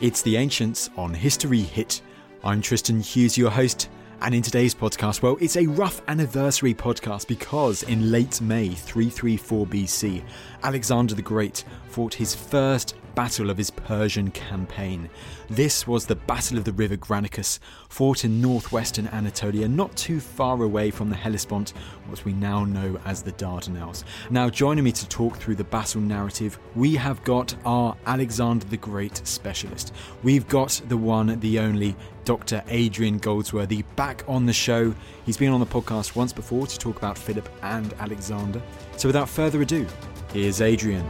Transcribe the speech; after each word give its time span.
It's 0.00 0.22
The 0.22 0.36
Ancients 0.36 0.90
on 0.96 1.12
History 1.12 1.60
Hit. 1.60 2.02
I'm 2.44 2.62
Tristan 2.62 3.00
Hughes, 3.00 3.36
your 3.36 3.50
host, 3.50 3.88
and 4.20 4.34
in 4.34 4.42
today's 4.42 4.74
podcast, 4.74 5.22
well, 5.22 5.36
it's 5.40 5.56
a 5.56 5.66
rough 5.66 6.02
anniversary 6.08 6.74
podcast 6.74 7.28
because 7.28 7.84
in 7.84 8.10
late 8.10 8.40
May 8.40 8.70
334 8.70 9.66
BC, 9.66 10.22
Alexander 10.62 11.14
the 11.14 11.22
Great 11.22 11.64
fought 11.88 12.14
his 12.14 12.34
first 12.34 12.96
battle 13.14 13.50
of 13.50 13.56
his 13.58 13.70
Persian 13.70 14.30
campaign. 14.30 15.10
This 15.50 15.88
was 15.88 16.06
the 16.06 16.14
Battle 16.14 16.56
of 16.56 16.62
the 16.62 16.72
River 16.72 16.96
Granicus, 16.96 17.58
fought 17.88 18.24
in 18.24 18.40
northwestern 18.40 19.08
Anatolia, 19.08 19.66
not 19.66 19.96
too 19.96 20.20
far 20.20 20.62
away 20.62 20.92
from 20.92 21.10
the 21.10 21.16
Hellespont, 21.16 21.70
what 22.06 22.24
we 22.24 22.32
now 22.32 22.64
know 22.64 22.96
as 23.04 23.22
the 23.22 23.32
Dardanelles. 23.32 24.04
Now, 24.30 24.48
joining 24.48 24.84
me 24.84 24.92
to 24.92 25.08
talk 25.08 25.36
through 25.36 25.56
the 25.56 25.64
battle 25.64 26.00
narrative, 26.00 26.60
we 26.76 26.94
have 26.94 27.22
got 27.24 27.56
our 27.64 27.96
Alexander 28.06 28.66
the 28.66 28.76
Great 28.76 29.26
specialist. 29.26 29.92
We've 30.22 30.46
got 30.46 30.80
the 30.86 30.96
one, 30.96 31.40
the 31.40 31.58
only, 31.58 31.96
Dr. 32.28 32.62
Adrian 32.68 33.16
Goldsworthy 33.16 33.84
back 33.96 34.22
on 34.28 34.44
the 34.44 34.52
show. 34.52 34.94
He's 35.24 35.38
been 35.38 35.50
on 35.50 35.60
the 35.60 35.66
podcast 35.66 36.14
once 36.14 36.30
before 36.30 36.66
to 36.66 36.78
talk 36.78 36.98
about 36.98 37.16
Philip 37.16 37.48
and 37.62 37.94
Alexander. 37.94 38.60
So, 38.98 39.08
without 39.08 39.30
further 39.30 39.62
ado, 39.62 39.86
here's 40.34 40.60
Adrian. 40.60 41.08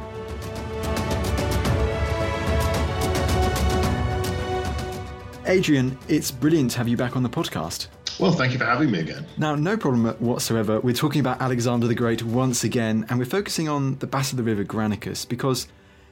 Adrian, 5.45 5.99
it's 6.07 6.31
brilliant 6.31 6.71
to 6.71 6.79
have 6.79 6.87
you 6.87 6.97
back 6.97 7.17
on 7.17 7.25
the 7.25 7.29
podcast. 7.29 7.89
Well, 8.21 8.31
thank 8.31 8.53
you 8.53 8.59
for 8.61 8.67
having 8.67 8.93
me 8.93 9.01
again. 9.01 9.27
Now, 9.39 9.57
no 9.57 9.77
problem 9.77 10.05
whatsoever. 10.21 10.79
We're 10.79 10.95
talking 10.95 11.19
about 11.19 11.41
Alexander 11.41 11.89
the 11.89 11.97
Great 11.97 12.23
once 12.23 12.63
again, 12.63 13.07
and 13.09 13.19
we're 13.19 13.25
focusing 13.25 13.69
on 13.69 13.99
the 13.99 14.07
Battle 14.07 14.39
of 14.39 14.45
the 14.45 14.49
River 14.49 14.63
Granicus 14.63 15.29
because, 15.29 15.67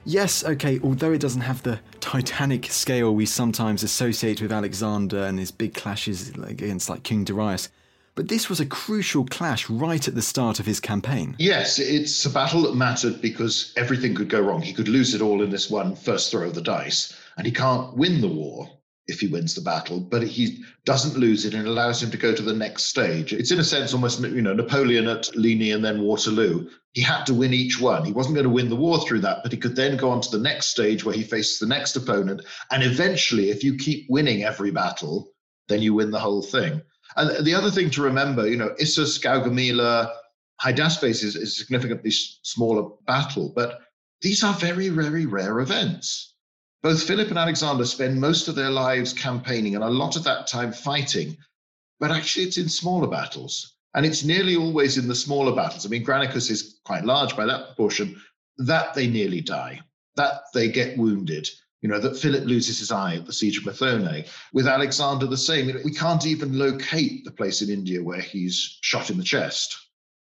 yes, 0.07 0.45
okay, 0.45 0.81
although 0.83 1.13
it 1.13 1.21
doesn't 1.21 1.43
have 1.43 1.63
the 1.63 1.81
titanic 2.01 2.67
scale 2.67 3.15
we 3.15 3.27
sometimes 3.27 3.83
associate 3.83 4.41
with 4.41 4.53
Alexander 4.53 5.25
and 5.25 5.39
his 5.39 5.51
big 5.51 5.75
clashes 5.75 6.31
against 6.31 6.89
like 6.89 7.03
King 7.03 7.25
Darius, 7.25 7.69
but 8.15 8.29
this 8.29 8.49
was 8.49 8.61
a 8.61 8.67
crucial 8.67 9.27
clash 9.27 9.69
right 9.69 10.09
at 10.09 10.15
the 10.15 10.23
start 10.23 10.59
of 10.59 10.65
his 10.65 10.81
campaign. 10.81 11.37
Yes, 11.39 11.79
it's 11.79 12.25
a 12.25 12.31
battle 12.31 12.63
that 12.63 12.75
mattered 12.75 13.21
because 13.21 13.75
everything 13.77 14.15
could 14.15 14.31
go 14.31 14.41
wrong. 14.41 14.63
He 14.63 14.73
could 14.73 14.89
lose 14.89 15.15
it 15.15 15.21
all 15.21 15.43
in 15.43 15.51
this 15.51 15.69
one 15.69 15.95
first 15.95 16.31
throw 16.31 16.47
of 16.47 16.55
the 16.55 16.63
dice, 16.63 17.15
and 17.37 17.47
he 17.47 17.53
can't 17.53 17.95
win 17.95 18.23
the 18.23 18.29
war 18.29 18.71
if 19.09 19.21
he 19.21 19.29
wins 19.29 19.55
the 19.55 19.61
battle, 19.61 20.01
but 20.01 20.23
he 20.23 20.65
doesn't 20.85 21.19
lose 21.19 21.45
it 21.45 21.55
and 21.55 21.67
allows 21.67 22.03
him 22.03 22.11
to 22.11 22.17
go 22.17 22.35
to 22.35 22.43
the 22.43 22.53
next 22.53 22.85
stage. 22.85 23.33
It's 23.33 23.53
in 23.53 23.61
a 23.61 23.65
sense 23.65 23.95
almost, 23.95 24.21
you 24.21 24.43
know, 24.43 24.53
Napoleon 24.53 25.07
at 25.07 25.35
Ligny 25.37 25.71
and 25.71 25.85
then 25.85 26.03
Waterloo. 26.03 26.69
He 26.93 27.03
had 27.03 27.25
to 27.27 27.35
win 27.35 27.55
each 27.55 27.81
one. 27.81 28.05
He 28.05 28.13
wasn't 28.13 28.35
going 28.35 28.47
to 28.47 28.51
win 28.51 28.69
the 28.69 28.77
war 28.77 28.99
through 29.01 29.21
that, 29.21 29.43
but 29.43 29.53
he 29.53 29.59
could 29.59 29.77
then 29.77 29.97
go 29.97 30.11
on 30.11 30.21
to 30.23 30.31
the 30.31 30.43
next 30.43 30.67
stage 30.67 31.05
where 31.05 31.15
he 31.15 31.23
faces 31.23 31.59
the 31.59 31.67
next 31.67 31.95
opponent. 31.95 32.43
And 32.71 32.83
eventually, 32.83 33.51
if 33.51 33.63
you 33.63 33.77
keep 33.77 34.07
winning 34.09 34.43
every 34.43 34.73
battle, 34.73 35.31
then 35.69 35.83
you 35.83 35.95
win 35.95 36.11
the 36.11 36.21
whole 36.21 36.43
thing. 36.43 36.83
And 37.17 37.45
the 37.45 37.55
other 37.55 37.71
thing 37.71 37.91
to 37.91 38.03
remember, 38.03 38.49
you 38.49 38.57
know, 38.57 38.75
Issus, 38.81 39.19
Gaugamela, 39.19 40.11
Hydaspes 40.61 41.23
is, 41.23 41.37
is 41.37 41.37
a 41.37 41.47
significantly 41.47 42.11
smaller 42.11 42.91
battle, 43.07 43.53
but 43.55 43.81
these 44.23 44.43
are 44.43 44.55
very, 44.55 44.89
very 44.89 45.27
rare 45.27 45.61
events 45.61 46.36
both 46.87 47.03
Philip 47.03 47.31
and 47.31 47.39
Alexander 47.39 47.85
spend 47.85 48.21
most 48.21 48.47
of 48.47 48.55
their 48.55 48.71
lives 48.71 49.13
campaigning 49.13 49.75
and 49.75 49.83
a 49.83 49.91
lot 49.91 50.15
of 50.15 50.23
that 50.23 50.47
time 50.47 50.73
fighting, 50.73 51.37
but 51.99 52.13
actually 52.13 52.45
it's 52.45 52.59
in 52.59 52.69
smaller 52.69 53.09
battles. 53.09 53.75
And 53.95 54.07
it's 54.07 54.23
nearly 54.23 54.55
always 54.55 54.97
in 54.97 55.09
the 55.09 55.15
smaller 55.17 55.53
battles. 55.53 55.85
I 55.85 55.89
mean, 55.89 56.05
Granicus 56.05 56.49
is 56.49 56.79
quite 56.85 57.05
large 57.05 57.37
by 57.37 57.45
that 57.45 57.67
proportion, 57.67 58.23
that 58.59 58.95
they 58.95 59.09
nearly 59.09 59.41
die, 59.41 59.81
that 60.15 60.43
they 60.55 60.69
get 60.69 60.97
wounded. 60.97 61.49
You 61.83 61.89
know, 61.89 61.99
that 61.99 62.19
Philip 62.19 62.45
loses 62.45 62.79
his 62.79 62.93
eye 62.93 63.17
at 63.17 63.27
the 63.27 63.33
siege 63.33 63.59
of 63.59 63.65
Methone. 63.65 64.25
With 64.53 64.69
Alexander, 64.69 65.27
the 65.27 65.37
same. 65.37 65.67
We 65.85 65.93
can't 65.93 66.25
even 66.25 66.57
locate 66.57 67.25
the 67.25 67.33
place 67.33 67.63
in 67.63 67.69
India 67.69 68.01
where 68.01 68.21
he's 68.21 68.79
shot 68.83 69.11
in 69.11 69.19
the 69.19 69.25
chest 69.25 69.77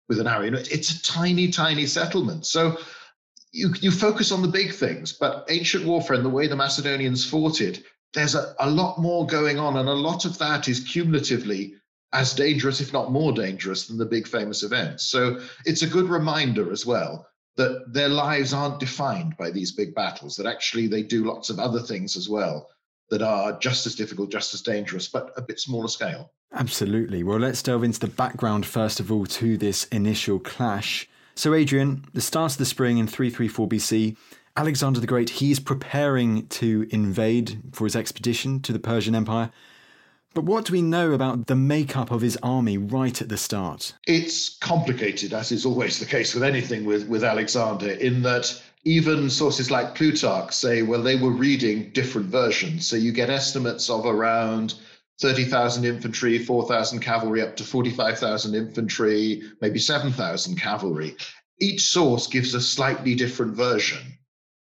with 0.07 0.21
an 0.21 0.27
arrow. 0.27 0.45
You 0.45 0.51
know, 0.51 0.59
It's 0.59 0.91
a 0.91 1.03
tiny, 1.03 1.49
tiny 1.49 1.87
settlement. 1.87 2.45
So 2.45 2.77
you, 3.57 3.73
you 3.81 3.91
focus 3.91 4.31
on 4.31 4.43
the 4.43 4.47
big 4.47 4.71
things, 4.71 5.11
but 5.11 5.45
ancient 5.49 5.83
warfare 5.85 6.15
and 6.15 6.25
the 6.25 6.29
way 6.29 6.47
the 6.47 6.55
Macedonians 6.55 7.27
fought 7.27 7.59
it, 7.59 7.83
there's 8.13 8.35
a, 8.35 8.53
a 8.59 8.69
lot 8.69 8.99
more 8.99 9.25
going 9.25 9.57
on, 9.57 9.77
and 9.77 9.89
a 9.89 9.93
lot 9.93 10.25
of 10.25 10.37
that 10.37 10.67
is 10.67 10.79
cumulatively 10.79 11.73
as 12.13 12.33
dangerous, 12.33 12.79
if 12.79 12.93
not 12.93 13.11
more 13.11 13.33
dangerous, 13.33 13.87
than 13.87 13.97
the 13.97 14.05
big 14.05 14.27
famous 14.27 14.63
events. 14.63 15.05
So 15.07 15.39
it's 15.65 15.81
a 15.81 15.87
good 15.87 16.07
reminder 16.07 16.71
as 16.71 16.85
well 16.85 17.27
that 17.57 17.91
their 17.91 18.09
lives 18.09 18.53
aren't 18.53 18.79
defined 18.79 19.35
by 19.37 19.49
these 19.49 19.71
big 19.71 19.95
battles, 19.95 20.35
that 20.35 20.45
actually 20.45 20.87
they 20.87 21.01
do 21.01 21.25
lots 21.25 21.49
of 21.49 21.59
other 21.59 21.79
things 21.79 22.15
as 22.15 22.29
well 22.29 22.69
that 23.09 23.23
are 23.23 23.57
just 23.59 23.87
as 23.87 23.95
difficult, 23.95 24.29
just 24.29 24.53
as 24.53 24.61
dangerous, 24.61 25.07
but 25.07 25.31
a 25.35 25.41
bit 25.41 25.59
smaller 25.59 25.87
scale. 25.87 26.31
Absolutely. 26.53 27.23
Well, 27.23 27.39
let's 27.39 27.63
delve 27.63 27.83
into 27.83 27.99
the 27.99 28.07
background 28.07 28.65
first 28.65 28.99
of 28.99 29.11
all 29.11 29.25
to 29.25 29.57
this 29.57 29.85
initial 29.85 30.39
clash. 30.39 31.09
So, 31.37 31.53
Adrian, 31.53 32.03
the 32.15 32.21
start 32.21 32.53
of 32.53 32.57
the 32.57 32.65
spring 32.65 32.97
in 32.97 33.05
334 33.05 33.69
BC, 33.69 34.17
Alexander 34.55 34.99
the 34.99 35.05
Great, 35.05 35.29
he's 35.29 35.59
preparing 35.59 36.47
to 36.47 36.87
invade 36.89 37.61
for 37.73 37.83
his 37.83 37.95
expedition 37.95 38.59
to 38.61 38.73
the 38.73 38.79
Persian 38.79 39.13
Empire. 39.13 39.51
But 40.33 40.45
what 40.45 40.65
do 40.65 40.73
we 40.73 40.81
know 40.81 41.11
about 41.11 41.45
the 41.45 41.55
makeup 41.55 42.09
of 42.09 42.21
his 42.21 42.39
army 42.41 42.79
right 42.79 43.21
at 43.21 43.29
the 43.29 43.37
start? 43.37 43.93
It's 44.07 44.57
complicated, 44.57 45.31
as 45.31 45.51
is 45.51 45.63
always 45.63 45.99
the 45.99 46.07
case 46.07 46.33
with 46.33 46.41
anything 46.41 46.85
with, 46.85 47.07
with 47.07 47.23
Alexander, 47.23 47.91
in 47.91 48.23
that 48.23 48.59
even 48.83 49.29
sources 49.29 49.69
like 49.69 49.93
Plutarch 49.93 50.53
say, 50.53 50.81
well, 50.81 51.03
they 51.03 51.17
were 51.17 51.29
reading 51.29 51.91
different 51.91 52.29
versions. 52.29 52.87
So 52.87 52.95
you 52.95 53.11
get 53.11 53.29
estimates 53.29 53.91
of 53.91 54.07
around 54.07 54.73
30,000 55.21 55.85
infantry, 55.85 56.37
4,000 56.37 56.99
cavalry, 56.99 57.41
up 57.41 57.55
to 57.55 57.63
45,000 57.63 58.53
infantry, 58.55 59.41
maybe 59.61 59.79
7,000 59.79 60.55
cavalry. 60.57 61.15
Each 61.59 61.81
source 61.81 62.27
gives 62.27 62.53
a 62.53 62.61
slightly 62.61 63.15
different 63.15 63.55
version. 63.55 64.17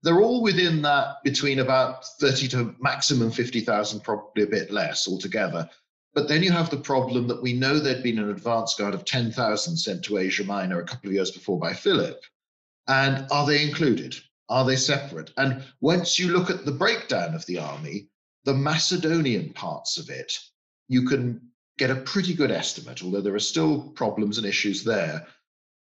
They're 0.03 0.21
all 0.21 0.43
within 0.43 0.83
that 0.83 1.17
between 1.25 1.59
about 1.59 2.05
30 2.21 2.49
to 2.49 2.75
maximum 2.81 3.33
50,000, 3.33 4.01
probably 4.01 4.45
a 4.45 4.47
bit 4.47 4.71
less 4.71 5.09
altogether. 5.09 5.69
But 6.15 6.29
then 6.29 6.43
you 6.43 6.53
have 6.53 6.71
the 6.71 6.77
problem 6.77 7.27
that 7.27 7.43
we 7.43 7.53
know 7.53 7.79
there'd 7.79 8.05
been 8.05 8.21
an 8.21 8.31
advance 8.31 8.75
guard 8.75 8.95
of 8.95 9.05
10,000 9.05 9.77
sent 9.77 10.05
to 10.05 10.19
Asia 10.19 10.45
Minor 10.45 10.81
a 10.81 10.87
couple 10.87 11.09
of 11.09 11.15
years 11.15 11.33
before 11.33 11.59
by 11.59 11.75
Philip. 11.75 12.23
And 12.87 13.27
are 13.33 13.47
they 13.47 13.63
included? 13.65 14.17
Are 14.49 14.65
they 14.65 14.77
separate? 14.77 15.33
And 15.37 15.65
once 15.81 16.19
you 16.21 16.29
look 16.29 16.51
at 16.51 16.65
the 16.65 16.73
breakdown 16.73 17.35
of 17.35 17.45
the 17.47 17.59
army, 17.59 18.09
the 18.47 18.55
Macedonian 18.55 19.53
parts 19.53 19.99
of 19.99 20.09
it, 20.09 20.39
you 20.89 21.03
can 21.03 21.41
get 21.79 21.91
a 21.91 21.97
pretty 21.97 22.33
good 22.33 22.53
estimate, 22.53 23.03
although 23.03 23.21
there 23.21 23.35
are 23.35 23.41
still 23.41 23.91
problems 23.91 24.39
and 24.39 24.47
issues 24.47 24.85
there. 24.85 25.27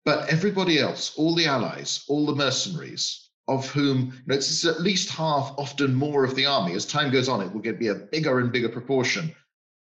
But 0.04 0.28
everybody 0.28 0.78
else, 0.78 1.14
all 1.16 1.34
the 1.34 1.46
allies, 1.46 2.04
all 2.06 2.26
the 2.26 2.34
mercenaries, 2.34 3.30
of 3.48 3.68
whom 3.70 4.12
you 4.12 4.22
know, 4.26 4.34
it's 4.34 4.64
at 4.64 4.82
least 4.82 5.10
half, 5.10 5.54
often 5.56 5.94
more 5.94 6.22
of 6.22 6.36
the 6.36 6.46
army. 6.46 6.74
As 6.74 6.84
time 6.84 7.10
goes 7.10 7.28
on, 7.28 7.40
it 7.40 7.52
will 7.52 7.62
get 7.62 7.80
be 7.80 7.88
a 7.88 7.94
bigger 7.94 8.38
and 8.38 8.52
bigger 8.52 8.68
proportion. 8.68 9.34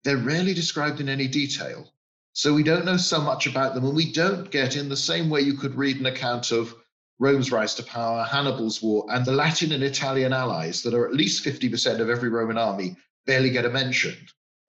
They're 0.04 0.16
rarely 0.16 0.54
described 0.54 1.00
in 1.00 1.08
any 1.08 1.28
detail. 1.28 1.92
So 2.32 2.54
we 2.54 2.62
don't 2.62 2.84
know 2.84 2.96
so 2.96 3.20
much 3.20 3.48
about 3.48 3.74
them, 3.74 3.84
and 3.84 3.94
we 3.96 4.12
don't 4.12 4.50
get 4.50 4.76
in 4.76 4.88
the 4.88 4.96
same 4.96 5.28
way 5.28 5.40
you 5.40 5.54
could 5.54 5.74
read 5.74 5.98
an 5.98 6.06
account 6.06 6.52
of 6.52 6.74
Rome's 7.18 7.50
rise 7.50 7.74
to 7.74 7.82
power, 7.82 8.24
Hannibal's 8.24 8.82
war, 8.82 9.06
and 9.08 9.24
the 9.24 9.32
Latin 9.32 9.72
and 9.72 9.82
Italian 9.82 10.32
allies 10.32 10.82
that 10.82 10.94
are 10.94 11.06
at 11.06 11.14
least 11.14 11.44
50% 11.44 12.00
of 12.00 12.08
every 12.08 12.28
Roman 12.28 12.58
army 12.58 12.96
barely 13.26 13.50
get 13.50 13.64
a 13.64 13.70
mention. 13.70 14.16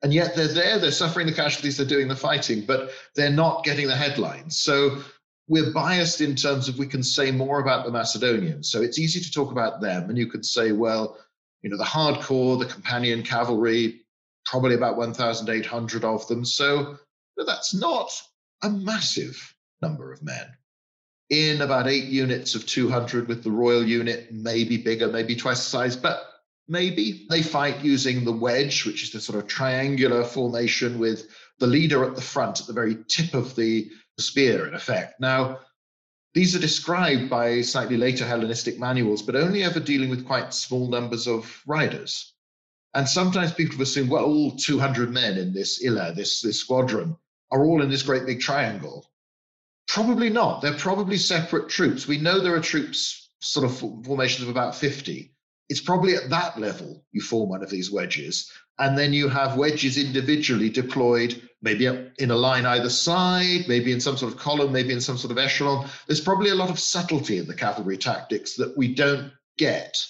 And 0.01 0.13
yet 0.13 0.36
they're 0.36 0.48
there, 0.48 0.80
they're 0.80 0.92
suffering 0.92 1.28
the 1.28 1.34
casualties, 1.34 1.78
they're 1.78 1.86
doing 1.86 2.07
the 2.07 2.16
fighting, 2.16 2.66
but 2.66 2.92
they're 3.16 3.30
not 3.30 3.63
getting 3.63 3.88
the 3.88 3.96
headlines. 3.96 4.60
So 4.62 5.00
we're 5.48 5.74
biased 5.74 6.22
in 6.22 6.36
terms 6.36 6.69
of 6.69 6.78
we 6.78 6.88
can 6.88 7.04
say 7.04 7.31
more 7.31 7.60
about 7.60 7.86
the 7.86 7.92
Macedonians. 7.92 8.72
So 8.72 8.81
it's 8.81 9.00
easy 9.00 9.19
to 9.19 9.31
talk 9.31 9.52
about 9.52 9.81
them. 9.81 10.10
And 10.10 10.18
you 10.18 10.28
could 10.28 10.45
say, 10.45 10.72
well, 10.72 11.18
you 11.62 11.69
know, 11.69 11.78
the 11.78 11.84
hardcore, 11.84 12.57
the 12.57 12.66
companion 12.66 13.24
cavalry, 13.24 14.02
probably 14.45 14.75
about 14.75 14.95
1,800 14.98 16.04
of 16.06 16.28
them. 16.28 16.45
So 16.45 16.98
that's 17.36 17.74
not 17.74 18.10
a 18.63 18.69
massive 18.69 19.56
number 19.81 20.13
of 20.13 20.24
men. 20.24 20.48
In 21.30 21.62
about 21.62 21.88
eight 21.88 22.06
units 22.06 22.56
of 22.56 22.66
200 22.66 23.28
with 23.28 23.44
the 23.44 23.52
Royal 23.52 23.84
unit, 23.84 24.31
maybe 24.31 24.78
bigger, 24.78 25.08
maybe 25.08 25.36
twice 25.36 25.64
the 25.64 25.70
size, 25.70 25.96
but 25.96 26.24
maybe. 26.68 27.28
They 27.30 27.44
fight 27.44 27.84
using 27.84 28.24
the 28.24 28.31
wedge, 28.31 28.86
which 28.86 29.04
is 29.04 29.12
the 29.12 29.22
sort 29.22 29.38
of 29.38 29.48
triangular 29.48 30.24
formation 30.24 30.98
with 30.98 31.28
the 31.60 31.68
leader 31.68 32.04
at 32.04 32.16
the 32.16 32.22
front, 32.22 32.62
at 32.62 32.68
the 32.68 32.74
very 32.74 32.98
tip 33.08 33.34
of 33.34 33.56
the 33.56 33.90
spear, 34.18 34.68
in 34.68 34.74
effect. 34.74 35.20
Now, 35.20 35.60
these 36.34 36.56
are 36.56 36.60
described 36.60 37.30
by 37.30 37.62
slightly 37.62 37.98
later 37.98 38.26
Hellenistic 38.26 38.80
manuals, 38.80 39.22
but 39.22 39.36
only 39.36 39.64
ever 39.64 39.80
dealing 39.80 40.10
with 40.10 40.28
quite 40.28 40.54
small 40.54 40.88
numbers 40.88 41.28
of 41.28 41.62
riders. 41.66 42.34
And 42.94 43.08
sometimes 43.08 43.52
people 43.52 43.74
have 43.74 43.81
assumed, 43.81 44.10
well, 44.10 44.26
all 44.26 44.56
200 44.56 45.12
men 45.12 45.38
in 45.38 45.54
this 45.54 45.84
illa, 45.84 46.14
this, 46.14 46.42
this 46.42 46.60
squadron, 46.60 47.18
are 47.52 47.64
all 47.64 47.81
in 47.81 47.90
this 47.90 48.04
great 48.04 48.26
big 48.26 48.40
triangle. 48.40 49.06
Probably 49.90 50.30
not. 50.30 50.62
They're 50.62 50.74
probably 50.74 51.18
separate 51.18 51.68
troops. 51.68 52.08
We 52.08 52.20
know 52.20 52.40
there 52.40 52.54
are 52.54 52.62
troops, 52.62 53.32
sort 53.40 53.66
of 53.66 53.76
formations 54.06 54.44
of 54.44 54.50
about 54.50 54.76
50. 54.76 55.34
It's 55.68 55.82
probably 55.82 56.14
at 56.14 56.30
that 56.30 56.60
level 56.60 57.04
you 57.12 57.22
form 57.22 57.50
one 57.50 57.64
of 57.64 57.72
these 57.72 57.90
wedges. 57.90 58.52
And 58.78 58.96
then 58.96 59.14
you 59.14 59.30
have 59.30 59.58
wedges 59.58 59.98
individually 59.98 60.70
deployed, 60.70 61.42
maybe 61.64 61.88
in 61.88 62.30
a 62.30 62.36
line 62.36 62.68
either 62.68 62.90
side, 62.90 63.66
maybe 63.68 63.92
in 63.92 64.00
some 64.00 64.16
sort 64.16 64.32
of 64.32 64.38
column, 64.38 64.72
maybe 64.72 64.94
in 64.94 65.02
some 65.02 65.18
sort 65.18 65.32
of 65.32 65.40
echelon. 65.40 65.90
There's 66.06 66.22
probably 66.22 66.52
a 66.52 66.56
lot 66.56 66.70
of 66.70 66.80
subtlety 66.80 67.40
in 67.40 67.48
the 67.48 67.56
cavalry 67.56 67.98
tactics 67.98 68.54
that 68.58 68.78
we 68.78 68.94
don't 68.94 69.32
get. 69.58 70.06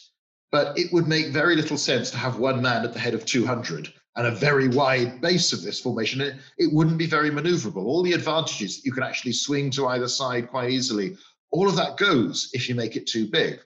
But 0.52 0.78
it 0.78 0.92
would 0.92 1.08
make 1.08 1.28
very 1.28 1.56
little 1.56 1.78
sense 1.78 2.12
to 2.12 2.18
have 2.18 2.38
one 2.38 2.62
man 2.62 2.84
at 2.84 2.92
the 2.92 3.00
head 3.00 3.14
of 3.14 3.26
200 3.26 3.94
and 4.16 4.28
a 4.28 4.32
very 4.32 4.68
wide 4.68 5.22
base 5.22 5.54
of 5.54 5.62
this 5.62 5.80
formation, 5.80 6.22
it, 6.22 6.36
it 6.58 6.74
wouldn't 6.74 6.98
be 6.98 7.06
very 7.06 7.30
maneuverable. 7.30 7.86
All 7.86 8.04
the 8.04 8.14
advantages, 8.14 8.78
that 8.78 8.86
you 8.86 8.92
can 8.92 9.04
actually 9.04 9.34
swing 9.34 9.70
to 9.72 9.88
either 9.88 10.08
side 10.08 10.50
quite 10.50 10.72
easily. 10.72 11.18
All 11.52 11.70
of 11.70 11.76
that 11.76 11.98
goes 11.98 12.50
if 12.54 12.68
you 12.68 12.76
make 12.76 12.96
it 12.96 13.08
too 13.08 13.28
big. 13.28 13.60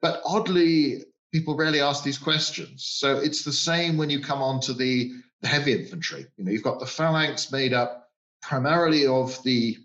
But 0.00 0.20
oddly, 0.24 1.04
people 1.32 1.56
rarely 1.56 1.80
ask 1.80 2.02
these 2.02 2.18
questions. 2.18 2.84
So 2.84 3.18
it's 3.18 3.44
the 3.44 3.52
same 3.52 3.96
when 3.96 4.10
you 4.10 4.20
come 4.20 4.42
on 4.42 4.60
to 4.60 4.72
the, 4.72 5.12
the 5.40 5.48
heavy 5.48 5.72
infantry. 5.72 6.26
You 6.36 6.44
know, 6.44 6.50
you've 6.50 6.62
got 6.62 6.80
the 6.80 6.86
phalanx 6.86 7.52
made 7.52 7.72
up 7.72 8.10
primarily 8.42 9.06
of 9.06 9.42
the 9.44 9.76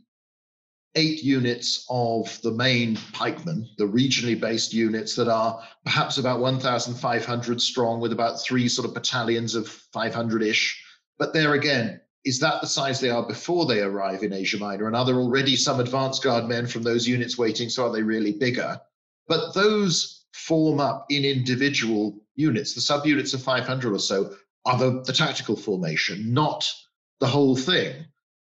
eight 0.95 1.23
units 1.23 1.85
of 1.89 2.39
the 2.41 2.51
main 2.51 2.97
pikemen, 3.13 3.69
the 3.77 3.83
regionally 3.87 4.39
based 4.39 4.73
units 4.73 5.15
that 5.15 5.27
are 5.27 5.61
perhaps 5.83 6.17
about 6.17 6.39
1,500 6.39 7.61
strong 7.61 7.99
with 7.99 8.11
about 8.11 8.41
three 8.41 8.67
sort 8.67 8.87
of 8.87 8.93
battalions 8.93 9.55
of 9.55 9.67
500 9.67 10.41
ish. 10.41 10.83
But 11.19 11.33
there 11.33 11.53
again, 11.53 12.01
is 12.25 12.39
that 12.39 12.61
the 12.61 12.67
size 12.67 12.99
they 12.99 13.09
are 13.09 13.25
before 13.25 13.65
they 13.65 13.81
arrive 13.81 14.23
in 14.23 14.33
Asia 14.33 14.57
Minor? 14.57 14.87
And 14.87 14.95
are 14.95 15.05
there 15.05 15.15
already 15.15 15.55
some 15.55 15.79
advance 15.79 16.19
guard 16.19 16.45
men 16.45 16.67
from 16.67 16.83
those 16.83 17.07
units 17.07 17.37
waiting? 17.37 17.69
So 17.69 17.85
are 17.85 17.93
they 17.93 18.03
really 18.03 18.33
bigger? 18.33 18.79
But 19.27 19.53
those 19.53 20.25
form 20.33 20.79
up 20.79 21.05
in 21.09 21.25
individual 21.25 22.19
units. 22.35 22.73
The 22.73 22.81
subunits 22.81 23.33
of 23.33 23.41
500 23.41 23.93
or 23.93 23.99
so 23.99 24.35
are 24.65 24.77
the, 24.77 25.01
the 25.03 25.13
tactical 25.13 25.55
formation, 25.55 26.33
not 26.33 26.71
the 27.19 27.27
whole 27.27 27.55
thing. 27.55 28.05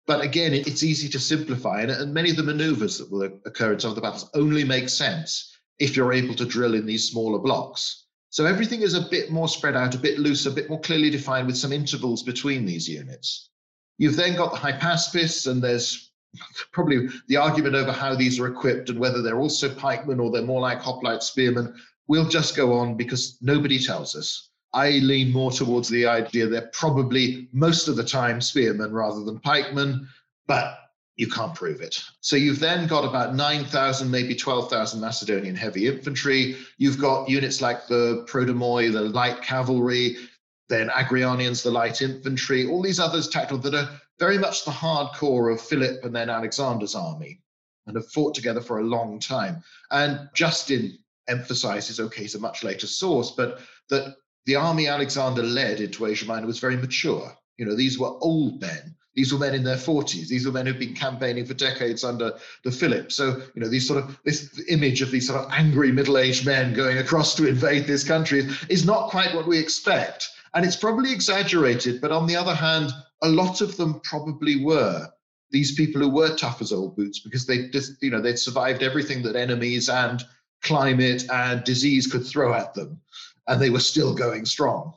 But 0.06 0.22
again, 0.22 0.54
it's 0.54 0.84
easy 0.84 1.08
to 1.10 1.20
simplify, 1.20 1.82
and, 1.82 2.14
many 2.14 2.30
of 2.30 2.36
the 2.36 2.44
maneuvers 2.44 2.98
that 2.98 3.10
will 3.10 3.24
occur 3.46 3.74
in 3.74 3.80
some 3.80 3.92
of 3.92 3.96
the 3.96 4.02
battles 4.02 4.30
only 4.34 4.64
make 4.64 4.90
sense 4.90 5.58
if 5.80 5.96
you're 5.96 6.12
able 6.14 6.36
to 6.36 6.46
drill 6.46 6.74
in 6.74 6.86
these 6.86 7.10
smaller 7.10 7.40
blocks. 7.40 8.06
So 8.30 8.46
everything 8.46 8.82
is 8.82 8.96
a 8.96 9.08
bit 9.10 9.32
more 9.32 9.48
spread 9.48 9.78
out, 9.78 9.96
a 9.96 10.00
bit 10.00 10.20
looser, 10.20 10.50
a 10.50 10.54
bit 10.54 10.70
more 10.70 10.82
clearly 10.82 11.10
defined 11.10 11.48
with 11.48 11.58
some 11.58 11.72
intervals 11.72 12.24
between 12.24 12.66
these 12.66 12.88
units. 12.90 13.50
You've 13.98 14.16
then 14.16 14.36
got 14.36 14.52
the 14.52 14.58
hypaspists, 14.58 15.48
and 15.48 15.62
there's 15.62 16.12
probably 16.74 17.08
the 17.28 17.38
argument 17.38 17.76
over 17.76 17.92
how 17.92 18.16
these 18.16 18.40
are 18.40 18.48
equipped 18.48 18.90
and 18.90 19.00
whether 19.00 19.22
they're 19.22 19.40
also 19.40 19.74
pikemen 19.74 20.20
or 20.20 20.32
they're 20.32 20.42
more 20.42 20.62
like 20.62 20.82
hoplite 20.82 21.24
spearmen. 21.24 21.76
We'll 22.08 22.28
just 22.28 22.56
go 22.56 22.74
on 22.74 22.98
because 22.98 23.38
nobody 23.42 23.80
tells 23.80 24.16
us. 24.16 24.50
I 24.74 24.92
lean 25.00 25.32
more 25.32 25.52
towards 25.52 25.90
the 25.90 26.08
idea 26.08 26.48
they're 26.48 26.70
probably 26.74 27.48
most 27.52 27.88
of 27.88 27.96
the 27.96 28.04
time 28.04 28.42
spearmen 28.42 28.92
rather 28.92 29.24
than 29.24 29.40
pikemen, 29.40 30.08
but 30.48 30.80
you 31.16 31.28
can't 31.28 31.54
prove 31.54 31.82
it. 31.82 32.04
So 32.22 32.36
you've 32.36 32.60
then 32.60 32.88
got 32.88 33.06
about 33.06 33.36
9,000, 33.36 34.10
maybe 34.10 34.34
12,000 34.34 35.00
Macedonian 35.00 35.56
heavy 35.56 35.88
infantry. 35.88 36.56
You've 36.78 37.00
got 37.00 37.30
units 37.30 37.62
like 37.62 37.88
the 37.88 38.26
Prodromoi, 38.28 38.92
the 38.92 39.02
light 39.02 39.42
cavalry, 39.44 40.18
then 40.70 40.90
Agrianians, 40.90 41.62
the 41.62 41.70
light 41.70 42.02
infantry, 42.02 42.66
all 42.66 42.82
these 42.82 43.00
others 43.00 43.28
tactical 43.28 43.60
that 43.60 43.76
are 43.76 43.90
very 44.20 44.40
much 44.40 44.66
the 44.66 44.72
hardcore 44.72 45.54
of 45.54 45.62
Philip 45.62 46.04
and 46.04 46.16
then 46.16 46.30
Alexander's 46.30 46.96
army 46.96 47.42
and 47.86 47.96
have 47.96 48.10
fought 48.12 48.34
together 48.34 48.62
for 48.62 48.80
a 48.80 48.84
long 48.84 49.20
time. 49.20 49.62
And 49.92 50.30
Justin 50.34 50.98
emphasizes, 51.28 52.00
okay, 52.00 52.24
he's 52.24 52.36
a 52.36 52.40
much 52.40 52.64
later 52.64 52.88
source, 52.88 53.32
but 53.32 53.60
that 53.90 54.16
the 54.46 54.56
army 54.56 54.88
Alexander 54.88 55.44
led 55.44 55.80
into 55.80 56.06
Asia 56.06 56.26
Minor 56.26 56.48
was 56.48 56.60
very 56.60 56.78
mature. 56.78 57.32
You 57.58 57.66
know, 57.66 57.76
these 57.76 58.00
were 58.00 58.18
old 58.22 58.60
men. 58.62 58.96
These 59.16 59.32
were 59.32 59.40
men 59.40 59.54
in 59.54 59.64
their 59.64 59.78
40s. 59.78 60.28
These 60.28 60.46
were 60.46 60.52
men 60.52 60.66
who'd 60.66 60.80
been 60.80 60.96
campaigning 60.96 61.46
for 61.46 61.54
decades 61.54 62.04
under 62.04 62.34
the 62.64 62.72
Philip. 62.72 63.12
So, 63.12 63.44
you 63.54 63.62
know, 63.62 63.70
these 63.70 63.88
sort 63.88 64.04
of 64.04 64.20
this 64.26 64.60
image 64.70 65.02
of 65.02 65.12
these 65.12 65.28
sort 65.28 65.40
of 65.40 65.52
angry 65.52 65.92
middle-aged 65.92 66.46
men 66.46 66.74
going 66.74 66.98
across 66.98 67.36
to 67.36 67.48
invade 67.48 67.86
this 67.86 68.04
country 68.04 68.48
is 68.70 68.86
not 68.86 69.12
quite 69.12 69.36
what 69.36 69.48
we 69.48 69.60
expect. 69.60 70.28
And 70.56 70.66
it's 70.66 70.76
probably 70.76 71.12
exaggerated, 71.14 72.02
but 72.02 72.12
on 72.12 72.26
the 72.26 72.36
other 72.36 72.56
hand, 72.56 72.92
a 73.22 73.30
lot 73.30 73.62
of 73.62 73.78
them 73.78 74.02
probably 74.04 74.64
were 74.64 75.08
these 75.52 75.76
people 75.76 76.02
who 76.02 76.10
were 76.10 76.36
tough 76.36 76.62
as 76.62 76.72
old 76.72 76.96
boots 76.96 77.20
because 77.20 77.46
they 77.46 77.70
just, 77.70 78.02
you 78.02 78.10
know, 78.10 78.20
they'd 78.20 78.40
survived 78.40 78.82
everything 78.82 79.22
that 79.22 79.36
enemies 79.36 79.90
and 79.90 80.24
climate 80.64 81.26
and 81.32 81.64
disease 81.64 82.08
could 82.08 82.26
throw 82.26 82.54
at 82.54 82.74
them 82.74 83.00
and 83.48 83.62
they 83.62 83.70
were 83.70 83.80
still 83.80 84.14
going 84.14 84.46
strong. 84.46 84.94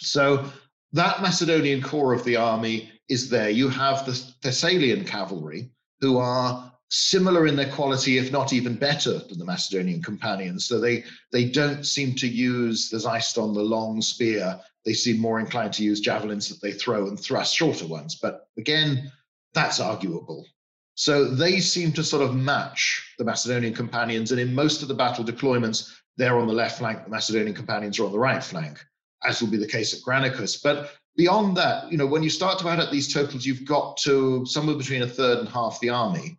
So 0.00 0.44
that 0.92 1.22
Macedonian 1.22 1.82
core 1.82 2.12
of 2.12 2.24
the 2.24 2.36
army 2.36 2.90
is 3.08 3.28
there. 3.28 3.50
You 3.50 3.68
have 3.68 4.06
the 4.06 4.12
Thessalian 4.42 5.04
cavalry, 5.04 5.70
who 6.00 6.18
are 6.18 6.72
similar 6.88 7.46
in 7.46 7.56
their 7.56 7.70
quality, 7.70 8.18
if 8.18 8.32
not 8.32 8.52
even 8.52 8.74
better 8.74 9.18
than 9.18 9.38
the 9.38 9.44
Macedonian 9.44 10.02
companions. 10.02 10.66
So 10.66 10.80
they 10.80 11.04
they 11.32 11.44
don't 11.44 11.84
seem 11.84 12.14
to 12.16 12.28
use 12.28 12.90
the 12.90 12.98
Xyston, 12.98 13.54
the 13.54 13.62
long 13.62 14.02
spear. 14.02 14.60
They 14.84 14.94
seem 14.94 15.18
more 15.18 15.40
inclined 15.40 15.74
to 15.74 15.84
use 15.84 16.00
javelins 16.00 16.48
that 16.48 16.60
they 16.62 16.72
throw 16.72 17.06
and 17.08 17.18
thrust 17.18 17.54
shorter 17.54 17.86
ones. 17.86 18.16
But 18.20 18.48
again, 18.56 19.12
that's 19.54 19.80
arguable. 19.80 20.46
So 20.94 21.24
they 21.24 21.60
seem 21.60 21.92
to 21.92 22.04
sort 22.04 22.22
of 22.22 22.34
match 22.34 23.14
the 23.18 23.24
Macedonian 23.24 23.74
companions, 23.74 24.32
and 24.32 24.40
in 24.40 24.54
most 24.54 24.82
of 24.82 24.88
the 24.88 24.94
battle 24.94 25.24
deployments, 25.24 25.92
they're 26.20 26.38
on 26.38 26.46
the 26.46 26.52
left 26.52 26.78
flank, 26.78 27.02
the 27.02 27.10
Macedonian 27.10 27.54
companions 27.54 27.98
are 27.98 28.04
on 28.04 28.12
the 28.12 28.18
right 28.18 28.44
flank, 28.44 28.84
as 29.24 29.40
will 29.40 29.48
be 29.48 29.56
the 29.56 29.66
case 29.66 29.94
at 29.94 30.02
Granicus. 30.02 30.62
But 30.62 30.92
beyond 31.16 31.56
that, 31.56 31.90
you 31.90 31.96
know, 31.96 32.06
when 32.06 32.22
you 32.22 32.28
start 32.28 32.58
to 32.58 32.68
add 32.68 32.78
up 32.78 32.90
these 32.90 33.12
totals, 33.12 33.46
you've 33.46 33.64
got 33.64 33.96
to 33.98 34.44
somewhere 34.44 34.76
between 34.76 35.02
a 35.02 35.06
third 35.06 35.38
and 35.38 35.48
half 35.48 35.80
the 35.80 35.88
army. 35.88 36.38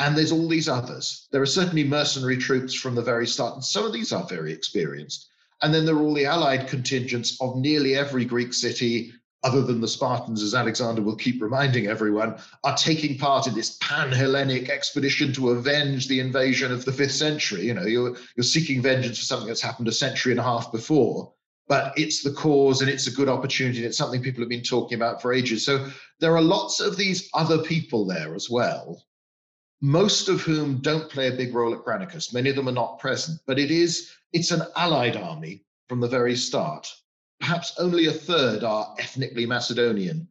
And 0.00 0.16
there's 0.16 0.32
all 0.32 0.48
these 0.48 0.68
others. 0.68 1.28
There 1.30 1.40
are 1.40 1.46
certainly 1.46 1.84
mercenary 1.84 2.36
troops 2.36 2.74
from 2.74 2.96
the 2.96 3.02
very 3.02 3.26
start, 3.28 3.54
and 3.54 3.64
some 3.64 3.84
of 3.84 3.92
these 3.92 4.12
are 4.12 4.26
very 4.26 4.52
experienced. 4.52 5.28
And 5.62 5.72
then 5.72 5.86
there 5.86 5.94
are 5.94 6.02
all 6.02 6.14
the 6.14 6.26
allied 6.26 6.66
contingents 6.66 7.40
of 7.40 7.56
nearly 7.56 7.94
every 7.94 8.24
Greek 8.24 8.52
city 8.52 9.12
other 9.44 9.62
than 9.62 9.80
the 9.80 9.88
Spartans, 9.88 10.42
as 10.42 10.54
Alexander 10.54 11.02
will 11.02 11.16
keep 11.16 11.42
reminding 11.42 11.86
everyone, 11.86 12.38
are 12.62 12.76
taking 12.76 13.18
part 13.18 13.46
in 13.46 13.54
this 13.54 13.76
pan-Hellenic 13.80 14.68
expedition 14.68 15.32
to 15.32 15.50
avenge 15.50 16.06
the 16.06 16.20
invasion 16.20 16.70
of 16.70 16.84
the 16.84 16.92
fifth 16.92 17.12
century. 17.12 17.66
You 17.66 17.74
know, 17.74 17.84
you're 17.86 18.16
you're 18.36 18.44
seeking 18.44 18.80
vengeance 18.80 19.18
for 19.18 19.24
something 19.24 19.48
that's 19.48 19.60
happened 19.60 19.88
a 19.88 19.92
century 19.92 20.32
and 20.32 20.40
a 20.40 20.44
half 20.44 20.70
before, 20.70 21.32
but 21.66 21.92
it's 21.96 22.22
the 22.22 22.32
cause 22.32 22.80
and 22.80 22.90
it's 22.90 23.08
a 23.08 23.12
good 23.12 23.28
opportunity 23.28 23.78
and 23.78 23.86
it's 23.86 23.98
something 23.98 24.22
people 24.22 24.42
have 24.42 24.48
been 24.48 24.62
talking 24.62 24.96
about 24.96 25.20
for 25.20 25.32
ages. 25.32 25.64
So 25.64 25.88
there 26.20 26.36
are 26.36 26.42
lots 26.42 26.78
of 26.80 26.96
these 26.96 27.28
other 27.34 27.58
people 27.58 28.06
there 28.06 28.34
as 28.36 28.48
well, 28.48 29.02
most 29.80 30.28
of 30.28 30.40
whom 30.40 30.78
don't 30.78 31.10
play 31.10 31.28
a 31.28 31.36
big 31.36 31.52
role 31.52 31.74
at 31.74 31.84
Granicus. 31.84 32.32
Many 32.32 32.50
of 32.50 32.56
them 32.56 32.68
are 32.68 32.72
not 32.72 33.00
present, 33.00 33.40
but 33.46 33.58
it 33.58 33.72
is 33.72 34.12
it's 34.32 34.52
an 34.52 34.62
allied 34.76 35.16
army 35.16 35.64
from 35.88 36.00
the 36.00 36.08
very 36.08 36.36
start 36.36 36.88
perhaps 37.42 37.74
only 37.78 38.06
a 38.06 38.12
third 38.12 38.62
are 38.62 38.94
ethnically 39.00 39.44
Macedonian. 39.44 40.28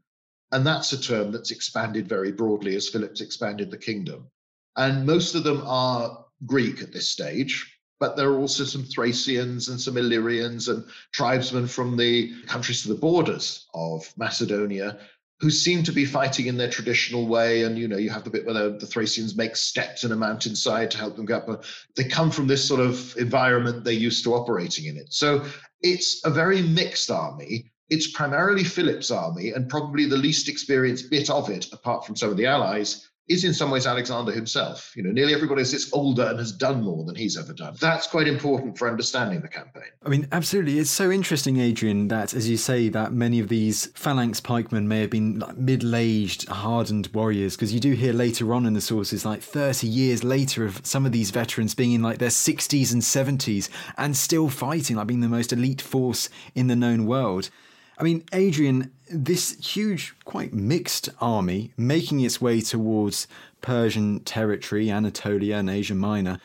And 0.53 0.65
that's 0.65 0.93
a 0.93 1.01
term 1.01 1.31
that's 1.31 1.51
expanded 1.51 2.07
very 2.07 2.31
broadly 2.31 2.75
as 2.75 2.87
Philip's 2.87 3.19
expanded 3.19 3.69
the 3.69 3.77
kingdom. 3.77 4.31
And 4.77 5.05
most 5.05 5.35
of 5.35 5.43
them 5.43 5.61
are 5.65 6.25
Greek 6.45 6.81
at 6.81 6.93
this 6.93 7.09
stage, 7.09 7.77
but 7.99 8.15
there 8.15 8.29
are 8.29 8.39
also 8.39 8.63
some 8.63 8.83
Thracians 8.83 9.67
and 9.67 9.79
some 9.79 9.97
Illyrians 9.97 10.69
and 10.69 10.85
tribesmen 11.13 11.67
from 11.67 11.97
the 11.97 12.33
countries 12.45 12.81
to 12.83 12.87
the 12.87 12.95
borders 12.95 13.67
of 13.73 14.11
Macedonia 14.17 14.99
who 15.41 15.49
seem 15.49 15.81
to 15.81 15.91
be 15.91 16.05
fighting 16.05 16.45
in 16.45 16.55
their 16.55 16.69
traditional 16.69 17.25
way. 17.25 17.63
And, 17.63 17.77
you 17.77 17.87
know, 17.87 17.97
you 17.97 18.11
have 18.11 18.23
the 18.23 18.29
bit 18.29 18.45
where 18.45 18.53
the, 18.53 18.77
the 18.77 18.85
Thracians 18.85 19.35
make 19.35 19.55
steps 19.55 20.03
in 20.03 20.11
a 20.11 20.15
mountainside 20.15 20.91
to 20.91 20.99
help 20.99 21.15
them 21.15 21.25
get 21.25 21.37
up. 21.37 21.47
But 21.47 21.65
they 21.95 22.03
come 22.03 22.29
from 22.29 22.45
this 22.45 22.63
sort 22.63 22.79
of 22.79 23.17
environment 23.17 23.83
they're 23.83 23.93
used 23.93 24.23
to 24.25 24.35
operating 24.35 24.85
in 24.85 24.97
it. 24.97 25.11
So 25.11 25.43
it's 25.81 26.23
a 26.25 26.29
very 26.29 26.61
mixed 26.61 27.09
army. 27.09 27.71
It's 27.89 28.11
primarily 28.11 28.63
Philip's 28.63 29.11
army, 29.11 29.51
and 29.51 29.67
probably 29.67 30.05
the 30.05 30.15
least 30.15 30.47
experienced 30.47 31.09
bit 31.09 31.29
of 31.29 31.49
it, 31.49 31.67
apart 31.73 32.05
from 32.05 32.15
some 32.15 32.29
of 32.29 32.37
the 32.37 32.45
allies, 32.45 33.09
is 33.27 33.43
in 33.43 33.53
some 33.53 33.71
ways 33.71 33.87
Alexander 33.87 34.31
himself. 34.31 34.91
You 34.95 35.03
know, 35.03 35.11
nearly 35.11 35.33
everybody 35.33 35.63
sits 35.63 35.91
older 35.93 36.23
and 36.23 36.39
has 36.39 36.51
done 36.51 36.83
more 36.83 37.05
than 37.05 37.15
he's 37.15 37.37
ever 37.37 37.53
done. 37.53 37.75
That's 37.79 38.07
quite 38.07 38.27
important 38.27 38.77
for 38.77 38.89
understanding 38.89 39.41
the 39.41 39.47
campaign. 39.47 39.83
I 40.05 40.09
mean, 40.09 40.27
absolutely. 40.31 40.79
It's 40.79 40.89
so 40.89 41.11
interesting, 41.11 41.59
Adrian, 41.59 42.09
that 42.09 42.33
as 42.33 42.49
you 42.49 42.57
say, 42.57 42.89
that 42.89 43.13
many 43.13 43.39
of 43.39 43.47
these 43.47 43.87
phalanx 43.95 44.41
pikemen 44.41 44.87
may 44.87 45.01
have 45.01 45.09
been 45.09 45.39
like 45.39 45.57
middle-aged, 45.57 46.49
hardened 46.49 47.09
warriors, 47.13 47.55
because 47.55 47.73
you 47.73 47.79
do 47.79 47.93
hear 47.93 48.11
later 48.13 48.53
on 48.53 48.65
in 48.65 48.73
the 48.73 48.81
sources, 48.81 49.25
like 49.25 49.41
30 49.41 49.87
years 49.87 50.23
later, 50.23 50.65
of 50.65 50.85
some 50.85 51.05
of 51.05 51.11
these 51.11 51.31
veterans 51.31 51.73
being 51.73 51.93
in 51.93 52.01
like 52.01 52.17
their 52.17 52.29
60s 52.29 52.91
and 52.91 53.01
70s 53.01 53.69
and 53.97 54.17
still 54.17 54.49
fighting, 54.49 54.97
like 54.97 55.07
being 55.07 55.21
the 55.21 55.29
most 55.29 55.53
elite 55.53 55.81
force 55.81 56.29
in 56.55 56.67
the 56.67 56.75
known 56.75 57.05
world. 57.05 57.49
I 57.97 58.03
mean, 58.03 58.23
Adrian, 58.33 58.91
this 59.09 59.57
huge, 59.59 60.15
quite 60.25 60.53
mixed 60.53 61.09
army 61.19 61.71
making 61.77 62.21
its 62.21 62.41
way 62.41 62.61
towards 62.61 63.27
Persian 63.61 64.21
territory, 64.21 64.89
Anatolia, 64.89 65.57
and 65.57 65.69
Asia 65.69 65.95
Minor. 65.95 66.39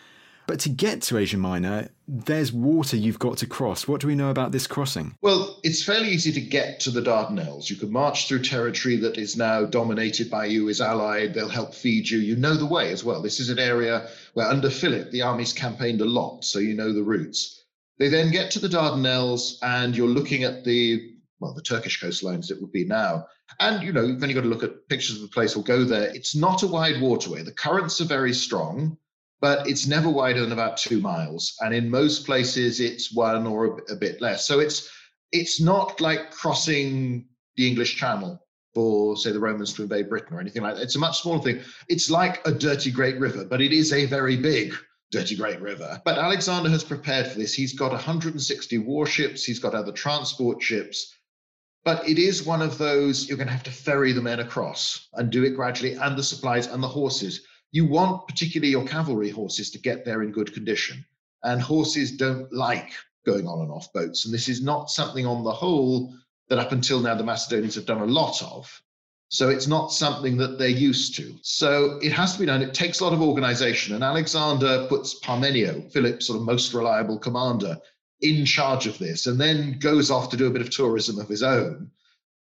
But 0.47 0.61
to 0.61 0.69
get 0.69 1.03
to 1.03 1.19
Asia 1.19 1.39
Minor, 1.39 1.89
there's 2.07 2.53
water 2.53 2.97
you've 2.97 3.19
got 3.19 3.39
to 3.39 3.47
cross. 3.47 3.89
What 3.89 4.01
do 4.01 4.07
we 4.07 4.15
know 4.15 4.31
about 4.31 4.53
this 4.53 4.69
crossing? 4.69 5.17
Well, 5.21 5.59
it's 5.65 5.83
fairly 5.83 6.09
easy 6.09 6.31
to 6.33 6.41
get 6.41 6.79
to 6.81 6.91
the 6.91 7.01
Dardanelles. 7.01 7.69
You 7.69 7.75
can 7.75 7.91
march 7.91 8.29
through 8.29 8.43
territory 8.43 8.97
that 8.99 9.19
is 9.19 9.37
now 9.37 9.65
dominated 9.65 10.31
by 10.31 10.45
you, 10.45 10.69
is 10.69 10.81
allied, 10.81 11.35
they'll 11.35 11.49
help 11.49 11.75
feed 11.75 12.09
you. 12.09 12.19
You 12.19 12.37
know 12.37 12.55
the 12.55 12.67
way 12.67 12.93
as 12.93 13.03
well. 13.03 13.23
This 13.23 13.41
is 13.41 13.51
an 13.51 13.59
area 13.59 14.09
where, 14.35 14.47
under 14.47 14.71
Philip, 14.71 15.11
the 15.11 15.23
armies 15.23 15.53
campaigned 15.53 16.01
a 16.01 16.05
lot, 16.05 16.45
so 16.45 16.61
you 16.61 16.75
know 16.75 16.93
the 16.93 17.03
routes. 17.03 17.65
They 17.99 18.09
then 18.09 18.31
get 18.31 18.53
to 18.53 18.61
the 18.61 18.69
Dardanelles, 18.69 19.57
and 19.63 19.97
you're 19.97 20.07
looking 20.07 20.45
at 20.45 20.65
the 20.65 21.16
well, 21.41 21.55
the 21.55 21.63
Turkish 21.63 22.01
coastlines 22.03 22.51
it 22.51 22.61
would 22.61 22.73
be 22.73 22.85
now. 22.85 23.27
And, 23.61 23.83
you 23.83 23.93
know, 23.93 24.03
you've 24.03 24.23
only 24.23 24.35
got 24.35 24.43
to 24.43 24.49
look 24.49 24.63
at 24.65 24.89
pictures 24.89 25.17
of 25.17 25.23
the 25.23 25.29
place 25.29 25.55
or 25.55 25.63
go 25.63 25.85
there. 25.85 26.15
It's 26.15 26.35
not 26.35 26.63
a 26.63 26.67
wide 26.67 27.01
waterway. 27.01 27.43
The 27.43 27.53
currents 27.53 28.01
are 28.01 28.07
very 28.07 28.33
strong, 28.33 28.97
but 29.41 29.69
it's 29.69 29.87
never 29.87 30.09
wider 30.09 30.41
than 30.41 30.53
about 30.53 30.79
two 30.79 31.01
miles. 31.01 31.57
And 31.61 31.75
in 31.75 31.91
most 31.91 32.25
places, 32.25 32.81
it's 32.81 33.15
one 33.15 33.47
or 33.47 33.67
a, 33.67 33.93
a 33.93 33.97
bit 33.97 34.21
less. 34.21 34.47
So 34.47 34.61
it's 34.61 34.91
it's 35.33 35.61
not 35.61 36.01
like 36.01 36.31
crossing 36.31 37.27
the 37.57 37.69
English 37.69 37.97
Channel 37.97 38.41
for, 38.75 39.17
say, 39.17 39.33
the 39.33 39.41
Romans 39.41 39.73
to 39.75 39.83
invade 39.83 40.09
Britain 40.09 40.37
or 40.37 40.41
anything 40.41 40.63
like 40.63 40.77
that. 40.77 40.83
It's 40.83 40.97
a 40.97 41.01
much 41.01 41.23
smaller 41.23 41.43
thing. 41.43 41.61
It's 41.89 42.11
like 42.11 42.47
a 42.47 42.53
dirty 42.53 42.91
great 42.91 43.19
river, 43.19 43.45
but 43.45 43.61
it 43.61 43.73
is 43.73 43.93
a 43.93 44.07
very 44.07 44.37
big 44.37 44.75
dirty 45.11 45.37
great 45.37 45.61
river. 45.61 46.01
But 46.05 46.19
Alexander 46.19 46.69
has 46.71 46.85
prepared 46.85 47.27
for 47.29 47.39
this. 47.39 47.55
He's 47.55 47.75
got 47.75 47.93
160 47.93 48.79
warships, 48.79 49.45
he's 49.45 49.59
got 49.59 49.75
other 49.75 49.93
transport 49.93 50.63
ships. 50.63 51.15
But 51.87 52.09
it 52.09 52.19
is 52.19 52.45
one 52.45 52.63
of 52.63 52.79
those 52.79 53.29
you're 53.29 53.39
going 53.39 53.47
to 53.47 53.53
have 53.53 53.63
to 53.63 53.71
ferry 53.71 54.11
the 54.11 54.21
men 54.21 54.41
across 54.41 55.07
and 55.13 55.31
do 55.31 55.45
it 55.45 55.55
gradually, 55.55 55.95
and 55.95 56.19
the 56.19 56.23
supplies 56.25 56.67
and 56.67 56.83
the 56.83 56.89
horses. 56.89 57.43
You 57.71 57.87
want, 57.87 58.27
particularly 58.27 58.73
your 58.73 58.85
cavalry 58.85 59.31
horses, 59.31 59.71
to 59.71 59.79
get 59.79 60.05
there 60.05 60.25
in 60.25 60.33
good 60.33 60.53
condition. 60.53 61.05
And 61.45 61.63
horses 61.63 62.17
don't 62.17 62.53
like 62.53 62.91
going 63.25 63.47
on 63.47 63.61
and 63.61 63.71
off 63.71 63.93
boats. 63.93 64.25
And 64.25 64.35
this 64.35 64.49
is 64.49 64.61
not 64.61 64.91
something 64.91 65.27
on 65.27 65.45
the 65.45 65.53
whole 65.53 66.13
that 66.49 66.59
up 66.59 66.73
until 66.73 66.99
now 66.99 67.15
the 67.15 67.23
Macedonians 67.23 67.77
have 67.77 67.87
done 67.87 68.03
a 68.03 68.05
lot 68.05 68.43
of. 68.43 68.83
So 69.29 69.49
it's 69.49 69.69
not 69.69 69.93
something 69.93 70.37
that 70.39 70.59
they're 70.59 70.69
used 70.69 71.15
to. 71.19 71.37
So 71.43 72.01
it 72.03 72.11
has 72.11 72.33
to 72.33 72.41
be 72.41 72.47
done. 72.47 72.63
It 72.63 72.75
takes 72.75 72.99
a 72.99 73.05
lot 73.05 73.13
of 73.13 73.23
organization. 73.23 73.95
And 73.95 74.03
Alexander 74.03 74.89
puts 74.89 75.21
Parmenio, 75.21 75.89
Philip's 75.93 76.27
sort 76.27 76.41
of 76.41 76.47
most 76.47 76.75
reliable 76.75 77.21
commander, 77.21 77.79
in 78.21 78.45
charge 78.45 78.87
of 78.87 78.99
this 78.99 79.27
and 79.27 79.41
then 79.41 79.79
goes 79.79 80.11
off 80.11 80.31
to 80.31 80.37
do 80.37 80.47
a 80.47 80.51
bit 80.51 80.63
of 80.63 80.71
tourism 80.71 81.19
of 81.19 81.29
his 81.29 81.43
own. 81.43 81.91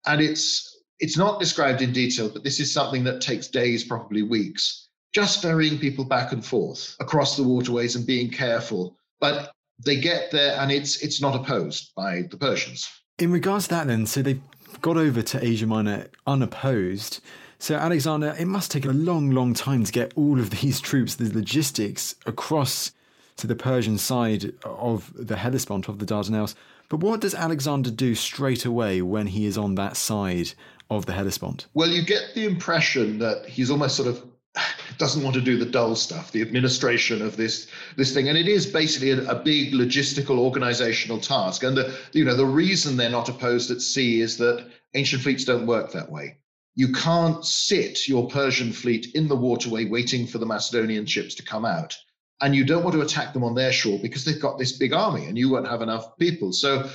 And 0.07 0.21
it's 0.21 0.69
it's 1.01 1.17
not 1.17 1.41
described 1.41 1.83
in 1.83 1.93
detail, 1.93 2.29
but 2.29 2.45
this 2.45 2.61
is 2.61 2.73
something 2.73 3.03
that 3.05 3.21
takes 3.21 3.49
days, 3.49 3.83
probably 3.83 4.23
weeks, 4.23 4.89
just 5.13 5.43
ferrying 5.43 5.79
people 5.79 6.05
back 6.05 6.33
and 6.33 6.45
forth 6.45 6.97
across 7.01 7.37
the 7.37 7.43
waterways 7.43 7.97
and 7.97 8.07
being 8.07 8.31
careful. 8.31 8.97
But 9.21 9.53
they 9.85 9.97
get 9.97 10.31
there 10.31 10.59
and 10.61 10.71
it's 10.71 11.03
it's 11.03 11.21
not 11.21 11.35
opposed 11.35 11.95
by 11.95 12.23
the 12.31 12.37
Persians. 12.37 12.89
In 13.19 13.33
regards 13.33 13.65
to 13.65 13.75
that 13.75 13.87
then, 13.87 14.07
so 14.07 14.23
they've 14.23 14.43
got 14.81 14.97
over 14.97 15.23
to 15.23 15.45
Asia 15.45 15.67
Minor 15.67 16.07
unopposed. 16.27 17.21
So 17.59 17.77
Alexander, 17.77 18.35
it 18.39 18.47
must 18.47 18.73
take 18.73 18.85
a 18.85 18.93
long, 18.93 19.31
long 19.31 19.55
time 19.55 19.85
to 19.85 19.93
get 19.93 20.13
all 20.17 20.41
of 20.41 20.51
these 20.51 20.81
troops, 20.89 21.15
the 21.15 21.33
logistics 21.33 22.17
across 22.27 22.93
to 23.43 23.49
the 23.49 23.57
Persian 23.57 23.99
side 23.99 24.53
of 24.65 25.13
the 25.17 25.37
Hellespont, 25.37 25.89
of 25.89 25.99
the 25.99 26.07
Dardanelles. 26.07 26.55
But 26.89 27.01
what 27.01 27.21
does 27.21 27.35
Alexander 27.35 27.91
do 27.91 28.15
straight 28.15 28.65
away 28.65 29.03
when 29.03 29.27
he 29.27 29.47
is 29.47 29.59
on 29.59 29.75
that 29.75 29.97
side 29.97 30.53
of 30.89 31.07
the 31.07 31.13
Hellespont? 31.13 31.67
Well, 31.75 31.89
you 31.89 32.05
get 32.05 32.37
the 32.37 32.45
impression 32.45 33.19
that 33.19 33.47
he's 33.47 33.69
almost 33.69 33.97
sort 33.97 34.07
of 34.07 34.25
doesn't 34.99 35.25
want 35.25 35.35
to 35.35 35.41
do 35.41 35.59
the 35.59 35.67
dull 35.67 35.97
stuff, 35.97 36.31
the 36.31 36.41
administration 36.41 37.21
of 37.21 37.37
this 37.37 37.67
this 37.97 38.15
thing, 38.15 38.29
and 38.29 38.39
it 38.39 38.47
is 38.47 38.65
basically 38.65 39.11
a, 39.11 39.29
a 39.29 39.35
big 39.35 39.73
logistical 39.73 40.39
organizational 40.39 41.19
task. 41.19 41.65
And 41.65 41.77
the 41.77 41.93
you 42.13 42.25
know 42.25 42.37
the 42.37 42.47
reason 42.47 42.97
they're 42.97 43.11
not 43.11 43.29
opposed 43.29 43.73
at 43.73 43.81
sea 43.81 44.21
is 44.21 44.37
that 44.37 44.65
ancient 44.95 45.23
fleets 45.23 45.45
don't 45.45 45.67
work 45.67 45.91
that 45.91 46.13
way. 46.13 46.39
You 46.77 46.93
can't 46.93 47.45
sit 47.45 48.07
your 48.07 48.29
Persian 48.29 48.73
fleet 48.73 49.17
in 49.17 49.27
the 49.27 49.37
waterway 49.37 49.87
waiting 49.87 50.29
for 50.29 50.39
the 50.39 50.47
Macedonian 50.47 51.07
ships 51.07 51.35
to 51.35 51.43
come 51.43 51.65
out 51.65 51.97
and 52.41 52.55
you 52.55 52.65
don't 52.65 52.83
want 52.83 52.95
to 52.95 53.03
attack 53.03 53.33
them 53.33 53.45
on 53.45 53.55
their 53.55 53.73
shore 53.73 53.99
because 54.01 54.25
they've 54.25 54.41
got 54.41 54.59
this 54.59 54.73
big 54.73 54.93
army 54.93 55.27
and 55.27 55.39
you 55.39 55.49
won't 55.51 55.69
have 55.69 55.83
enough 55.83 56.17
people. 56.19 56.53
So, 56.53 56.89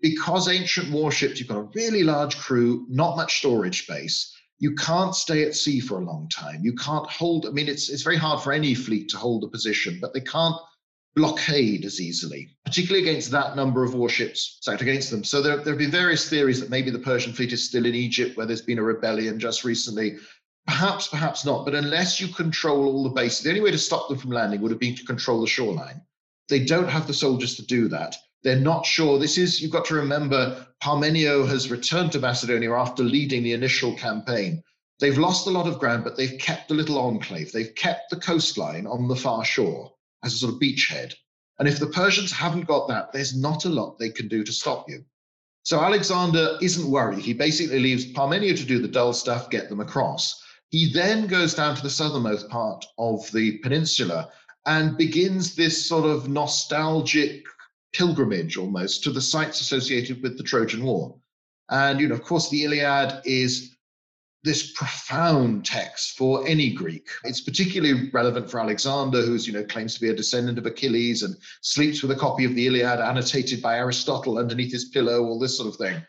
because 0.00 0.48
ancient 0.48 0.92
warships, 0.92 1.38
you've 1.38 1.48
got 1.48 1.58
a 1.58 1.68
really 1.74 2.04
large 2.04 2.36
crew, 2.38 2.86
not 2.88 3.16
much 3.16 3.38
storage 3.38 3.82
space. 3.82 4.32
You 4.60 4.74
can't 4.74 5.14
stay 5.14 5.44
at 5.44 5.54
sea 5.54 5.80
for 5.80 6.00
a 6.00 6.04
long 6.04 6.28
time. 6.28 6.60
You 6.62 6.74
can't 6.74 7.08
hold. 7.08 7.46
I 7.46 7.50
mean, 7.50 7.68
it's 7.68 7.88
it's 7.88 8.02
very 8.02 8.16
hard 8.16 8.40
for 8.40 8.52
any 8.52 8.74
fleet 8.74 9.08
to 9.10 9.16
hold 9.16 9.44
a 9.44 9.48
position, 9.48 9.98
but 10.00 10.14
they 10.14 10.20
can't 10.20 10.56
blockade 11.18 11.84
as 11.84 12.00
easily, 12.00 12.48
particularly 12.64 13.08
against 13.08 13.30
that 13.32 13.56
number 13.56 13.82
of 13.82 13.94
warships 13.94 14.58
stacked 14.60 14.82
against 14.82 15.10
them. 15.10 15.24
So 15.24 15.42
there, 15.42 15.56
there 15.56 15.72
have 15.72 15.78
been 15.78 15.90
various 15.90 16.28
theories 16.28 16.60
that 16.60 16.70
maybe 16.70 16.90
the 16.90 16.98
Persian 16.98 17.32
fleet 17.32 17.52
is 17.52 17.64
still 17.64 17.86
in 17.86 17.94
Egypt, 17.94 18.36
where 18.36 18.46
there's 18.46 18.62
been 18.62 18.78
a 18.78 18.82
rebellion 18.84 19.40
just 19.40 19.64
recently, 19.64 20.16
Perhaps, 20.68 21.08
perhaps 21.08 21.46
not. 21.46 21.64
But 21.64 21.74
unless 21.74 22.20
you 22.20 22.28
control 22.28 22.84
all 22.84 23.02
the 23.02 23.08
bases, 23.08 23.42
the 23.42 23.48
only 23.48 23.62
way 23.62 23.70
to 23.70 23.78
stop 23.78 24.08
them 24.08 24.18
from 24.18 24.32
landing 24.32 24.60
would 24.60 24.70
have 24.70 24.78
been 24.78 24.94
to 24.96 25.04
control 25.04 25.40
the 25.40 25.46
shoreline. 25.46 26.02
They 26.50 26.62
don't 26.62 26.90
have 26.90 27.06
the 27.06 27.14
soldiers 27.14 27.56
to 27.56 27.64
do 27.64 27.88
that. 27.88 28.16
They're 28.42 28.60
not 28.60 28.84
sure. 28.84 29.18
This 29.18 29.38
is, 29.38 29.62
you've 29.62 29.72
got 29.72 29.86
to 29.86 29.94
remember, 29.94 30.66
Parmenio 30.82 31.48
has 31.48 31.70
returned 31.70 32.12
to 32.12 32.20
Macedonia 32.20 32.74
after 32.74 33.02
leading 33.02 33.42
the 33.42 33.54
initial 33.54 33.96
campaign. 33.96 34.62
They've 35.00 35.16
lost 35.16 35.46
a 35.46 35.50
lot 35.50 35.66
of 35.66 35.78
ground, 35.78 36.04
but 36.04 36.18
they've 36.18 36.38
kept 36.38 36.70
a 36.70 36.74
little 36.74 36.98
enclave. 36.98 37.50
They've 37.50 37.74
kept 37.74 38.10
the 38.10 38.20
coastline 38.20 38.86
on 38.86 39.08
the 39.08 39.16
far 39.16 39.46
shore 39.46 39.94
as 40.22 40.34
a 40.34 40.36
sort 40.36 40.52
of 40.52 40.60
beachhead. 40.60 41.14
And 41.58 41.66
if 41.66 41.78
the 41.78 41.86
Persians 41.86 42.30
haven't 42.30 42.66
got 42.66 42.88
that, 42.88 43.10
there's 43.12 43.34
not 43.34 43.64
a 43.64 43.70
lot 43.70 43.98
they 43.98 44.10
can 44.10 44.28
do 44.28 44.44
to 44.44 44.52
stop 44.52 44.88
you. 44.88 45.02
So 45.62 45.80
Alexander 45.80 46.58
isn't 46.60 46.90
worried. 46.90 47.20
He 47.20 47.32
basically 47.32 47.80
leaves 47.80 48.12
Parmenio 48.12 48.54
to 48.54 48.64
do 48.64 48.80
the 48.80 48.86
dull 48.86 49.14
stuff, 49.14 49.48
get 49.48 49.70
them 49.70 49.80
across. 49.80 50.42
He 50.70 50.92
then 50.92 51.26
goes 51.26 51.54
down 51.54 51.76
to 51.76 51.82
the 51.82 51.90
southernmost 51.90 52.48
part 52.50 52.84
of 52.98 53.30
the 53.32 53.58
peninsula 53.58 54.30
and 54.66 54.98
begins 54.98 55.54
this 55.54 55.86
sort 55.86 56.04
of 56.04 56.28
nostalgic 56.28 57.46
pilgrimage 57.94 58.58
almost 58.58 59.02
to 59.04 59.10
the 59.10 59.20
sites 59.20 59.62
associated 59.62 60.22
with 60.22 60.36
the 60.36 60.44
Trojan 60.44 60.84
War. 60.84 61.16
And, 61.70 62.00
you 62.00 62.08
know, 62.08 62.14
of 62.14 62.22
course, 62.22 62.50
the 62.50 62.64
Iliad 62.64 63.22
is 63.24 63.76
this 64.44 64.72
profound 64.72 65.64
text 65.64 66.18
for 66.18 66.46
any 66.46 66.70
Greek. 66.70 67.08
It's 67.24 67.40
particularly 67.40 68.10
relevant 68.10 68.50
for 68.50 68.60
Alexander, 68.60 69.22
who's, 69.22 69.46
you 69.46 69.54
know, 69.54 69.64
claims 69.64 69.94
to 69.94 70.00
be 70.00 70.10
a 70.10 70.14
descendant 70.14 70.58
of 70.58 70.66
Achilles 70.66 71.22
and 71.22 71.34
sleeps 71.62 72.02
with 72.02 72.10
a 72.10 72.16
copy 72.16 72.44
of 72.44 72.54
the 72.54 72.66
Iliad 72.66 73.00
annotated 73.00 73.62
by 73.62 73.78
Aristotle 73.78 74.38
underneath 74.38 74.72
his 74.72 74.86
pillow, 74.86 75.24
all 75.24 75.38
this 75.38 75.56
sort 75.56 75.68
of 75.68 75.76
thing 75.76 76.02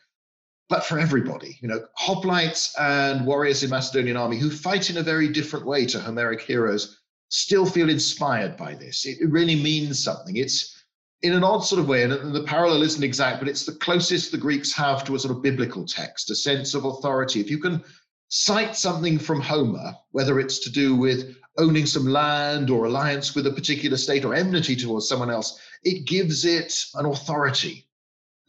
but 0.69 0.85
for 0.85 0.99
everybody. 0.99 1.57
You 1.61 1.67
know, 1.67 1.85
hoplites 1.99 2.73
and 2.79 3.25
warriors 3.25 3.63
in 3.63 3.71
Macedonian 3.71 4.15
army 4.15 4.37
who 4.37 4.51
fight 4.51 4.89
in 4.89 4.97
a 4.97 5.03
very 5.03 5.27
different 5.27 5.65
way 5.65 5.85
to 5.87 5.99
Homeric 5.99 6.41
heroes 6.41 6.99
still 7.29 7.65
feel 7.65 7.89
inspired 7.89 8.55
by 8.55 8.75
this. 8.75 9.05
It, 9.05 9.17
really 9.29 9.61
means 9.61 10.01
something. 10.01 10.37
It's 10.37 10.83
in 11.21 11.33
an 11.33 11.43
odd 11.43 11.65
sort 11.65 11.81
of 11.81 11.87
way, 11.87 12.03
and 12.03 12.33
the 12.33 12.43
parallel 12.43 12.83
isn't 12.83 13.03
exact, 13.03 13.39
but 13.39 13.49
it's 13.49 13.65
the 13.65 13.73
closest 13.73 14.31
the 14.31 14.37
Greeks 14.37 14.71
have 14.73 15.03
to 15.03 15.15
a 15.15 15.19
sort 15.19 15.35
of 15.35 15.43
biblical 15.43 15.85
text, 15.85 16.31
a 16.31 16.35
sense 16.35 16.73
of 16.73 16.85
authority. 16.85 17.41
If 17.41 17.49
you 17.49 17.57
can 17.57 17.83
cite 18.29 18.75
something 18.75 19.19
from 19.19 19.41
Homer, 19.41 19.93
whether 20.11 20.39
it's 20.39 20.59
to 20.59 20.71
do 20.71 20.95
with 20.95 21.35
owning 21.57 21.85
some 21.85 22.05
land 22.05 22.69
or 22.69 22.85
alliance 22.85 23.35
with 23.35 23.47
a 23.47 23.51
particular 23.51 23.97
state 23.97 24.23
or 24.23 24.33
enmity 24.33 24.75
towards 24.75 25.09
someone 25.09 25.29
else, 25.29 25.59
it 25.83 26.05
gives 26.05 26.45
it 26.45 26.73
an 26.93 27.05
authority 27.05 27.88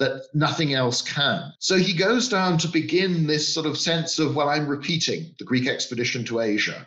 that 0.00 0.22
nothing 0.34 0.74
else 0.74 1.02
can. 1.02 1.52
So 1.60 1.76
he 1.76 1.92
goes 1.92 2.28
down 2.28 2.58
to 2.58 2.68
begin 2.68 3.26
this 3.26 3.52
sort 3.54 3.66
of 3.66 3.78
sense 3.78 4.18
of, 4.18 4.34
well, 4.34 4.48
I'm 4.48 4.66
repeating 4.66 5.34
the 5.38 5.44
Greek 5.44 5.68
expedition 5.68 6.24
to 6.24 6.40
Asia. 6.40 6.86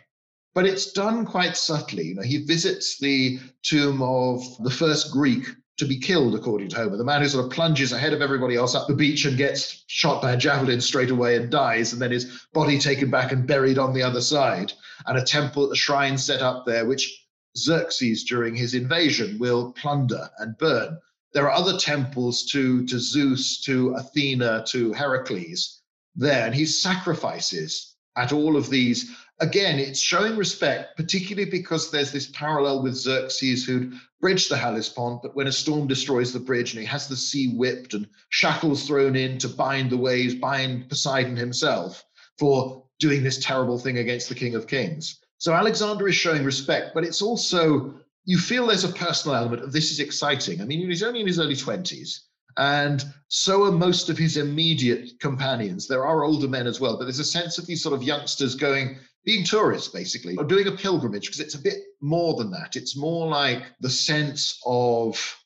But 0.52 0.66
it's 0.66 0.92
done 0.92 1.24
quite 1.24 1.56
subtly. 1.56 2.08
You 2.08 2.14
know, 2.16 2.22
he 2.22 2.44
visits 2.44 2.98
the 2.98 3.38
tomb 3.62 4.02
of 4.02 4.42
the 4.62 4.70
first 4.70 5.12
Greek 5.12 5.46
to 5.78 5.86
be 5.86 5.98
killed, 5.98 6.34
according 6.34 6.68
to 6.68 6.76
Homer, 6.76 6.96
the 6.96 7.04
man 7.04 7.22
who 7.22 7.28
sort 7.28 7.46
of 7.46 7.52
plunges 7.52 7.92
ahead 7.92 8.12
of 8.12 8.22
everybody 8.22 8.56
else 8.56 8.74
up 8.74 8.86
the 8.86 8.94
beach 8.94 9.24
and 9.24 9.36
gets 9.36 9.84
shot 9.88 10.22
by 10.22 10.32
a 10.32 10.36
javelin 10.36 10.80
straight 10.80 11.10
away 11.10 11.36
and 11.36 11.50
dies, 11.50 11.92
and 11.92 12.00
then 12.02 12.12
his 12.12 12.46
body 12.52 12.78
taken 12.78 13.10
back 13.10 13.32
and 13.32 13.46
buried 13.46 13.78
on 13.78 13.94
the 13.94 14.02
other 14.02 14.20
side. 14.20 14.72
and 15.06 15.18
a 15.18 15.24
temple 15.24 15.70
a 15.70 15.76
shrine 15.76 16.16
set 16.16 16.42
up 16.42 16.64
there, 16.66 16.86
which 16.86 17.26
Xerxes 17.56 18.24
during 18.24 18.54
his 18.54 18.74
invasion 18.74 19.38
will 19.38 19.72
plunder 19.72 20.30
and 20.38 20.56
burn. 20.58 20.98
There 21.34 21.50
are 21.50 21.56
other 21.56 21.76
temples 21.76 22.44
to, 22.52 22.86
to 22.86 22.98
Zeus, 22.98 23.60
to 23.62 23.94
Athena, 23.94 24.64
to 24.68 24.92
Heracles 24.92 25.80
there, 26.14 26.46
and 26.46 26.54
he 26.54 26.64
sacrifices 26.64 27.96
at 28.16 28.32
all 28.32 28.56
of 28.56 28.70
these. 28.70 29.10
Again, 29.40 29.80
it's 29.80 29.98
showing 29.98 30.36
respect, 30.36 30.96
particularly 30.96 31.50
because 31.50 31.90
there's 31.90 32.12
this 32.12 32.28
parallel 32.28 32.84
with 32.84 32.94
Xerxes 32.94 33.66
who'd 33.66 33.94
bridged 34.20 34.48
the 34.48 34.56
Hellespont, 34.56 35.22
but 35.22 35.34
when 35.34 35.48
a 35.48 35.52
storm 35.52 35.88
destroys 35.88 36.32
the 36.32 36.38
bridge 36.38 36.72
and 36.72 36.80
he 36.80 36.86
has 36.86 37.08
the 37.08 37.16
sea 37.16 37.52
whipped 37.52 37.94
and 37.94 38.06
shackles 38.28 38.86
thrown 38.86 39.16
in 39.16 39.36
to 39.38 39.48
bind 39.48 39.90
the 39.90 39.96
waves, 39.96 40.36
bind 40.36 40.88
Poseidon 40.88 41.36
himself 41.36 42.04
for 42.38 42.84
doing 43.00 43.24
this 43.24 43.38
terrible 43.38 43.78
thing 43.78 43.98
against 43.98 44.28
the 44.28 44.34
King 44.36 44.54
of 44.54 44.68
Kings. 44.68 45.18
So 45.38 45.52
Alexander 45.52 46.06
is 46.08 46.14
showing 46.14 46.44
respect, 46.44 46.94
but 46.94 47.04
it's 47.04 47.20
also, 47.20 47.94
you 48.24 48.38
feel 48.38 48.66
there's 48.66 48.84
a 48.84 48.92
personal 48.92 49.36
element 49.36 49.62
of 49.62 49.72
this 49.72 49.90
is 49.90 50.00
exciting. 50.00 50.60
I 50.60 50.64
mean, 50.64 50.88
he's 50.88 51.02
only 51.02 51.20
in 51.20 51.26
his 51.26 51.38
early 51.38 51.56
20s. 51.56 52.20
And 52.56 53.04
so 53.28 53.64
are 53.64 53.72
most 53.72 54.08
of 54.08 54.16
his 54.16 54.36
immediate 54.36 55.18
companions. 55.20 55.88
There 55.88 56.06
are 56.06 56.24
older 56.24 56.48
men 56.48 56.66
as 56.66 56.80
well, 56.80 56.96
but 56.96 57.04
there's 57.04 57.18
a 57.18 57.24
sense 57.24 57.58
of 57.58 57.66
these 57.66 57.82
sort 57.82 57.94
of 57.94 58.02
youngsters 58.02 58.54
going, 58.54 58.96
being 59.24 59.44
tourists 59.44 59.88
basically, 59.88 60.36
or 60.36 60.44
doing 60.44 60.68
a 60.68 60.72
pilgrimage, 60.72 61.26
because 61.26 61.40
it's 61.40 61.56
a 61.56 61.62
bit 61.62 61.78
more 62.00 62.34
than 62.34 62.50
that. 62.52 62.76
It's 62.76 62.96
more 62.96 63.26
like 63.26 63.64
the 63.80 63.90
sense 63.90 64.60
of 64.64 65.36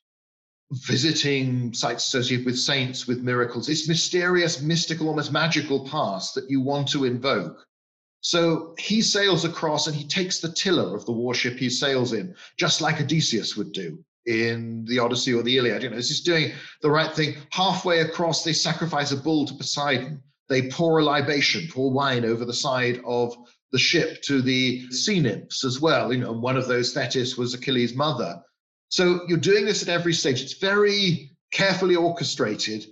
visiting 0.71 1.73
sites 1.73 2.07
associated 2.07 2.45
with 2.45 2.59
saints, 2.59 3.07
with 3.07 3.23
miracles, 3.23 3.67
this 3.67 3.89
mysterious, 3.89 4.61
mystical, 4.61 5.09
almost 5.09 5.33
magical 5.33 5.89
past 5.89 6.35
that 6.35 6.51
you 6.51 6.61
want 6.61 6.89
to 6.89 7.07
invoke. 7.07 7.65
So 8.21 8.75
he 8.79 9.01
sails 9.01 9.45
across 9.45 9.87
and 9.87 9.97
he 9.97 10.07
takes 10.07 10.41
the 10.41 10.53
tiller 10.53 10.97
of 10.97 11.07
the 11.07 11.13
warship 11.13 11.57
he 11.57 11.71
sails 11.71 12.13
in, 12.13 12.35
just 12.59 12.81
like 12.81 13.01
Odysseus 13.01 13.57
would 13.57 13.73
do 13.73 13.99
in 14.27 14.85
the 14.85 14.99
Odyssey 14.99 15.33
or 15.33 15.43
the 15.43 15.57
Iliad. 15.57 15.83
You 15.83 15.91
know, 15.91 15.97
he's 15.97 16.21
doing 16.21 16.53
the 16.83 16.91
right 16.91 17.15
thing. 17.15 17.37
Halfway 17.51 18.01
across, 18.01 18.45
they 18.45 18.53
sacrifice 18.53 19.13
a 19.13 19.17
bull 19.17 19.47
to 19.47 19.55
Poseidon. 19.55 20.23
They 20.49 20.69
pour 20.69 20.99
a 20.99 21.05
libation, 21.05 21.69
pour 21.71 21.91
wine 21.91 22.25
over 22.25 22.45
the 22.45 22.55
side 22.55 23.01
of 23.07 23.35
the 23.73 23.79
ship 23.79 24.23
to 24.23 24.43
the 24.43 24.89
sea 24.91 25.21
nymphs 25.21 25.65
as 25.65 25.81
well. 25.81 26.13
You 26.13 26.21
know, 26.21 26.33
one 26.33 26.57
of 26.57 26.69
those 26.69 26.93
Thetis 26.93 27.37
was 27.37 27.55
Achilles' 27.55 27.95
mother. 27.95 28.41
So 28.89 29.21
you're 29.29 29.39
doing 29.39 29.65
this 29.65 29.83
at 29.83 29.89
every 29.89 30.15
stage. 30.15 30.41
It's 30.41 30.59
very 30.59 31.31
carefully 31.53 31.97
orchestrated, 31.97 32.87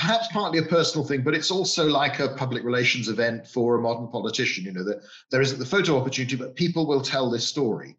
perhaps 0.00 0.28
partly 0.32 0.58
a 0.58 0.62
personal 0.62 1.06
thing, 1.06 1.22
but 1.22 1.34
it's 1.34 1.50
also 1.50 1.86
like 1.86 2.20
a 2.20 2.30
public 2.30 2.64
relations 2.64 3.08
event 3.08 3.46
for 3.46 3.76
a 3.76 3.80
modern 3.82 4.08
politician. 4.08 4.64
You 4.64 4.72
know, 4.72 4.84
that 4.84 5.02
there 5.30 5.42
isn't 5.42 5.58
the 5.58 5.66
photo 5.66 5.98
opportunity, 5.98 6.36
but 6.36 6.56
people 6.56 6.86
will 6.86 7.02
tell 7.02 7.30
this 7.30 7.46
story. 7.46 7.96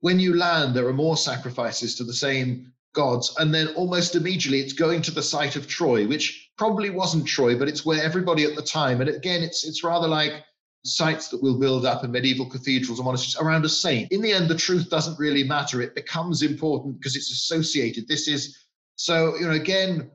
When 0.00 0.20
you 0.20 0.36
land, 0.36 0.74
there 0.74 0.86
are 0.86 0.92
more 0.92 1.16
sacrifices 1.16 1.94
to 1.96 2.04
the 2.04 2.12
same 2.12 2.70
gods. 2.92 3.34
And 3.38 3.52
then 3.54 3.68
almost 3.68 4.14
immediately 4.14 4.60
it's 4.60 4.74
going 4.74 5.00
to 5.02 5.10
the 5.10 5.22
site 5.22 5.56
of 5.56 5.66
Troy, 5.66 6.06
which 6.06 6.50
probably 6.58 6.90
wasn't 6.90 7.26
Troy, 7.26 7.58
but 7.58 7.68
it's 7.68 7.86
where 7.86 8.02
everybody 8.02 8.44
at 8.44 8.54
the 8.54 8.62
time, 8.62 9.00
and 9.00 9.08
again, 9.08 9.42
it's 9.42 9.66
it's 9.66 9.82
rather 9.82 10.06
like 10.06 10.44
sites 10.84 11.28
that 11.28 11.42
will 11.42 11.58
build 11.58 11.86
up 11.86 12.04
in 12.04 12.12
medieval 12.12 12.46
cathedrals 12.46 12.98
and 12.98 13.06
monasteries 13.06 13.42
around 13.42 13.64
a 13.64 13.68
saint. 13.68 14.12
In 14.12 14.20
the 14.20 14.32
end, 14.32 14.48
the 14.48 14.54
truth 14.54 14.90
doesn't 14.90 15.18
really 15.18 15.44
matter. 15.44 15.80
It 15.80 15.94
becomes 15.94 16.42
important 16.42 16.98
because 16.98 17.16
it's 17.16 17.32
associated. 17.32 18.06
This 18.06 18.28
is 18.28 18.66
so, 18.96 19.36
you 19.36 19.46
know, 19.46 19.52
again, 19.52 20.10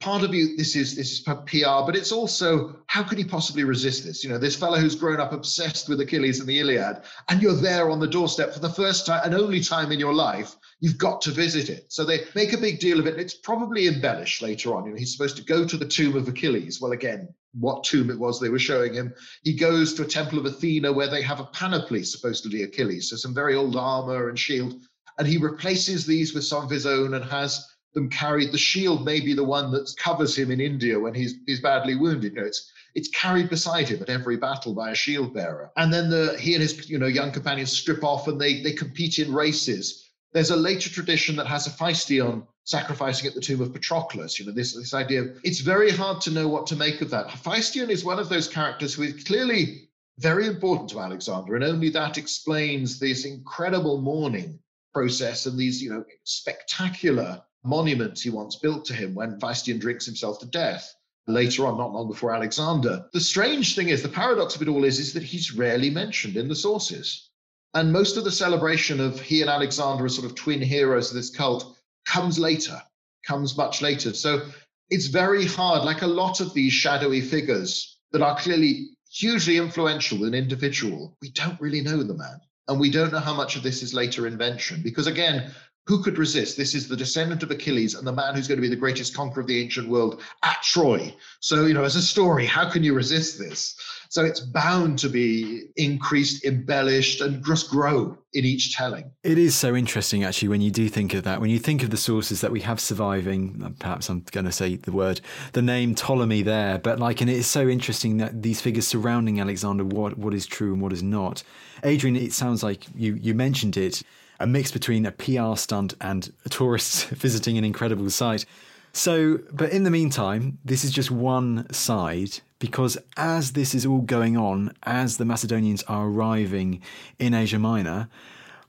part 0.00 0.22
of 0.22 0.34
you, 0.34 0.56
this 0.56 0.76
is 0.76 0.94
this 0.94 1.12
is 1.12 1.20
PR, 1.20 1.84
but 1.84 1.96
it's 1.96 2.12
also 2.12 2.76
how 2.86 3.02
could 3.02 3.18
he 3.18 3.24
possibly 3.24 3.64
resist 3.64 4.04
this? 4.04 4.22
You 4.22 4.30
know, 4.30 4.38
this 4.38 4.56
fellow 4.56 4.78
who's 4.78 4.94
grown 4.94 5.20
up 5.20 5.32
obsessed 5.32 5.88
with 5.88 6.00
Achilles 6.00 6.40
and 6.40 6.48
the 6.48 6.60
Iliad, 6.60 7.02
and 7.28 7.42
you're 7.42 7.54
there 7.54 7.90
on 7.90 8.00
the 8.00 8.06
doorstep 8.06 8.52
for 8.52 8.60
the 8.60 8.68
first 8.68 9.06
time 9.06 9.22
and 9.24 9.34
only 9.34 9.60
time 9.60 9.92
in 9.92 9.98
your 9.98 10.14
life. 10.14 10.56
You've 10.80 10.98
got 10.98 11.22
to 11.22 11.30
visit 11.30 11.70
it. 11.70 11.86
So 11.88 12.04
they 12.04 12.24
make 12.34 12.52
a 12.52 12.58
big 12.58 12.78
deal 12.78 13.00
of 13.00 13.06
it. 13.06 13.18
It's 13.18 13.34
probably 13.34 13.88
embellished 13.88 14.42
later 14.42 14.74
on. 14.74 14.84
You 14.84 14.90
know, 14.90 14.98
he's 14.98 15.12
supposed 15.16 15.36
to 15.38 15.44
go 15.44 15.66
to 15.66 15.76
the 15.76 15.88
tomb 15.88 16.16
of 16.16 16.28
Achilles. 16.28 16.80
Well, 16.80 16.92
again, 16.92 17.28
what 17.58 17.84
tomb 17.84 18.10
it 18.10 18.18
was 18.18 18.38
they 18.38 18.50
were 18.50 18.58
showing 18.58 18.92
him. 18.92 19.14
He 19.42 19.54
goes 19.54 19.94
to 19.94 20.02
a 20.02 20.06
temple 20.06 20.38
of 20.38 20.44
Athena 20.44 20.92
where 20.92 21.08
they 21.08 21.22
have 21.22 21.40
a 21.40 21.46
panoply, 21.46 22.02
supposedly 22.02 22.62
Achilles, 22.62 23.08
so 23.08 23.16
some 23.16 23.34
very 23.34 23.54
old 23.54 23.76
armor 23.76 24.28
and 24.28 24.38
shield. 24.38 24.74
And 25.18 25.26
he 25.26 25.38
replaces 25.38 26.04
these 26.04 26.34
with 26.34 26.44
some 26.44 26.62
of 26.62 26.70
his 26.70 26.84
own 26.84 27.14
and 27.14 27.24
has 27.24 27.66
them 27.96 28.10
carried. 28.10 28.52
The 28.52 28.58
shield 28.58 29.04
may 29.04 29.20
be 29.20 29.32
the 29.32 29.42
one 29.42 29.72
that 29.72 29.92
covers 29.96 30.36
him 30.36 30.50
in 30.50 30.60
India 30.60 31.00
when 31.00 31.14
he's 31.14 31.34
he's 31.46 31.60
badly 31.60 31.96
wounded. 31.96 32.34
You 32.34 32.40
know, 32.42 32.46
it's 32.46 32.70
it's 32.94 33.08
carried 33.08 33.48
beside 33.48 33.88
him 33.88 34.02
at 34.02 34.10
every 34.10 34.36
battle 34.36 34.74
by 34.74 34.90
a 34.90 34.94
shield 34.94 35.34
bearer. 35.34 35.72
And 35.76 35.92
then 35.92 36.10
the 36.10 36.36
he 36.38 36.52
and 36.52 36.62
his 36.62 36.88
you 36.88 36.98
know 36.98 37.06
young 37.06 37.32
companions 37.32 37.72
strip 37.72 38.04
off 38.04 38.28
and 38.28 38.40
they 38.40 38.62
they 38.62 38.72
compete 38.72 39.18
in 39.18 39.32
races. 39.32 40.10
There's 40.32 40.50
a 40.50 40.56
later 40.56 40.90
tradition 40.90 41.36
that 41.36 41.46
has 41.46 41.64
Hephaestion 41.64 42.46
sacrificing 42.64 43.28
at 43.28 43.34
the 43.34 43.40
tomb 43.40 43.62
of 43.62 43.72
Patroclus. 43.72 44.38
You 44.38 44.44
know, 44.44 44.52
this, 44.52 44.74
this 44.74 44.92
idea 44.92 45.22
of 45.22 45.40
it's 45.42 45.60
very 45.60 45.90
hard 45.90 46.20
to 46.22 46.30
know 46.30 46.48
what 46.48 46.66
to 46.66 46.76
make 46.76 47.00
of 47.00 47.10
that. 47.10 47.30
Hephaestion 47.30 47.88
is 47.88 48.04
one 48.04 48.18
of 48.18 48.28
those 48.28 48.46
characters 48.46 48.94
who 48.94 49.04
is 49.04 49.24
clearly 49.24 49.88
very 50.18 50.46
important 50.46 50.90
to 50.90 51.00
Alexander, 51.00 51.54
and 51.54 51.64
only 51.64 51.88
that 51.90 52.18
explains 52.18 52.98
this 52.98 53.24
incredible 53.24 54.00
mourning 54.00 54.58
process 54.92 55.46
and 55.46 55.58
these, 55.58 55.82
you 55.82 55.90
know, 55.90 56.04
spectacular 56.24 57.42
monuments 57.66 58.22
he 58.22 58.30
wants 58.30 58.56
built 58.56 58.84
to 58.86 58.94
him 58.94 59.14
when 59.14 59.32
Hephaestion 59.32 59.78
drinks 59.78 60.06
himself 60.06 60.38
to 60.40 60.46
death 60.46 60.94
later 61.26 61.66
on, 61.66 61.76
not 61.76 61.92
long 61.92 62.08
before 62.08 62.34
Alexander. 62.34 63.04
The 63.12 63.20
strange 63.20 63.74
thing 63.74 63.88
is, 63.88 64.02
the 64.02 64.08
paradox 64.08 64.54
of 64.54 64.62
it 64.62 64.68
all 64.68 64.84
is, 64.84 64.98
is 64.98 65.12
that 65.14 65.22
he's 65.22 65.54
rarely 65.54 65.90
mentioned 65.90 66.36
in 66.36 66.48
the 66.48 66.54
sources. 66.54 67.30
And 67.74 67.92
most 67.92 68.16
of 68.16 68.24
the 68.24 68.30
celebration 68.30 69.00
of 69.00 69.20
he 69.20 69.40
and 69.40 69.50
Alexander 69.50 70.06
as 70.06 70.14
sort 70.14 70.26
of 70.26 70.34
twin 70.34 70.62
heroes 70.62 71.10
of 71.10 71.16
this 71.16 71.30
cult 71.30 71.76
comes 72.06 72.38
later, 72.38 72.80
comes 73.26 73.56
much 73.56 73.82
later. 73.82 74.14
So 74.14 74.46
it's 74.88 75.06
very 75.06 75.44
hard, 75.44 75.84
like 75.84 76.02
a 76.02 76.06
lot 76.06 76.40
of 76.40 76.54
these 76.54 76.72
shadowy 76.72 77.20
figures 77.20 77.98
that 78.12 78.22
are 78.22 78.38
clearly 78.38 78.90
hugely 79.10 79.56
influential 79.56 80.24
and 80.24 80.34
individual, 80.34 81.16
we 81.20 81.30
don't 81.30 81.60
really 81.60 81.80
know 81.80 82.02
the 82.02 82.14
man. 82.14 82.40
And 82.68 82.80
we 82.80 82.90
don't 82.90 83.12
know 83.12 83.20
how 83.20 83.34
much 83.34 83.56
of 83.56 83.62
this 83.62 83.82
is 83.82 83.94
later 83.94 84.26
invention. 84.26 84.82
Because 84.82 85.06
again, 85.06 85.52
who 85.86 86.02
could 86.02 86.18
resist? 86.18 86.56
This 86.56 86.74
is 86.74 86.88
the 86.88 86.96
descendant 86.96 87.42
of 87.42 87.50
Achilles 87.50 87.94
and 87.94 88.06
the 88.06 88.12
man 88.12 88.34
who's 88.34 88.48
going 88.48 88.58
to 88.58 88.62
be 88.62 88.68
the 88.68 88.76
greatest 88.76 89.14
conqueror 89.14 89.42
of 89.42 89.46
the 89.46 89.62
ancient 89.62 89.88
world 89.88 90.20
at 90.42 90.60
Troy. 90.62 91.14
So, 91.40 91.66
you 91.66 91.74
know, 91.74 91.84
as 91.84 91.94
a 91.94 92.02
story, 92.02 92.44
how 92.44 92.68
can 92.68 92.82
you 92.82 92.92
resist 92.92 93.38
this? 93.38 93.76
So 94.08 94.24
it's 94.24 94.40
bound 94.40 94.98
to 95.00 95.08
be 95.08 95.64
increased, 95.76 96.44
embellished, 96.44 97.20
and 97.20 97.44
just 97.44 97.70
grow 97.70 98.18
in 98.32 98.44
each 98.44 98.74
telling. 98.74 99.10
It 99.22 99.38
is 99.38 99.54
so 99.54 99.74
interesting, 99.76 100.24
actually, 100.24 100.48
when 100.48 100.60
you 100.60 100.70
do 100.70 100.88
think 100.88 101.14
of 101.14 101.24
that. 101.24 101.40
When 101.40 101.50
you 101.50 101.58
think 101.58 101.82
of 101.82 101.90
the 101.90 101.96
sources 101.96 102.40
that 102.40 102.50
we 102.50 102.60
have 102.60 102.80
surviving, 102.80 103.60
uh, 103.64 103.70
perhaps 103.78 104.08
I'm 104.08 104.24
going 104.32 104.46
to 104.46 104.52
say 104.52 104.76
the 104.76 104.92
word, 104.92 105.20
the 105.52 105.62
name 105.62 105.94
Ptolemy 105.94 106.42
there, 106.42 106.78
but 106.78 106.98
like, 106.98 107.20
and 107.20 107.30
it 107.30 107.36
is 107.36 107.46
so 107.46 107.68
interesting 107.68 108.16
that 108.16 108.42
these 108.42 108.60
figures 108.60 108.86
surrounding 108.86 109.40
Alexander, 109.40 109.84
what 109.84 110.18
what 110.18 110.34
is 110.34 110.46
true 110.46 110.72
and 110.72 110.82
what 110.82 110.92
is 110.92 111.02
not. 111.02 111.42
Adrian, 111.84 112.16
it 112.16 112.32
sounds 112.32 112.62
like 112.62 112.86
you 112.94 113.14
you 113.14 113.34
mentioned 113.34 113.76
it 113.76 114.02
a 114.40 114.46
mix 114.46 114.70
between 114.70 115.06
a 115.06 115.12
PR 115.12 115.56
stunt 115.56 115.94
and 116.00 116.32
tourists 116.50 117.04
visiting 117.10 117.58
an 117.58 117.64
incredible 117.64 118.10
site. 118.10 118.44
So, 118.92 119.40
but 119.52 119.72
in 119.72 119.84
the 119.84 119.90
meantime, 119.90 120.58
this 120.64 120.82
is 120.82 120.90
just 120.90 121.10
one 121.10 121.70
side 121.72 122.40
because 122.58 122.96
as 123.16 123.52
this 123.52 123.74
is 123.74 123.84
all 123.84 124.00
going 124.00 124.36
on, 124.36 124.72
as 124.84 125.18
the 125.18 125.26
Macedonians 125.26 125.82
are 125.82 126.06
arriving 126.06 126.80
in 127.18 127.34
Asia 127.34 127.58
Minor, 127.58 128.08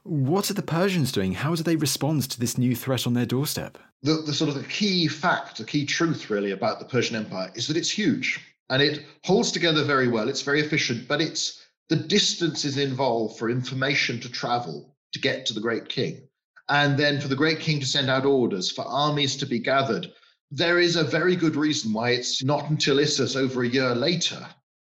what 0.03 0.49
are 0.49 0.53
the 0.53 0.61
Persians 0.61 1.11
doing? 1.11 1.33
How 1.33 1.55
do 1.55 1.63
they 1.63 1.75
respond 1.75 2.29
to 2.29 2.39
this 2.39 2.57
new 2.57 2.75
threat 2.75 3.07
on 3.07 3.13
their 3.13 3.25
doorstep? 3.25 3.77
The, 4.03 4.21
the 4.25 4.33
sort 4.33 4.49
of 4.49 4.55
the 4.55 4.67
key 4.67 5.07
fact, 5.07 5.57
the 5.57 5.63
key 5.63 5.85
truth 5.85 6.29
really 6.29 6.51
about 6.51 6.79
the 6.79 6.85
Persian 6.85 7.15
Empire 7.15 7.51
is 7.55 7.67
that 7.67 7.77
it's 7.77 7.89
huge 7.89 8.39
and 8.69 8.81
it 8.81 9.05
holds 9.23 9.51
together 9.51 9.83
very 9.83 10.07
well. 10.07 10.29
It's 10.29 10.41
very 10.41 10.61
efficient, 10.61 11.07
but 11.07 11.21
it's 11.21 11.65
the 11.89 11.95
distances 11.95 12.77
involved 12.77 13.39
for 13.39 13.49
information 13.49 14.19
to 14.19 14.29
travel 14.29 14.93
to 15.13 15.19
get 15.19 15.45
to 15.45 15.53
the 15.53 15.61
great 15.61 15.89
king. 15.89 16.27
And 16.69 16.97
then 16.97 17.21
for 17.21 17.27
the 17.27 17.35
great 17.35 17.59
king 17.59 17.79
to 17.79 17.85
send 17.85 18.09
out 18.09 18.25
orders, 18.25 18.69
for 18.71 18.83
armies 18.85 19.37
to 19.37 19.45
be 19.45 19.59
gathered. 19.59 20.11
There 20.51 20.79
is 20.79 20.95
a 20.95 21.03
very 21.03 21.35
good 21.35 21.55
reason 21.55 21.93
why 21.93 22.11
it's 22.11 22.43
not 22.43 22.69
until 22.69 22.99
Issus, 22.99 23.35
over 23.35 23.63
a 23.63 23.67
year 23.67 23.95
later, 23.95 24.45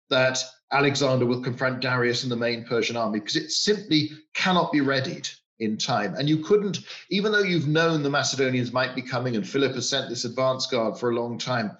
that 0.09 0.39
Alexander 0.71 1.25
will 1.25 1.41
confront 1.41 1.81
Darius 1.81 2.23
and 2.23 2.31
the 2.31 2.37
main 2.37 2.65
Persian 2.65 2.97
army, 2.97 3.19
because 3.19 3.35
it 3.35 3.51
simply 3.51 4.11
cannot 4.33 4.71
be 4.71 4.81
readied 4.81 5.27
in 5.59 5.77
time. 5.77 6.15
And 6.15 6.29
you 6.29 6.37
couldn't, 6.37 6.79
even 7.09 7.31
though 7.31 7.43
you've 7.43 7.67
known 7.67 8.03
the 8.03 8.09
Macedonians 8.09 8.73
might 8.73 8.95
be 8.95 9.01
coming 9.01 9.35
and 9.35 9.47
Philip 9.47 9.75
has 9.75 9.89
sent 9.89 10.09
this 10.09 10.25
advance 10.25 10.67
guard 10.67 10.97
for 10.97 11.09
a 11.09 11.15
long 11.15 11.37
time, 11.37 11.71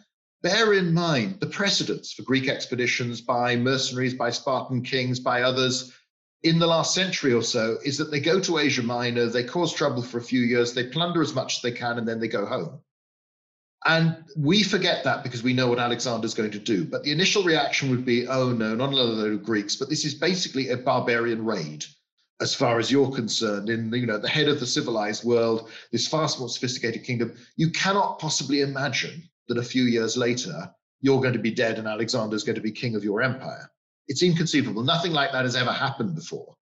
bear 0.42 0.74
in 0.74 0.94
mind 0.94 1.40
the 1.40 1.48
precedents 1.48 2.14
for 2.14 2.24
Greek 2.24 2.48
expeditions 2.48 3.22
by 3.22 3.56
mercenaries, 3.56 4.14
by 4.14 4.30
Spartan 4.30 4.82
kings, 4.82 5.20
by 5.20 5.42
others 5.42 5.94
in 6.44 6.60
the 6.60 6.68
last 6.68 6.94
century 6.94 7.34
or 7.34 7.42
so 7.42 7.78
is 7.84 7.98
that 7.98 8.12
they 8.12 8.20
go 8.20 8.40
to 8.40 8.58
Asia 8.60 8.84
Minor, 8.84 9.26
they 9.26 9.44
cause 9.44 9.74
trouble 9.74 10.02
for 10.02 10.18
a 10.18 10.22
few 10.22 10.42
years, 10.42 10.74
they 10.74 10.88
plunder 10.88 11.22
as 11.22 11.34
much 11.34 11.58
as 11.58 11.62
they 11.62 11.72
can, 11.72 11.98
and 11.98 12.08
then 12.08 12.20
they 12.20 12.28
go 12.28 12.46
home. 12.46 12.80
And 13.86 14.24
we 14.36 14.64
forget 14.64 15.04
that 15.04 15.24
because 15.24 15.44
we 15.44 15.54
know 15.54 15.68
what 15.70 15.80
Alexander's 15.80 16.34
going 16.34 16.52
to 16.52 16.60
do. 16.60 16.84
But 16.84 17.04
the 17.04 17.12
initial 17.12 17.44
reaction 17.44 17.90
would 17.90 18.06
be, 18.06 18.28
oh 18.28 18.52
no, 18.52 18.76
not 18.76 18.90
another 18.90 19.12
load 19.12 19.34
of 19.34 19.44
Greeks, 19.44 19.76
but 19.76 19.90
this 19.90 20.04
is 20.04 20.14
basically 20.14 20.70
a 20.70 20.78
barbarian 20.78 21.46
raid 21.46 21.86
as 22.40 22.54
far 22.54 22.78
as 22.78 22.92
you're 22.92 23.12
concerned, 23.12 23.70
in 23.70 23.92
you 23.94 24.06
know 24.06 24.18
the 24.18 24.30
head 24.30 24.48
of 24.48 24.60
the 24.60 24.68
civilized 24.68 25.24
world, 25.24 25.70
this 25.92 26.08
fast 26.08 26.40
more 26.40 26.50
sophisticated 26.50 27.04
kingdom, 27.04 27.34
you 27.56 27.72
cannot 27.72 28.20
possibly 28.20 28.62
imagine 28.62 29.28
that 29.48 29.58
a 29.58 29.64
few 29.64 29.84
years 29.84 30.18
later 30.18 30.72
you're 31.02 31.22
going 31.22 31.34
to 31.34 31.40
be 31.40 31.52
dead 31.52 31.80
and 31.80 31.88
Alexander's 31.88 32.44
going 32.44 32.56
to 32.56 32.62
be 32.62 32.72
king 32.72 32.96
of 32.96 33.04
your 33.04 33.22
empire. 33.22 33.70
It's 34.08 34.24
inconceivable. 34.24 34.84
Nothing 34.84 35.12
like 35.12 35.32
that 35.32 35.46
has 35.46 35.56
ever 35.56 35.72
happened 35.72 36.16
before. 36.16 36.56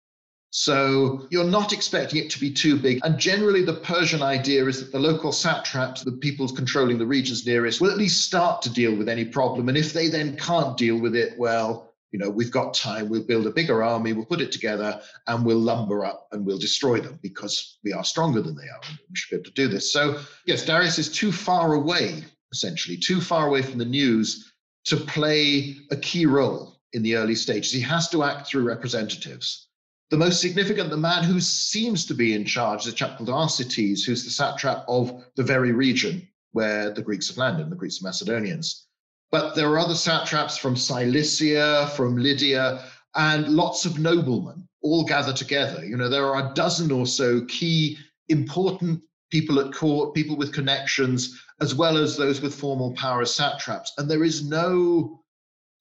So 0.58 1.28
you're 1.32 1.44
not 1.44 1.74
expecting 1.74 2.24
it 2.24 2.30
to 2.30 2.40
be 2.40 2.50
too 2.50 2.78
big. 2.78 3.02
And 3.04 3.20
generally, 3.20 3.62
the 3.62 3.74
Persian 3.74 4.22
idea 4.22 4.66
is 4.66 4.80
that 4.80 4.94
the 4.94 5.00
local 5.00 5.34
satraps, 5.34 6.02
the 6.02 6.14
people 6.14 6.48
controlling 6.48 6.98
the 6.98 7.06
regions 7.06 7.46
nearest, 7.46 7.82
will 7.82 7.92
at 7.92 7.98
least 7.98 8.24
start 8.24 8.62
to 8.62 8.70
deal 8.70 8.96
with 8.96 9.10
any 9.10 9.26
problem. 9.26 9.68
And 9.68 9.78
if 9.78 9.92
they 9.92 10.08
then 10.08 10.38
can't 10.38 10.78
deal 10.78 10.98
with 10.98 11.14
it, 11.14 11.38
well, 11.38 11.94
you 12.14 12.20
know, 12.20 12.30
we've 12.30 12.52
got 12.52 12.74
time, 12.74 13.10
we'll 13.10 13.26
build 13.26 13.48
a 13.48 13.52
bigger 13.52 13.84
army, 13.84 14.14
we'll 14.14 14.24
put 14.24 14.40
it 14.40 14.54
together, 14.54 15.02
and 15.28 15.46
we'll 15.46 15.60
lumber 15.60 16.06
up 16.06 16.30
and 16.32 16.46
we'll 16.46 16.58
destroy 16.58 17.02
them 17.02 17.20
because 17.22 17.80
we 17.84 17.92
are 17.92 18.06
stronger 18.06 18.42
than 18.42 18.56
they 18.56 18.70
are. 18.70 18.80
And 18.88 18.98
we 19.10 19.16
should 19.16 19.32
be 19.32 19.36
able 19.36 19.44
to 19.44 19.52
do 19.52 19.68
this. 19.68 19.92
So, 19.92 20.22
yes, 20.46 20.66
Darius 20.66 20.98
is 20.98 21.12
too 21.12 21.34
far 21.34 21.74
away, 21.74 22.24
essentially, 22.54 22.96
too 22.96 23.20
far 23.20 23.48
away 23.48 23.62
from 23.62 23.78
the 23.78 23.84
news 23.84 24.54
to 24.86 24.96
play 24.96 25.76
a 25.92 25.98
key 25.98 26.26
role 26.26 26.75
in 26.94 27.04
the 27.04 27.16
early 27.16 27.36
stages. 27.36 27.72
He 27.72 27.82
has 27.82 28.10
to 28.10 28.24
act 28.24 28.48
through 28.48 28.64
representatives. 28.64 29.68
The 30.12 30.18
most 30.18 30.40
significant, 30.40 30.92
the 30.92 30.98
man 30.98 31.24
who 31.24 31.40
seems 31.40 32.06
to 32.06 32.14
be 32.14 32.34
in 32.34 32.46
charge, 32.46 32.82
is 32.82 32.94
a 32.94 32.96
chap 32.96 33.18
called 33.18 33.30
Arsites, 33.30 34.04
who's 34.04 34.24
the 34.24 34.30
satrap 34.30 34.86
of 34.88 35.26
the 35.36 35.44
very 35.44 35.72
region 35.72 36.28
where 36.52 36.92
the 36.92 37.02
Greeks 37.02 37.28
have 37.28 37.38
landed, 37.38 37.70
the 37.70 37.76
Greeks 37.76 37.98
and 37.98 38.06
Macedonians. 38.06 38.88
But 39.32 39.56
there 39.56 39.70
are 39.72 39.80
other 39.80 39.96
satraps 39.96 40.58
from 40.58 40.78
Cilicia, 40.78 41.92
from 41.96 42.18
Lydia, 42.18 42.86
and 43.16 43.50
lots 43.50 43.86
of 43.86 44.00
noblemen 44.00 44.68
all 44.82 45.04
gather 45.04 45.34
together. 45.34 45.84
You 45.84 45.98
know, 45.98 46.08
there 46.08 46.28
are 46.28 46.52
a 46.52 46.54
dozen 46.54 46.92
or 46.92 47.08
so 47.08 47.44
key 47.46 47.98
important 48.30 49.02
people 49.32 49.60
at 49.60 49.74
court, 49.74 50.14
people 50.14 50.38
with 50.38 50.54
connections, 50.54 51.42
as 51.60 51.74
well 51.74 51.98
as 51.98 52.16
those 52.16 52.42
with 52.42 52.54
formal 52.54 52.94
power 52.94 53.22
as 53.22 53.34
satraps. 53.34 53.92
And 53.98 54.10
there 54.10 54.24
is 54.24 54.48
no 54.48 55.20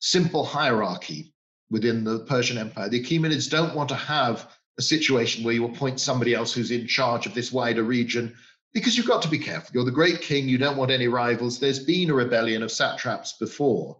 simple 0.05 0.45
hierarchy 0.45 1.33
within 1.71 2.05
the 2.05 2.21
Persian 2.21 2.59
Empire. 2.59 2.90
The 2.90 3.03
Achaemenids 3.03 3.49
don't 3.49 3.75
want 3.75 3.88
to 3.88 3.95
have 3.95 4.51
a 4.79 4.83
situation 4.83 5.43
where 5.43 5.55
you 5.55 5.64
appoint 5.64 5.99
somebody 5.99 6.35
else 6.35 6.53
who's 6.53 6.71
in 6.71 6.87
charge 6.87 7.25
of 7.25 7.33
this 7.33 7.51
wider 7.51 7.83
region 7.83 8.35
because 8.75 8.97
you've 8.97 9.07
got 9.07 9.23
to 9.23 9.29
be 9.29 9.38
careful. 9.38 9.71
You're 9.73 9.85
the 9.85 9.90
great 9.90 10.21
king, 10.21 10.47
you 10.47 10.59
don't 10.59 10.77
want 10.77 10.90
any 10.90 11.09
rivals. 11.09 11.59
There's 11.59 11.79
been 11.79 12.11
a 12.11 12.14
rebellion 12.14 12.62
of 12.62 12.71
satraps 12.71 13.33
before, 13.38 13.97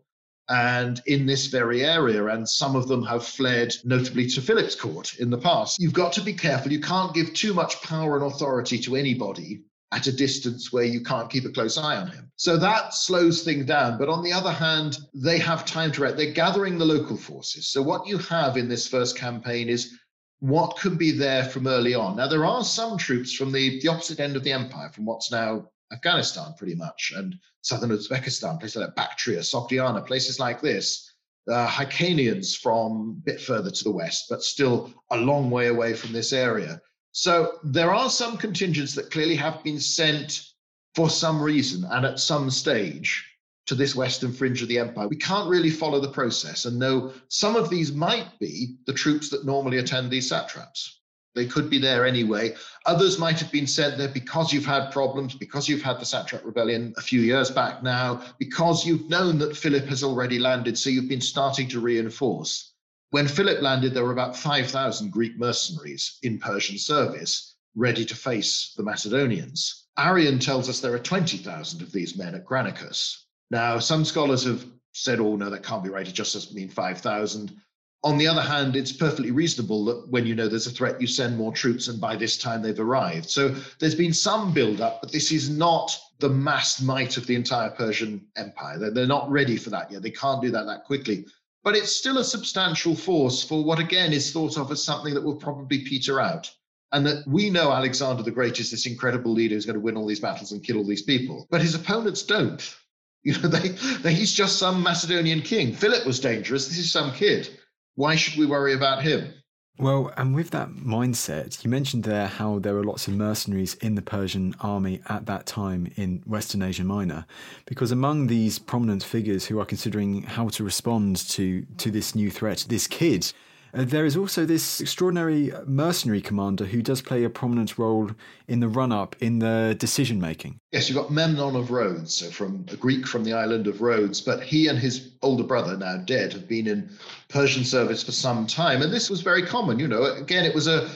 and 0.51 1.01
in 1.07 1.25
this 1.25 1.47
very 1.47 1.83
area, 1.85 2.27
and 2.27 2.47
some 2.47 2.77
of 2.77 2.87
them 2.87 3.03
have 3.05 3.25
fled, 3.25 3.75
notably 3.85 4.27
to 4.29 4.43
Philip's 4.43 4.75
court 4.75 5.15
in 5.21 5.31
the 5.31 5.39
past. 5.39 5.81
You've 5.81 5.95
got 5.95 6.13
to 6.15 6.21
be 6.21 6.35
careful. 6.35 6.71
You 6.71 6.81
can't 6.81 7.15
give 7.15 7.33
too 7.33 7.55
much 7.55 7.81
power 7.83 8.17
and 8.17 8.27
authority 8.31 8.79
to 8.81 8.97
anybody 8.97 9.63
at 9.93 10.07
a 10.07 10.13
distance 10.13 10.73
where 10.73 10.85
you 10.85 11.01
can't 11.03 11.31
keep 11.31 11.45
a 11.45 11.51
close 11.51 11.79
eye 11.79 11.97
on 11.97 12.09
him. 12.09 12.31
So 12.37 12.57
that 12.57 12.95
slows 12.95 13.43
things 13.43 13.67
down. 13.67 13.99
But 13.99 14.09
on 14.09 14.25
the 14.25 14.33
other 14.33 14.51
hand, 14.51 14.99
they 15.15 15.39
have 15.39 15.65
time 15.65 15.93
to 15.93 16.03
react. 16.03 16.17
They're 16.17 16.33
gathering 16.33 16.79
the 16.79 16.85
local 16.85 17.17
forces. 17.17 17.71
So 17.71 17.81
what 17.81 18.07
you 18.07 18.19
have 18.19 18.57
in 18.57 18.69
this 18.69 18.89
first 18.89 19.17
campaign 19.17 19.69
is 19.69 19.97
what 20.41 20.77
could 20.77 20.99
be 20.99 21.11
there 21.11 21.45
from 21.45 21.67
early 21.67 21.95
on. 21.95 22.17
Now, 22.17 22.27
there 22.27 22.45
are 22.45 22.65
some 22.65 22.99
troops 22.99 23.33
from 23.33 23.53
the, 23.53 23.81
the 23.81 23.89
opposite 23.89 24.21
end 24.21 24.37
of 24.37 24.43
the 24.43 24.53
empire, 24.53 24.91
from 24.91 25.07
what's 25.07 25.31
now 25.31 25.71
Afghanistan, 25.93 26.55
pretty 26.59 26.75
much, 26.75 27.13
and 27.17 27.35
southern 27.63 27.91
Uzbekistan, 27.91 28.59
places 28.59 28.83
like 28.83 28.97
Bactria, 28.97 29.41
Sogdiana, 29.41 30.07
places 30.07 30.41
like 30.41 30.61
this. 30.61 31.11
Uh, 31.51 31.69
Hyrcanians 31.69 32.57
from 32.57 33.19
a 33.19 33.31
bit 33.31 33.41
further 33.41 33.71
to 33.71 33.85
the 33.85 33.93
west, 33.93 34.27
but 34.31 34.43
still 34.43 34.93
a 35.11 35.17
long 35.17 35.51
way 35.51 35.69
away 35.69 35.93
from 35.93 36.13
this 36.13 36.33
area. 36.33 36.81
So 37.17 37.61
there 37.63 37.95
are 37.95 38.11
some 38.11 38.37
contingents 38.37 38.97
that 38.97 39.13
clearly 39.13 39.37
have 39.37 39.63
been 39.63 39.79
sent 39.79 40.51
for 40.97 41.09
some 41.09 41.41
reason 41.41 41.85
and 41.85 42.05
at 42.05 42.19
some 42.19 42.51
stage 42.51 43.25
to 43.67 43.77
this 43.77 43.95
western 43.95 44.33
fringe 44.33 44.63
of 44.63 44.69
the 44.69 44.81
empire. 44.81 45.07
We 45.07 45.15
can't 45.15 45.49
really 45.49 45.71
follow 45.71 46.01
the 46.01 46.11
process 46.11 46.65
and 46.65 46.77
know 46.77 47.13
some 47.29 47.55
of 47.55 47.71
these 47.71 47.93
might 47.93 48.37
be 48.41 48.79
the 48.87 48.93
troops 48.93 49.31
that 49.31 49.47
normally 49.47 49.79
attend 49.79 50.11
these 50.11 50.29
satraps. 50.29 51.03
They 51.37 51.47
could 51.47 51.71
be 51.71 51.79
there 51.79 52.05
anyway. 52.05 52.57
Others 52.85 53.21
might 53.21 53.39
have 53.39 53.53
been 53.53 53.69
sent 53.69 53.97
there 53.97 54.09
because 54.09 54.53
you've 54.53 54.67
had 54.67 54.91
problems, 54.91 55.37
because 55.37 55.69
you've 55.69 55.83
had 55.83 56.01
the 56.01 56.05
satrap 56.05 56.45
rebellion 56.45 56.95
a 56.97 57.01
few 57.01 57.21
years 57.21 57.49
back 57.49 57.81
now, 57.85 58.23
because 58.41 58.85
you've 58.85 59.09
known 59.09 59.39
that 59.39 59.57
Philip 59.57 59.87
has 59.87 60.03
already 60.03 60.41
landed, 60.41 60.77
so 60.77 60.91
you've 60.91 61.09
been 61.09 61.21
starting 61.21 61.69
to 61.69 61.79
reinforce. 61.79 62.74
When 63.15 63.29
Philip 63.29 63.63
landed, 63.63 63.95
there 63.95 64.03
were 64.03 64.11
about 64.11 64.37
5,000 64.37 65.13
Greek 65.13 65.39
mercenaries 65.39 66.19
in 66.25 66.41
Persian 66.41 66.77
service, 66.77 67.55
ready 67.77 68.05
to 68.05 68.17
face 68.17 68.75
the 68.77 68.83
Macedonians. 68.83 69.87
Arrian 69.97 70.41
tells 70.41 70.69
us 70.69 70.81
there 70.81 70.95
are 70.95 70.99
20,000 70.99 71.81
of 71.81 71.93
these 71.93 72.19
men 72.19 72.35
at 72.35 72.45
Granicus. 72.45 73.27
Now, 73.53 73.79
some 73.79 74.05
scholars 74.05 74.43
have 74.43 74.67
said, 74.95 75.21
oh, 75.21 75.37
no, 75.37 75.49
that 75.49 75.63
can't 75.63 75.85
be 75.85 75.91
right. 75.91 76.09
It 76.09 76.13
just 76.13 76.33
doesn't 76.33 76.57
mean 76.57 76.69
5,000. 76.69 77.57
On 78.03 78.19
the 78.19 78.27
other 78.27 78.43
hand, 78.43 78.75
it's 78.75 78.91
perfectly 78.91 79.31
reasonable 79.31 79.85
that 79.85 80.09
when 80.09 80.27
you 80.27 80.35
know 80.35 80.49
there's 80.49 80.67
a 80.67 80.73
threat, 80.73 81.01
you 81.01 81.07
send 81.07 81.39
more 81.39 81.53
troops, 81.53 81.87
and 81.87 82.01
by 82.01 82.17
this 82.17 82.37
time 82.37 82.63
they've 82.63 82.81
arrived. 82.81 83.31
So 83.31 83.55
there's 83.79 83.95
been 83.95 84.13
some 84.13 84.53
build 84.53 84.81
up, 84.81 85.01
but 85.01 85.13
this 85.13 85.31
is 85.31 85.49
not 85.49 85.97
the 86.19 86.31
mass 86.31 86.83
might 86.83 87.17
of 87.17 87.29
the 87.29 87.37
entire 87.37 87.71
Persian 87.71 88.27
Empire. 88.35 88.91
They're 88.91 89.07
not 89.07 89.31
ready 89.31 89.57
for 89.57 89.71
that 89.71 89.93
yet. 89.93 90.03
They 90.03 90.11
can't 90.11 90.43
do 90.43 90.51
that 90.51 90.67
that 90.67 90.83
quickly. 90.83 91.27
But 91.65 91.77
it's 91.77 91.97
still 91.97 92.19
a 92.19 92.25
substantial 92.25 92.95
force 92.95 93.43
for 93.43 93.65
what, 93.65 93.79
again, 93.79 94.13
is 94.13 94.31
thought 94.31 94.59
of 94.59 94.71
as 94.71 94.85
something 94.85 95.15
that 95.15 95.25
will 95.25 95.37
probably 95.37 95.79
peter 95.79 96.21
out. 96.21 96.51
And 96.93 97.07
that 97.07 97.27
we 97.27 97.49
know 97.51 97.73
Alexander 97.73 98.23
the 98.23 98.31
Great 98.31 98.61
is 98.61 98.71
this 98.71 98.87
incredible 98.87 99.33
leader 99.33 99.55
who's 99.55 99.65
going 99.65 99.75
to 99.75 99.81
win 99.81 99.97
all 99.97 100.07
these 100.07 100.21
battles 100.21 100.53
and 100.53 100.63
kill 100.63 100.77
all 100.77 100.85
these 100.85 101.03
people, 101.03 101.49
but 101.51 101.63
his 101.63 101.75
opponents 101.75 102.23
don't. 102.23 102.77
You 103.27 103.33
know, 103.41 103.49
they, 103.49 103.71
they, 103.71 104.13
he's 104.13 104.35
just 104.35 104.59
some 104.59 104.83
Macedonian 104.83 105.41
king. 105.41 105.73
Philip 105.73 106.05
was 106.05 106.21
dangerous. 106.21 106.69
This 106.69 106.77
is 106.77 106.93
some 106.93 107.11
kid. 107.11 107.49
Why 107.95 108.17
should 108.17 108.39
we 108.39 108.45
worry 108.45 108.75
about 108.75 109.03
him? 109.03 109.33
Well, 109.77 110.13
and 110.17 110.37
with 110.37 110.51
that 110.51 110.71
mindset, 110.71 111.65
you 111.65 111.71
mentioned 111.71 112.05
there 112.05 112.29
how 112.29 112.61
there 112.61 112.75
were 112.75 112.85
lots 112.85 113.09
of 113.09 113.15
mercenaries 113.15 113.75
in 113.75 113.97
the 113.97 114.03
Persian 114.03 114.55
army 114.61 115.01
at 115.09 115.27
that 115.27 115.47
time 115.47 115.91
in 115.97 116.23
Western 116.27 116.63
Asia 116.63 116.85
Minor, 116.85 117.27
because 117.67 117.91
among 117.91 118.29
these 118.29 118.61
prominent 118.61 119.03
figures 119.03 119.47
who 119.47 119.59
are 119.59 119.67
considering 119.67 120.23
how 120.23 120.49
to 120.51 120.63
respond 120.63 121.17
to 121.31 121.67
to 121.79 121.91
this 121.91 122.15
new 122.15 122.31
threat, 122.31 122.67
this 122.69 122.87
kid 122.87 123.33
uh, 123.75 123.85
there 123.85 124.05
is 124.05 124.17
also 124.17 124.45
this 124.45 124.81
extraordinary 124.81 125.53
mercenary 125.67 126.21
commander 126.21 126.65
who 126.65 126.83
does 126.83 127.03
play 127.03 127.25
a 127.25 127.31
prominent 127.31 127.77
role 127.79 128.11
in 128.49 128.61
the 128.61 128.69
run 128.69 128.93
up 128.93 129.17
in 129.21 129.39
the 129.39 129.77
decision 129.79 130.21
making. 130.21 130.59
Yes, 130.73 130.89
you've 130.89 130.97
got 130.97 131.11
Memnon 131.11 131.57
of 131.57 131.71
Rhodes, 131.71 132.15
so 132.15 132.31
from 132.31 132.65
a 132.71 132.77
Greek 132.77 133.07
from 133.07 133.25
the 133.25 133.33
island 133.33 133.67
of 133.67 133.81
Rhodes, 133.81 134.21
but 134.21 134.43
he 134.43 134.69
and 134.69 134.79
his 134.79 135.11
older 135.23 135.45
brother, 135.45 135.77
now 135.77 135.97
dead, 135.99 136.33
have 136.33 136.49
been 136.49 136.67
in 136.67 136.91
Persian 137.29 137.65
service 137.65 138.03
for 138.03 138.13
some 138.13 138.47
time. 138.47 138.83
And 138.83 138.93
this 138.93 139.11
was 139.11 139.21
very 139.21 139.45
common. 139.45 139.79
You 139.79 139.89
know, 139.89 140.05
again, 140.05 140.45
it 140.45 140.55
was 140.55 140.69
a 140.69 140.89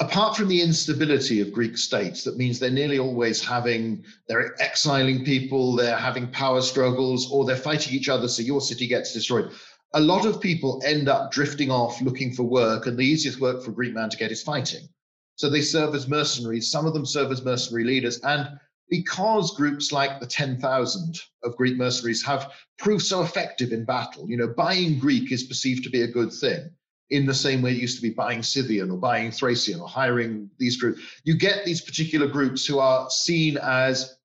apart 0.00 0.36
from 0.36 0.48
the 0.48 0.62
instability 0.62 1.40
of 1.40 1.52
Greek 1.52 1.76
states, 1.76 2.24
that 2.24 2.38
means 2.38 2.58
they're 2.58 2.70
nearly 2.70 2.98
always 2.98 3.44
having, 3.44 4.04
they're 4.26 4.60
exiling 4.60 5.24
people, 5.24 5.76
they're 5.76 5.96
having 5.96 6.26
power 6.28 6.62
struggles, 6.62 7.30
or 7.30 7.44
they're 7.44 7.56
fighting 7.56 7.94
each 7.94 8.08
other, 8.08 8.26
so 8.26 8.42
your 8.42 8.60
city 8.60 8.86
gets 8.86 9.12
destroyed 9.12 9.52
a 9.94 10.00
lot 10.00 10.26
of 10.26 10.40
people 10.40 10.80
end 10.84 11.08
up 11.08 11.32
drifting 11.32 11.70
off 11.70 12.00
looking 12.00 12.32
for 12.32 12.44
work, 12.44 12.86
and 12.86 12.96
the 12.96 13.04
easiest 13.04 13.40
work 13.40 13.62
for 13.62 13.70
a 13.70 13.74
Greek 13.74 13.94
man 13.94 14.10
to 14.10 14.16
get 14.16 14.32
is 14.32 14.42
fighting. 14.42 14.88
So 15.36 15.50
they 15.50 15.60
serve 15.60 15.94
as 15.94 16.08
mercenaries. 16.08 16.70
Some 16.70 16.86
of 16.86 16.94
them 16.94 17.06
serve 17.06 17.32
as 17.32 17.44
mercenary 17.44 17.84
leaders. 17.84 18.20
And 18.20 18.58
because 18.88 19.56
groups 19.56 19.92
like 19.92 20.20
the 20.20 20.26
10,000 20.26 21.20
of 21.44 21.56
Greek 21.56 21.76
mercenaries 21.76 22.24
have 22.24 22.52
proved 22.78 23.04
so 23.04 23.22
effective 23.22 23.72
in 23.72 23.84
battle, 23.84 24.28
you 24.28 24.36
know, 24.36 24.48
buying 24.48 24.98
Greek 24.98 25.32
is 25.32 25.44
perceived 25.44 25.84
to 25.84 25.90
be 25.90 26.02
a 26.02 26.08
good 26.08 26.32
thing 26.32 26.70
in 27.10 27.26
the 27.26 27.34
same 27.34 27.60
way 27.60 27.72
it 27.72 27.80
used 27.80 27.96
to 27.96 28.02
be 28.02 28.10
buying 28.10 28.42
Scythian 28.42 28.90
or 28.90 28.96
buying 28.96 29.30
Thracian 29.30 29.80
or 29.80 29.88
hiring 29.88 30.50
these 30.58 30.78
groups. 30.78 31.00
You 31.24 31.36
get 31.36 31.64
these 31.64 31.82
particular 31.82 32.26
groups 32.26 32.64
who 32.66 32.78
are 32.78 33.08
seen 33.10 33.58
as 33.58 34.16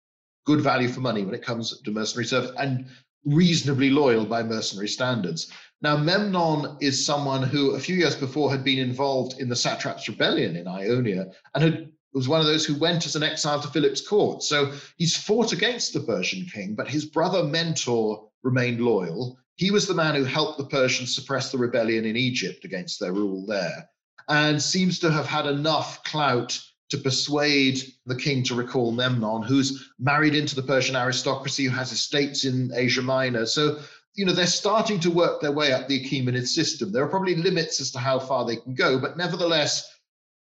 good 0.45 0.62
value 0.62 0.88
for 0.88 1.01
money 1.01 1.23
when 1.23 1.36
it 1.36 1.43
comes 1.43 1.82
to 1.82 1.91
mercenary 1.91 2.25
service. 2.25 2.51
And 2.58 2.88
reasonably 3.27 3.89
loyal 3.89 4.25
by 4.25 4.41
mercenary 4.41 4.87
standards. 4.87 5.51
Now, 5.81 5.97
Memnon 5.97 6.77
is 6.81 7.05
someone 7.05 7.43
who 7.43 7.71
a 7.71 7.79
few 7.79 7.95
years 7.95 8.15
before 8.15 8.49
had 8.49 8.63
been 8.63 8.79
involved 8.79 9.39
in 9.39 9.49
the 9.49 9.55
satraps' 9.55 10.07
rebellion 10.07 10.55
in 10.55 10.67
Ionia 10.67 11.27
and 11.53 11.63
had, 11.63 11.91
was 12.13 12.27
one 12.27 12.39
of 12.39 12.47
those 12.47 12.65
who 12.65 12.79
went 12.79 13.05
as 13.05 13.15
an 13.15 13.23
exile 13.23 13.61
to 13.61 13.67
Philip's 13.67 14.01
court. 14.01 14.41
So 14.41 14.71
he's 14.97 15.15
fought 15.15 15.53
against 15.53 15.93
the 15.93 15.99
Persian 15.99 16.47
king, 16.51 16.73
but 16.73 16.87
his 16.87 17.05
brother 17.05 17.43
Mentor 17.43 18.27
remained 18.43 18.81
loyal. 18.81 19.37
He 19.55 19.71
was 19.71 19.87
the 19.87 19.93
man 19.93 20.15
who 20.15 20.23
helped 20.23 20.57
the 20.57 20.65
Persians 20.65 21.13
suppress 21.13 21.51
the 21.51 21.57
rebellion 21.57 22.05
in 22.05 22.15
Egypt 22.15 22.65
against 22.65 22.99
their 22.99 23.13
rule 23.13 23.45
there 23.45 23.89
and 24.29 24.61
seems 24.61 24.99
to 24.99 25.11
have 25.11 25.25
had 25.25 25.45
enough 25.45 26.03
clout 26.03 26.59
to 26.89 26.97
persuade 26.97 27.82
the 28.06 28.15
king 28.15 28.43
to 28.43 28.56
recall 28.56 28.91
Memnon, 28.91 29.43
who's 29.43 29.91
married 30.00 30.36
into 30.36 30.56
the 30.56 30.63
Persian 30.63 30.95
aristocracy, 30.95 31.65
who 31.65 31.76
has 31.76 31.91
estates 31.91 32.45
in 32.45 32.71
Asia 32.73 33.02
Minor. 33.02 33.45
So, 33.45 33.80
you 34.15 34.26
know, 34.26 34.32
they're 34.32 34.47
starting 34.47 35.00
to 35.02 35.12
work 35.12 35.41
their 35.41 35.52
way 35.52 35.73
up 35.73 35.88
the 35.88 36.04
Achaemenid 36.04 36.47
system. 36.47 36.91
There 36.91 37.04
are 37.04 37.10
probably 37.10 37.36
limits 37.36 37.82
as 37.82 37.91
to 37.91 38.00
how 38.00 38.19
far 38.19 38.45
they 38.45 38.56
can 38.56 38.73
go, 38.73 39.00
but 39.00 39.17
nevertheless, 39.17 39.93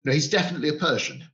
you 0.05 0.11
know, 0.11 0.15
he's 0.15 0.31
definitely 0.31 0.69
a 0.69 0.75
Persian. 0.75 1.25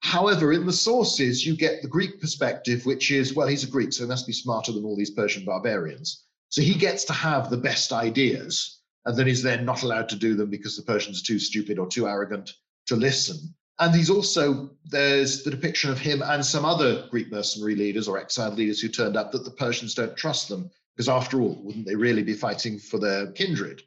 However, 0.00 0.52
in 0.52 0.66
the 0.66 0.72
sources, 0.72 1.44
you 1.44 1.56
get 1.56 1.82
the 1.82 1.88
Greek 1.88 2.20
perspective, 2.20 2.86
which 2.86 3.10
is, 3.10 3.34
well, 3.34 3.48
he's 3.48 3.64
a 3.64 3.70
Greek, 3.70 3.92
so 3.92 4.04
he 4.04 4.08
must 4.08 4.26
be 4.26 4.32
smarter 4.32 4.72
than 4.72 4.84
all 4.84 4.96
these 4.96 5.10
Persian 5.10 5.44
barbarians. 5.44 6.24
So 6.48 6.62
he 6.62 6.74
gets 6.74 7.04
to 7.04 7.12
have 7.12 7.48
the 7.48 7.56
best 7.56 7.92
ideas, 7.92 8.80
and 9.04 9.16
then 9.16 9.26
he's 9.26 9.42
then 9.42 9.64
not 9.64 9.82
allowed 9.82 10.08
to 10.10 10.16
do 10.16 10.34
them 10.34 10.50
because 10.50 10.76
the 10.76 10.82
Persians 10.82 11.20
are 11.20 11.24
too 11.24 11.38
stupid 11.38 11.78
or 11.78 11.86
too 11.86 12.08
arrogant 12.08 12.52
to 12.86 12.96
listen. 12.96 13.54
And 13.80 13.94
he's 13.94 14.10
also, 14.10 14.70
there's 14.84 15.42
the 15.42 15.50
depiction 15.50 15.90
of 15.90 15.98
him 15.98 16.22
and 16.22 16.44
some 16.44 16.66
other 16.66 17.06
Greek 17.10 17.32
mercenary 17.32 17.74
leaders 17.74 18.08
or 18.08 18.18
exiled 18.18 18.56
leaders 18.58 18.78
who 18.78 18.88
turned 18.88 19.16
up 19.16 19.32
that 19.32 19.44
the 19.44 19.50
Persians 19.50 19.94
don't 19.94 20.16
trust 20.16 20.50
them, 20.50 20.70
because 20.94 21.08
after 21.08 21.40
all, 21.40 21.58
wouldn't 21.62 21.86
they 21.86 21.96
really 21.96 22.22
be 22.22 22.34
fighting 22.34 22.78
for 22.78 22.98
their 22.98 23.32
kindred? 23.32 23.82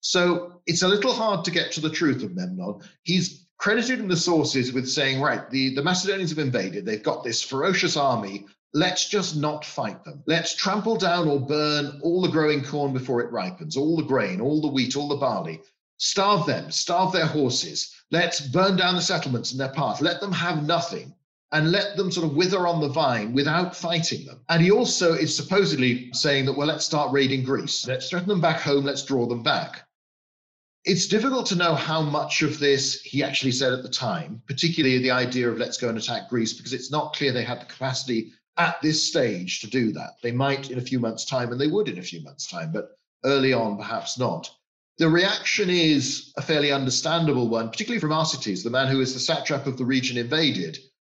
So 0.00 0.60
it's 0.66 0.82
a 0.82 0.88
little 0.88 1.12
hard 1.12 1.44
to 1.44 1.52
get 1.52 1.70
to 1.72 1.80
the 1.80 1.90
truth 1.90 2.24
of 2.24 2.34
Memnon. 2.34 2.80
He's 3.04 3.46
credited 3.58 4.00
in 4.00 4.08
the 4.08 4.16
sources 4.16 4.72
with 4.72 4.88
saying, 4.88 5.20
right, 5.20 5.48
the, 5.50 5.74
the 5.74 5.84
Macedonians 5.84 6.30
have 6.30 6.38
invaded, 6.40 6.84
they've 6.84 7.02
got 7.02 7.22
this 7.22 7.42
ferocious 7.42 7.96
army. 7.96 8.46
Let's 8.74 9.08
just 9.08 9.36
not 9.36 9.64
fight 9.64 10.04
them. 10.04 10.22
Let's 10.26 10.54
trample 10.54 10.96
down 10.96 11.28
or 11.28 11.40
burn 11.40 12.00
all 12.02 12.20
the 12.20 12.28
growing 12.28 12.62
corn 12.62 12.92
before 12.92 13.20
it 13.20 13.32
ripens, 13.32 13.76
all 13.76 13.96
the 13.96 14.02
grain, 14.02 14.40
all 14.40 14.60
the 14.60 14.68
wheat, 14.68 14.96
all 14.96 15.08
the 15.08 15.16
barley. 15.16 15.60
Starve 15.98 16.46
them, 16.46 16.70
starve 16.70 17.12
their 17.12 17.26
horses 17.26 17.92
Let's 18.10 18.40
burn 18.40 18.76
down 18.76 18.94
the 18.94 19.02
settlements 19.02 19.50
and 19.50 19.60
their 19.60 19.72
path. 19.72 20.00
Let 20.00 20.20
them 20.20 20.32
have 20.32 20.64
nothing 20.64 21.14
and 21.52 21.70
let 21.70 21.96
them 21.96 22.10
sort 22.10 22.26
of 22.26 22.36
wither 22.36 22.66
on 22.66 22.80
the 22.80 22.88
vine 22.88 23.34
without 23.34 23.76
fighting 23.76 24.24
them. 24.24 24.40
And 24.48 24.62
he 24.62 24.70
also 24.70 25.12
is 25.12 25.36
supposedly 25.36 26.10
saying 26.12 26.46
that, 26.46 26.54
well, 26.54 26.68
let's 26.68 26.86
start 26.86 27.12
raiding 27.12 27.42
Greece. 27.42 27.86
Let's 27.86 28.08
threaten 28.08 28.28
them 28.28 28.40
back 28.40 28.60
home. 28.60 28.84
Let's 28.84 29.04
draw 29.04 29.26
them 29.26 29.42
back. 29.42 29.86
It's 30.84 31.06
difficult 31.06 31.44
to 31.46 31.54
know 31.54 31.74
how 31.74 32.00
much 32.00 32.40
of 32.40 32.58
this 32.58 33.02
he 33.02 33.22
actually 33.22 33.52
said 33.52 33.74
at 33.74 33.82
the 33.82 33.90
time, 33.90 34.40
particularly 34.46 34.98
the 34.98 35.10
idea 35.10 35.50
of 35.50 35.58
let's 35.58 35.76
go 35.76 35.90
and 35.90 35.98
attack 35.98 36.30
Greece, 36.30 36.54
because 36.54 36.72
it's 36.72 36.90
not 36.90 37.14
clear 37.14 37.32
they 37.32 37.44
had 37.44 37.60
the 37.60 37.66
capacity 37.66 38.32
at 38.56 38.80
this 38.80 39.06
stage 39.06 39.60
to 39.60 39.66
do 39.66 39.92
that. 39.92 40.14
They 40.22 40.32
might 40.32 40.70
in 40.70 40.78
a 40.78 40.82
few 40.82 40.98
months' 40.98 41.26
time, 41.26 41.52
and 41.52 41.60
they 41.60 41.66
would 41.66 41.88
in 41.88 41.98
a 41.98 42.02
few 42.02 42.22
months' 42.22 42.46
time, 42.46 42.72
but 42.72 42.98
early 43.24 43.52
on, 43.52 43.76
perhaps 43.76 44.18
not. 44.18 44.50
The 44.98 45.08
reaction 45.08 45.70
is 45.70 46.32
a 46.36 46.42
fairly 46.42 46.72
understandable 46.72 47.48
one, 47.48 47.70
particularly 47.70 48.00
from 48.00 48.10
Arsites, 48.10 48.64
the 48.64 48.70
man 48.70 48.88
who 48.88 49.00
is 49.00 49.14
the 49.14 49.20
satrap 49.20 49.68
of 49.68 49.76
the 49.76 49.84
region 49.84 50.16
invaded, 50.16 50.76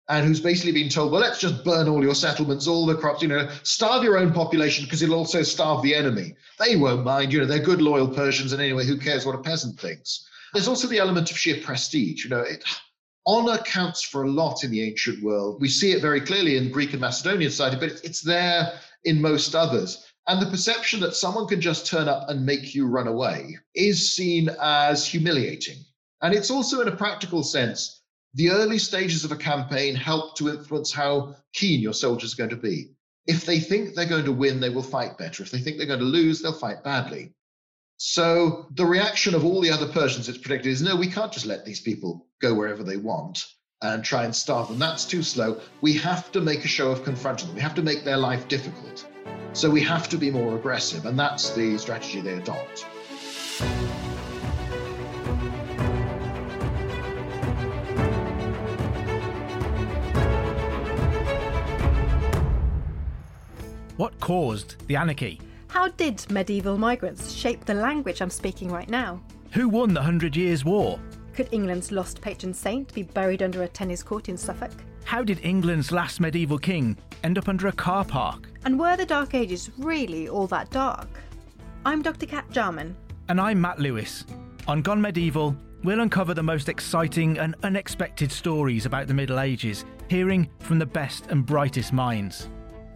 and 0.10 0.26
who's 0.26 0.42
basically 0.42 0.74
been 0.74 0.89
told, 0.89 1.13
well, 1.13 1.22
let's 1.22 1.39
just 1.39 1.63
burn 1.63 1.88
all 1.88 2.04
your 2.04 2.15
settlements, 2.15 2.68
all 2.68 2.86
the 2.86 2.96
crops, 2.96 3.22
you 3.22 3.30
know, 3.30 3.48
starve 3.63 4.04
your 4.04 4.18
own 4.18 4.34
population 4.34 4.84
because 4.84 5.02
it'll 5.02 5.15
also 5.15 5.44
starve 5.44 5.82
the 5.82 5.96
enemy. 5.96 6.36
They 6.60 6.76
won't 6.76 7.06
mind, 7.06 7.32
you 7.32 7.39
know, 7.39 7.46
they're 7.46 7.60
good, 7.60 7.82
loyal 7.82 8.10
Persians, 8.10 8.52
and 8.52 8.62
anyway, 8.62 8.86
who 8.86 8.98
cares 8.98 9.26
what 9.26 9.36
a 9.36 9.42
peasant 9.42 9.80
thinks? 9.80 10.28
There's 10.54 10.68
also 10.68 10.88
the 10.88 11.00
element 11.00 11.32
of 11.32 11.38
sheer 11.38 11.62
prestige. 11.63 12.26
You 12.26 12.32
know, 12.32 12.42
it, 12.42 12.65
honor 13.26 13.60
counts 13.60 14.02
for 14.02 14.24
a 14.24 14.32
lot 14.32 14.65
in 14.65 14.72
the 14.72 14.82
ancient 14.82 15.24
world. 15.24 15.62
We 15.62 15.70
see 15.70 15.92
it 15.94 16.02
very 16.02 16.20
clearly 16.20 16.58
in 16.58 16.65
the 16.65 16.72
Greek 16.72 16.92
and 16.92 17.02
Macedonian 17.02 17.52
society, 17.52 17.78
but 17.80 18.04
it's 18.04 18.22
there 18.22 18.74
in 19.06 19.22
most 19.22 19.56
others. 19.56 20.06
And 20.30 20.39
the 20.39 20.46
perception 20.46 21.00
that 21.00 21.15
someone 21.15 21.48
can 21.48 21.60
just 21.60 21.88
turn 21.88 22.08
up 22.08 22.30
and 22.30 22.46
make 22.46 22.76
you 22.76 22.86
run 22.86 23.08
away 23.08 23.58
is 23.74 24.15
seen 24.15 24.52
as 24.62 25.04
humiliating. 25.04 25.78
And 26.22 26.36
it's 26.36 26.52
also, 26.52 26.82
in 26.82 26.88
a 26.88 26.96
practical 26.96 27.42
sense, 27.42 28.04
the 28.36 28.52
early 28.52 28.78
stages 28.78 29.26
of 29.26 29.32
a 29.32 29.36
campaign 29.36 29.96
help 29.96 30.38
to 30.38 30.50
influence 30.50 30.94
how 30.94 31.36
keen 31.54 31.82
your 31.82 31.96
soldiers 31.96 32.34
are 32.34 32.38
going 32.38 32.52
to 32.52 32.58
be. 32.58 32.92
If 33.26 33.48
they 33.48 33.60
think 33.60 33.96
they're 33.96 34.06
going 34.06 34.26
to 34.26 34.32
win, 34.32 34.60
they 34.60 34.70
will 34.70 34.84
fight 34.84 35.18
better. 35.18 35.42
If 35.42 35.50
they 35.50 35.58
think 35.58 35.78
they're 35.78 35.88
going 35.88 36.00
to 36.00 36.06
lose, 36.06 36.44
they'll 36.44 36.54
fight 36.54 36.84
badly. 36.84 37.34
So 37.98 38.68
the 38.76 38.86
reaction 38.86 39.34
of 39.34 39.44
all 39.44 39.62
the 39.62 39.72
other 39.72 39.88
Persians, 39.88 40.30
it's 40.30 40.38
predicted, 40.38 40.72
is 40.72 40.84
no, 40.84 40.96
we 40.96 41.10
can't 41.10 41.34
just 41.34 41.48
let 41.48 41.65
these 41.65 41.82
people 41.82 42.28
go 42.39 42.54
wherever 42.54 42.84
they 42.84 42.98
want 42.98 43.48
and 43.82 44.04
try 44.04 44.26
and 44.26 44.36
starve 44.36 44.68
them. 44.68 44.78
That's 44.78 45.06
too 45.06 45.24
slow. 45.24 45.60
We 45.82 45.94
have 45.98 46.32
to 46.34 46.42
make 46.42 46.65
a 46.65 46.68
show 46.68 46.92
of 46.92 47.04
confronting 47.04 47.48
them. 47.48 47.56
We 47.56 47.62
have 47.62 47.76
to 47.76 47.82
make 47.82 48.04
their 48.04 48.18
life 48.18 48.48
difficult. 48.48 49.08
So 49.54 49.70
we 49.70 49.82
have 49.82 50.08
to 50.10 50.18
be 50.18 50.32
more 50.32 50.56
aggressive, 50.56 51.06
and 51.06 51.20
that's 51.20 51.50
the 51.52 51.78
strategy 51.78 52.22
they 52.22 52.36
adopt. 52.36 52.86
What 63.98 64.18
caused 64.22 64.88
the 64.88 64.96
anarchy? 64.96 65.42
How 65.68 65.90
did 65.90 66.26
medieval 66.32 66.78
migrants 66.78 67.32
shape 67.32 67.66
the 67.66 67.74
language 67.74 68.22
I'm 68.22 68.30
speaking 68.30 68.72
right 68.72 68.90
now? 68.90 69.22
Who 69.52 69.68
won 69.68 69.94
the 69.94 70.02
Hundred 70.02 70.38
Years' 70.38 70.64
War? 70.64 70.98
Could 71.34 71.50
England's 71.52 71.92
lost 71.92 72.22
patron 72.22 72.54
saint 72.54 72.94
be 72.94 73.04
buried 73.04 73.44
under 73.44 73.64
a 73.64 73.68
tennis 73.68 74.04
court 74.04 74.30
in 74.30 74.38
Suffolk? 74.38 74.72
How 75.10 75.24
did 75.24 75.43
England's 75.43 75.91
last 75.91 76.19
medieval 76.19 76.60
king 76.60 76.95
end 77.24 77.39
up 77.39 77.50
under 77.50 77.65
a 77.65 77.72
car 77.72 78.06
park? 78.06 78.48
And 78.63 78.80
were 78.80 78.95
the 78.95 79.08
Dark 79.08 79.34
Ages 79.34 79.72
really 79.80 80.30
all 80.30 80.45
that 80.45 80.69
dark? 80.69 81.10
I'm 81.84 82.04
Dr. 82.04 82.28
Kat 82.28 82.48
Jarman. 82.52 82.95
And 83.28 83.41
I'm 83.41 83.60
Matt 83.60 83.80
Lewis. 83.80 84.24
On 84.67 84.84
Gone 84.84 85.02
Medieval, 85.02 85.58
we'll 85.84 86.02
uncover 86.02 86.36
the 86.36 86.43
most 86.43 86.69
exciting 86.69 87.39
and 87.39 87.56
unexpected 87.63 88.32
stories 88.32 88.86
about 88.86 89.08
the 89.08 89.15
Middle 89.15 89.39
Ages, 89.39 89.84
hearing 90.10 90.48
from 90.60 90.78
the 90.78 90.86
best 90.86 91.26
and 91.32 91.43
brightest 91.43 91.91
minds. 91.91 92.48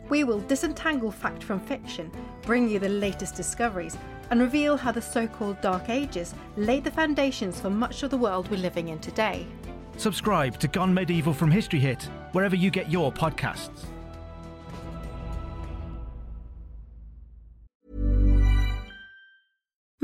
We 0.07 0.23
will 0.23 0.41
disentangle 0.41 1.09
fact 1.09 1.43
from 1.43 1.59
fiction, 1.61 2.11
bring 2.43 2.69
you 2.69 2.77
the 2.77 2.89
latest 2.89 3.33
discoveries, 3.33 3.97
and 4.29 4.39
reveal 4.39 4.77
how 4.77 4.91
the 4.91 5.01
so 5.01 5.25
called 5.25 5.59
Dark 5.61 5.89
Ages 5.89 6.35
laid 6.57 6.83
the 6.83 6.91
foundations 6.91 7.59
for 7.59 7.71
much 7.71 8.03
of 8.03 8.11
the 8.11 8.17
world 8.17 8.51
we're 8.51 8.57
living 8.57 8.89
in 8.89 8.99
today. 8.99 9.47
Subscribe 9.97 10.57
to 10.59 10.67
Gone 10.67 10.93
Medieval 10.93 11.33
from 11.33 11.51
History 11.51 11.79
Hit 11.79 12.09
wherever 12.31 12.55
you 12.55 12.71
get 12.71 12.89
your 12.89 13.11
podcasts. 13.11 13.85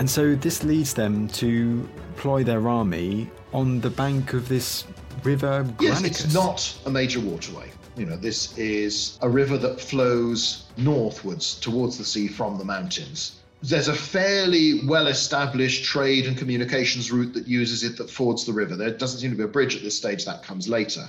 And 0.00 0.08
so 0.08 0.34
this 0.34 0.64
leads 0.64 0.94
them 0.94 1.28
to 1.28 1.86
ploy 2.16 2.42
their 2.42 2.70
army 2.70 3.30
on 3.52 3.82
the 3.82 3.90
bank 3.90 4.32
of 4.32 4.48
this 4.48 4.86
river 5.24 5.66
Yes, 5.78 6.02
it's 6.02 6.32
not 6.32 6.74
a 6.86 6.90
major 6.90 7.20
waterway. 7.20 7.70
You 7.98 8.06
know, 8.06 8.16
this 8.16 8.56
is 8.56 9.18
a 9.20 9.28
river 9.28 9.58
that 9.58 9.78
flows 9.78 10.64
northwards 10.78 11.60
towards 11.60 11.98
the 11.98 12.04
sea 12.06 12.28
from 12.28 12.56
the 12.56 12.64
mountains. 12.64 13.40
There's 13.62 13.88
a 13.88 13.94
fairly 13.94 14.86
well 14.86 15.06
established 15.06 15.84
trade 15.84 16.24
and 16.24 16.34
communications 16.34 17.12
route 17.12 17.34
that 17.34 17.46
uses 17.46 17.84
it 17.84 17.98
that 17.98 18.08
fords 18.08 18.46
the 18.46 18.54
river. 18.54 18.76
There 18.76 18.96
doesn't 18.96 19.20
seem 19.20 19.32
to 19.32 19.36
be 19.36 19.42
a 19.42 19.48
bridge 19.48 19.76
at 19.76 19.82
this 19.82 19.98
stage, 19.98 20.24
that 20.24 20.42
comes 20.42 20.66
later. 20.66 21.06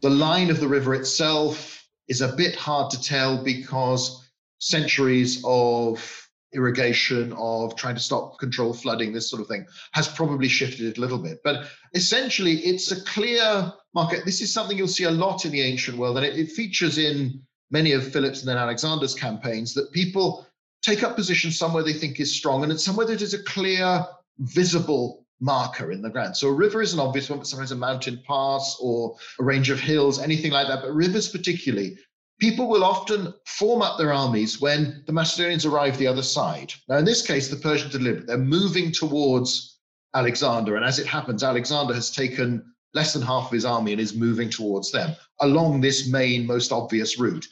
The 0.00 0.10
line 0.10 0.50
of 0.50 0.58
the 0.58 0.66
river 0.66 0.96
itself 0.96 1.86
is 2.08 2.20
a 2.20 2.34
bit 2.34 2.56
hard 2.56 2.90
to 2.90 3.00
tell 3.00 3.44
because 3.44 4.28
centuries 4.58 5.40
of 5.44 6.23
irrigation, 6.54 7.32
of 7.36 7.76
trying 7.76 7.94
to 7.94 8.00
stop 8.00 8.38
control 8.38 8.72
flooding, 8.72 9.12
this 9.12 9.28
sort 9.28 9.42
of 9.42 9.48
thing, 9.48 9.66
has 9.92 10.08
probably 10.08 10.48
shifted 10.48 10.86
it 10.86 10.98
a 10.98 11.00
little 11.00 11.18
bit. 11.18 11.38
But 11.44 11.66
essentially, 11.94 12.54
it's 12.58 12.90
a 12.92 13.04
clear 13.04 13.72
market. 13.94 14.24
This 14.24 14.40
is 14.40 14.52
something 14.52 14.78
you'll 14.78 14.88
see 14.88 15.04
a 15.04 15.10
lot 15.10 15.44
in 15.44 15.52
the 15.52 15.62
ancient 15.62 15.98
world, 15.98 16.16
and 16.16 16.26
it, 16.26 16.38
it 16.38 16.50
features 16.50 16.98
in 16.98 17.42
many 17.70 17.92
of 17.92 18.10
Philip's 18.12 18.40
and 18.40 18.48
then 18.48 18.58
Alexander's 18.58 19.14
campaigns 19.14 19.74
that 19.74 19.92
people 19.92 20.46
take 20.82 21.02
up 21.02 21.16
positions 21.16 21.58
somewhere 21.58 21.82
they 21.82 21.92
think 21.92 22.20
is 22.20 22.34
strong, 22.34 22.62
and 22.62 22.72
it's 22.72 22.84
somewhere 22.84 23.06
that 23.06 23.22
is 23.22 23.34
a 23.34 23.42
clear, 23.42 24.04
visible 24.38 25.24
marker 25.40 25.92
in 25.92 26.02
the 26.02 26.10
ground. 26.10 26.36
So 26.36 26.48
a 26.48 26.52
river 26.52 26.80
is 26.80 26.94
an 26.94 27.00
obvious 27.00 27.28
one, 27.28 27.38
but 27.38 27.46
sometimes 27.46 27.72
a 27.72 27.76
mountain 27.76 28.22
pass 28.26 28.76
or 28.80 29.16
a 29.38 29.44
range 29.44 29.70
of 29.70 29.80
hills, 29.80 30.18
anything 30.18 30.52
like 30.52 30.68
that. 30.68 30.82
But 30.82 30.94
rivers, 30.94 31.28
particularly, 31.28 31.96
people 32.40 32.68
will 32.68 32.84
often 32.84 33.32
form 33.46 33.82
up 33.82 33.98
their 33.98 34.12
armies 34.12 34.60
when 34.60 35.02
the 35.06 35.12
Macedonians 35.12 35.64
arrive 35.64 35.96
the 35.98 36.06
other 36.06 36.22
side. 36.22 36.72
Now, 36.88 36.98
in 36.98 37.04
this 37.04 37.26
case, 37.26 37.48
the 37.48 37.56
Persians 37.56 37.94
are 37.94 37.98
deliberate. 37.98 38.26
They're 38.26 38.38
moving 38.38 38.92
towards 38.92 39.78
Alexander. 40.14 40.76
And 40.76 40.84
as 40.84 40.98
it 40.98 41.06
happens, 41.06 41.42
Alexander 41.42 41.94
has 41.94 42.10
taken 42.10 42.64
less 42.92 43.12
than 43.12 43.22
half 43.22 43.46
of 43.46 43.52
his 43.52 43.64
army 43.64 43.92
and 43.92 44.00
is 44.00 44.14
moving 44.14 44.48
towards 44.48 44.92
them 44.92 45.14
along 45.40 45.80
this 45.80 46.08
main, 46.08 46.46
most 46.46 46.72
obvious 46.72 47.18
route. 47.18 47.46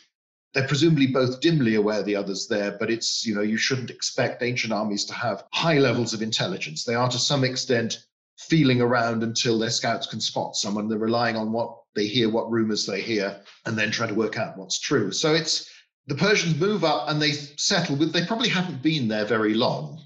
They're 0.55 0.68
presumably 0.68 1.07
both 1.07 1.40
dimly 1.40 1.77
aware 1.77 2.03
the 2.03 2.14
other's 2.14 2.47
there, 2.47 2.77
but 2.79 2.90
it's, 2.90 3.25
you 3.25 3.35
know, 3.35 3.40
you 3.40 3.57
shouldn't 3.57 3.90
expect 3.90 4.42
ancient 4.42 4.73
armies 4.73 5.05
to 5.07 5.14
have 5.14 5.45
high 5.53 5.79
levels 5.79 6.12
of 6.12 6.23
intelligence. 6.23 6.85
They 6.85 6.95
are 6.95 7.09
to 7.09 7.18
some 7.18 7.42
extent 7.42 8.05
feeling 8.38 8.81
around 8.81 9.23
until 9.23 9.59
their 9.59 9.71
scouts 9.71 10.07
can 10.07 10.21
spot 10.21 10.57
someone. 10.57 10.88
They're 10.88 10.99
relying 10.99 11.37
on 11.37 11.53
what 11.53 11.82
they 11.94 12.07
hear, 12.07 12.28
what 12.28 12.50
rumors 12.50 12.87
they 12.87 13.00
hear, 13.00 13.40
and 13.66 13.76
then 13.76 13.90
try 13.90 14.07
to 14.07 14.14
work 14.14 14.38
out 14.38 14.57
what's 14.57 14.81
true. 14.81 15.12
So 15.12 15.35
it's 15.35 15.70
the 16.07 16.14
Persians 16.14 16.59
move 16.59 16.85
up 16.85 17.09
and 17.09 17.20
they 17.20 17.33
settle 17.33 17.96
with, 17.96 18.12
they 18.12 18.24
probably 18.24 18.48
haven't 18.48 18.83
been 18.83 19.09
there 19.09 19.24
very 19.24 19.55
long 19.55 20.00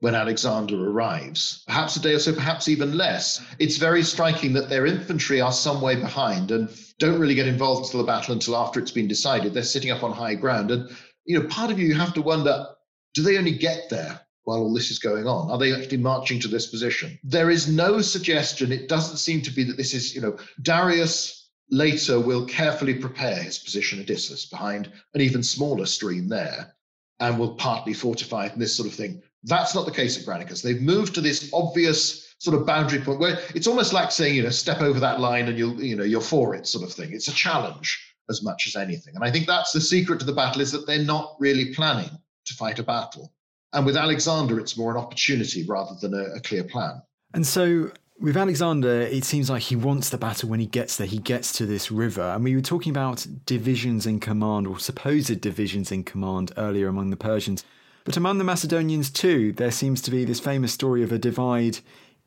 when 0.00 0.14
Alexander 0.14 0.88
arrives, 0.88 1.62
perhaps 1.66 1.96
a 1.96 2.00
day 2.00 2.14
or 2.14 2.18
so, 2.18 2.32
perhaps 2.32 2.68
even 2.68 2.96
less. 2.96 3.42
It's 3.58 3.76
very 3.76 4.02
striking 4.02 4.54
that 4.54 4.70
their 4.70 4.86
infantry 4.86 5.40
are 5.40 5.52
some 5.52 5.82
way 5.82 5.96
behind 5.96 6.50
and 6.50 6.70
don't 6.98 7.20
really 7.20 7.34
get 7.34 7.46
involved 7.46 7.86
until 7.86 8.00
the 8.00 8.06
battle 8.06 8.32
until 8.32 8.56
after 8.56 8.80
it's 8.80 8.90
been 8.90 9.08
decided. 9.08 9.52
They're 9.52 9.62
sitting 9.62 9.90
up 9.90 10.02
on 10.02 10.12
high 10.12 10.36
ground. 10.36 10.70
And, 10.70 10.88
you 11.26 11.38
know, 11.38 11.46
part 11.48 11.70
of 11.70 11.78
you, 11.78 11.86
you 11.86 11.94
have 11.94 12.14
to 12.14 12.22
wonder 12.22 12.66
do 13.12 13.22
they 13.22 13.36
only 13.36 13.52
get 13.52 13.90
there 13.90 14.20
while 14.44 14.58
all 14.58 14.74
this 14.74 14.90
is 14.90 14.98
going 14.98 15.26
on? 15.26 15.50
Are 15.50 15.58
they 15.58 15.72
actually 15.72 15.98
marching 15.98 16.40
to 16.40 16.48
this 16.48 16.66
position? 16.66 17.18
There 17.22 17.50
is 17.50 17.68
no 17.68 18.00
suggestion. 18.00 18.72
It 18.72 18.88
doesn't 18.88 19.18
seem 19.18 19.42
to 19.42 19.50
be 19.50 19.64
that 19.64 19.76
this 19.76 19.94
is, 19.94 20.14
you 20.14 20.20
know, 20.20 20.36
Darius 20.62 21.48
later 21.70 22.18
will 22.18 22.46
carefully 22.46 22.94
prepare 22.94 23.42
his 23.42 23.58
position 23.58 24.00
at 24.00 24.10
Issus 24.10 24.46
behind 24.46 24.90
an 25.14 25.20
even 25.20 25.42
smaller 25.42 25.86
stream 25.86 26.28
there 26.28 26.74
and 27.20 27.38
will 27.38 27.54
partly 27.54 27.94
fortify 27.94 28.46
it 28.46 28.52
and 28.52 28.60
this 28.60 28.74
sort 28.74 28.88
of 28.88 28.94
thing. 28.94 29.22
That's 29.44 29.74
not 29.74 29.86
the 29.86 29.92
case 29.92 30.18
at 30.18 30.26
Granicus. 30.26 30.62
They've 30.62 30.82
moved 30.82 31.14
to 31.14 31.20
this 31.20 31.50
obvious 31.52 32.34
sort 32.38 32.58
of 32.58 32.66
boundary 32.66 33.00
point 33.00 33.20
where 33.20 33.38
it's 33.54 33.66
almost 33.66 33.92
like 33.92 34.10
saying, 34.10 34.34
you 34.34 34.42
know, 34.42 34.50
step 34.50 34.80
over 34.80 34.98
that 35.00 35.20
line 35.20 35.48
and 35.48 35.58
you'll, 35.58 35.80
you 35.82 35.96
know, 35.96 36.04
you're 36.04 36.20
for 36.20 36.54
it 36.54 36.66
sort 36.66 36.84
of 36.84 36.92
thing. 36.92 37.12
It's 37.12 37.28
a 37.28 37.32
challenge 37.32 38.14
as 38.30 38.42
much 38.42 38.66
as 38.66 38.76
anything. 38.76 39.14
And 39.14 39.24
I 39.24 39.30
think 39.30 39.46
that's 39.46 39.72
the 39.72 39.80
secret 39.80 40.20
to 40.20 40.26
the 40.26 40.32
battle 40.32 40.62
is 40.62 40.72
that 40.72 40.86
they're 40.86 41.04
not 41.04 41.36
really 41.38 41.74
planning 41.74 42.10
to 42.46 42.54
fight 42.54 42.78
a 42.78 42.82
battle. 42.82 43.32
And 43.72 43.86
with 43.86 43.96
Alexander, 43.96 44.58
it's 44.58 44.76
more 44.76 44.90
an 44.90 44.96
opportunity 44.96 45.64
rather 45.66 45.94
than 46.00 46.14
a, 46.14 46.36
a 46.36 46.40
clear 46.40 46.64
plan. 46.64 47.02
And 47.34 47.46
so 47.46 47.92
with 48.20 48.36
Alexander, 48.36 49.00
it 49.00 49.24
seems 49.24 49.48
like 49.48 49.62
he 49.62 49.76
wants 49.76 50.10
the 50.10 50.18
battle 50.18 50.48
when 50.48 50.60
he 50.60 50.66
gets 50.66 50.96
there. 50.96 51.06
He 51.06 51.18
gets 51.18 51.52
to 51.54 51.66
this 51.66 51.90
river. 51.90 52.22
And 52.22 52.44
we 52.44 52.54
were 52.54 52.60
talking 52.60 52.90
about 52.90 53.26
divisions 53.46 54.06
in 54.06 54.20
command 54.20 54.66
or 54.66 54.78
supposed 54.78 55.40
divisions 55.40 55.90
in 55.90 56.04
command 56.04 56.52
earlier 56.56 56.88
among 56.88 57.10
the 57.10 57.16
Persians. 57.16 57.64
But 58.04 58.16
among 58.16 58.38
the 58.38 58.44
Macedonians 58.44 59.10
too, 59.10 59.52
there 59.52 59.70
seems 59.70 60.02
to 60.02 60.10
be 60.10 60.24
this 60.24 60.40
famous 60.40 60.72
story 60.72 61.02
of 61.02 61.12
a 61.12 61.18
divide 61.18 61.78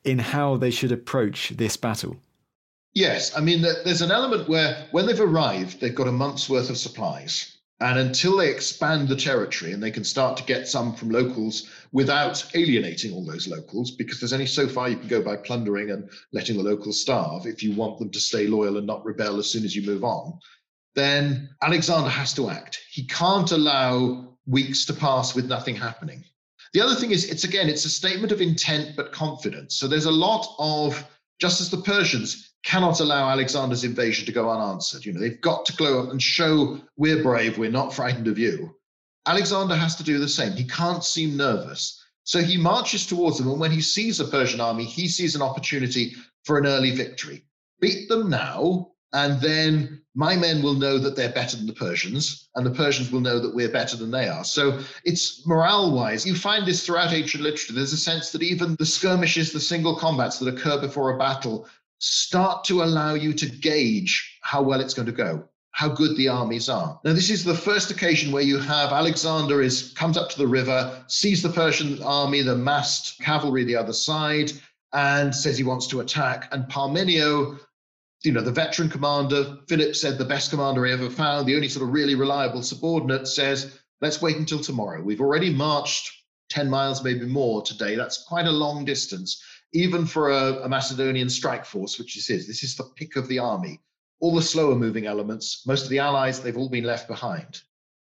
in 0.02 0.18
how 0.18 0.56
they 0.56 0.70
should 0.70 0.92
approach 0.92 1.50
this 1.50 1.76
battle. 1.76 2.16
Yes, 2.94 3.36
I 3.36 3.40
mean, 3.40 3.62
there's 3.62 4.02
an 4.02 4.12
element 4.12 4.48
where 4.48 4.86
when 4.92 5.06
they've 5.06 5.20
arrived, 5.20 5.80
they've 5.80 5.94
got 5.94 6.06
a 6.06 6.12
month's 6.12 6.48
worth 6.48 6.70
of 6.70 6.76
supplies. 6.76 7.53
And 7.84 7.98
until 7.98 8.38
they 8.38 8.48
expand 8.48 9.08
the 9.08 9.14
territory 9.14 9.72
and 9.72 9.82
they 9.82 9.90
can 9.90 10.04
start 10.04 10.38
to 10.38 10.44
get 10.44 10.66
some 10.66 10.94
from 10.94 11.10
locals 11.10 11.68
without 11.92 12.42
alienating 12.54 13.12
all 13.12 13.26
those 13.26 13.46
locals, 13.46 13.90
because 13.90 14.18
there's 14.18 14.32
only 14.32 14.46
so 14.46 14.66
far 14.66 14.88
you 14.88 14.96
can 14.96 15.06
go 15.06 15.20
by 15.20 15.36
plundering 15.36 15.90
and 15.90 16.08
letting 16.32 16.56
the 16.56 16.62
locals 16.62 17.02
starve 17.02 17.46
if 17.46 17.62
you 17.62 17.74
want 17.74 17.98
them 17.98 18.08
to 18.08 18.18
stay 18.18 18.46
loyal 18.46 18.78
and 18.78 18.86
not 18.86 19.04
rebel 19.04 19.38
as 19.38 19.50
soon 19.50 19.64
as 19.64 19.76
you 19.76 19.82
move 19.82 20.02
on, 20.02 20.38
then 20.94 21.50
Alexander 21.60 22.08
has 22.08 22.32
to 22.32 22.48
act. 22.48 22.80
He 22.90 23.06
can't 23.06 23.52
allow 23.52 24.34
weeks 24.46 24.86
to 24.86 24.94
pass 24.94 25.34
with 25.34 25.44
nothing 25.44 25.76
happening. 25.76 26.24
The 26.72 26.80
other 26.80 26.94
thing 26.94 27.10
is, 27.10 27.30
it's 27.30 27.44
again, 27.44 27.68
it's 27.68 27.84
a 27.84 27.90
statement 27.90 28.32
of 28.32 28.40
intent 28.40 28.96
but 28.96 29.12
confidence. 29.12 29.76
So 29.76 29.88
there's 29.88 30.06
a 30.06 30.10
lot 30.10 30.46
of, 30.58 31.06
just 31.38 31.60
as 31.60 31.68
the 31.68 31.82
Persians 31.82 32.53
cannot 32.64 33.00
allow 33.00 33.28
Alexander's 33.28 33.84
invasion 33.84 34.26
to 34.26 34.32
go 34.32 34.50
unanswered. 34.50 35.04
You 35.04 35.12
know, 35.12 35.20
they've 35.20 35.40
got 35.40 35.66
to 35.66 35.76
glow 35.76 36.02
up 36.02 36.10
and 36.10 36.20
show 36.20 36.80
we're 36.96 37.22
brave, 37.22 37.58
we're 37.58 37.70
not 37.70 37.94
frightened 37.94 38.26
of 38.26 38.38
you. 38.38 38.74
Alexander 39.26 39.76
has 39.76 39.96
to 39.96 40.02
do 40.02 40.18
the 40.18 40.28
same. 40.28 40.52
He 40.52 40.64
can't 40.64 41.04
seem 41.04 41.36
nervous. 41.36 42.02
So 42.24 42.40
he 42.40 42.56
marches 42.56 43.06
towards 43.06 43.38
them, 43.38 43.50
and 43.50 43.60
when 43.60 43.70
he 43.70 43.82
sees 43.82 44.18
a 44.18 44.24
Persian 44.24 44.60
army, 44.60 44.84
he 44.84 45.08
sees 45.08 45.34
an 45.34 45.42
opportunity 45.42 46.14
for 46.44 46.58
an 46.58 46.66
early 46.66 46.90
victory. 46.90 47.44
Beat 47.80 48.08
them 48.08 48.30
now, 48.30 48.92
and 49.12 49.40
then 49.42 50.02
my 50.14 50.34
men 50.36 50.62
will 50.62 50.74
know 50.74 50.98
that 50.98 51.16
they're 51.16 51.32
better 51.32 51.56
than 51.56 51.66
the 51.66 51.74
Persians, 51.74 52.48
and 52.54 52.64
the 52.64 52.70
Persians 52.70 53.10
will 53.10 53.20
know 53.20 53.38
that 53.40 53.54
we're 53.54 53.68
better 53.68 53.96
than 53.96 54.10
they 54.10 54.28
are. 54.28 54.44
So 54.44 54.80
it's 55.04 55.46
morale 55.46 55.92
wise. 55.92 56.24
You 56.24 56.34
find 56.34 56.66
this 56.66 56.86
throughout 56.86 57.12
ancient 57.12 57.42
literature. 57.42 57.74
There's 57.74 57.92
a 57.92 57.98
sense 57.98 58.30
that 58.32 58.42
even 58.42 58.76
the 58.78 58.86
skirmishes, 58.86 59.52
the 59.52 59.60
single 59.60 59.96
combats 59.96 60.38
that 60.38 60.48
occur 60.48 60.80
before 60.80 61.14
a 61.14 61.18
battle, 61.18 61.68
start 62.04 62.64
to 62.64 62.82
allow 62.82 63.14
you 63.14 63.32
to 63.32 63.46
gauge 63.46 64.38
how 64.42 64.62
well 64.62 64.80
it's 64.80 64.94
going 64.94 65.06
to 65.06 65.12
go 65.12 65.48
how 65.74 65.88
good 65.88 66.16
the 66.16 66.28
armies 66.28 66.68
are. 66.68 67.00
Now, 67.04 67.14
this 67.14 67.30
is 67.30 67.42
the 67.42 67.52
first 67.52 67.90
occasion 67.90 68.30
where 68.30 68.44
you 68.44 68.60
have 68.60 68.92
Alexander 68.92 69.60
is 69.60 69.92
comes 69.96 70.16
up 70.16 70.30
to 70.30 70.38
the 70.38 70.46
river, 70.46 71.04
sees 71.08 71.42
the 71.42 71.48
Persian 71.48 72.00
army, 72.00 72.42
the 72.42 72.54
massed 72.54 73.20
cavalry 73.20 73.64
the 73.64 73.74
other 73.74 73.92
side, 73.92 74.52
and 74.92 75.34
says 75.34 75.58
he 75.58 75.64
wants 75.64 75.88
to 75.88 75.98
attack. 75.98 76.48
And 76.52 76.68
Parmenio, 76.68 77.58
you 78.22 78.30
know, 78.30 78.40
the 78.40 78.52
veteran 78.52 78.88
commander, 78.88 79.58
Philip 79.68 79.96
said 79.96 80.16
the 80.16 80.24
best 80.24 80.50
commander 80.50 80.84
he 80.84 80.92
ever 80.92 81.10
found, 81.10 81.48
the 81.48 81.56
only 81.56 81.68
sort 81.68 81.88
of 81.88 81.92
really 81.92 82.14
reliable 82.14 82.62
subordinate, 82.62 83.26
says, 83.26 83.76
let's 84.00 84.22
wait 84.22 84.36
until 84.36 84.60
tomorrow. 84.60 85.02
We've 85.02 85.20
already 85.20 85.52
marched 85.52 86.08
10 86.50 86.70
miles, 86.70 87.02
maybe 87.02 87.26
more 87.26 87.62
today. 87.62 87.96
That's 87.96 88.22
quite 88.22 88.46
a 88.46 88.52
long 88.52 88.84
distance 88.84 89.42
even 89.74 90.06
for 90.06 90.30
a, 90.30 90.62
a, 90.62 90.68
Macedonian 90.68 91.28
strike 91.28 91.64
force, 91.64 91.98
which 91.98 92.14
this 92.14 92.30
is, 92.30 92.46
this 92.46 92.62
is 92.62 92.76
the 92.76 92.84
pick 92.96 93.16
of 93.16 93.26
the 93.28 93.40
army. 93.40 93.80
All 94.20 94.34
the 94.34 94.40
slower 94.40 94.76
moving 94.76 95.06
elements, 95.06 95.66
most 95.66 95.82
of 95.82 95.90
the 95.90 95.98
allies, 95.98 96.40
they've 96.40 96.56
all 96.56 96.70
been 96.70 96.84
left 96.84 97.08
behind. 97.08 97.60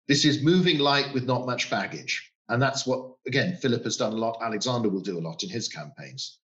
This 0.09 0.25
is 0.25 0.43
moving 0.43 0.79
light 0.79 1.15
with 1.15 1.25
not 1.25 1.47
much 1.47 1.71
baggage. 1.71 2.33
And 2.49 2.61
that's 2.61 2.85
what, 2.85 3.13
again, 3.27 3.57
Philip 3.57 3.85
has 3.85 3.97
done 3.97 4.13
a 4.13 4.17
lot. 4.17 4.39
Alexander 4.43 4.89
will 4.89 5.01
do 5.01 5.17
a 5.17 5.23
lot 5.23 5.45
in 5.45 5.49
his 5.49 5.69
campaigns. 5.69 6.39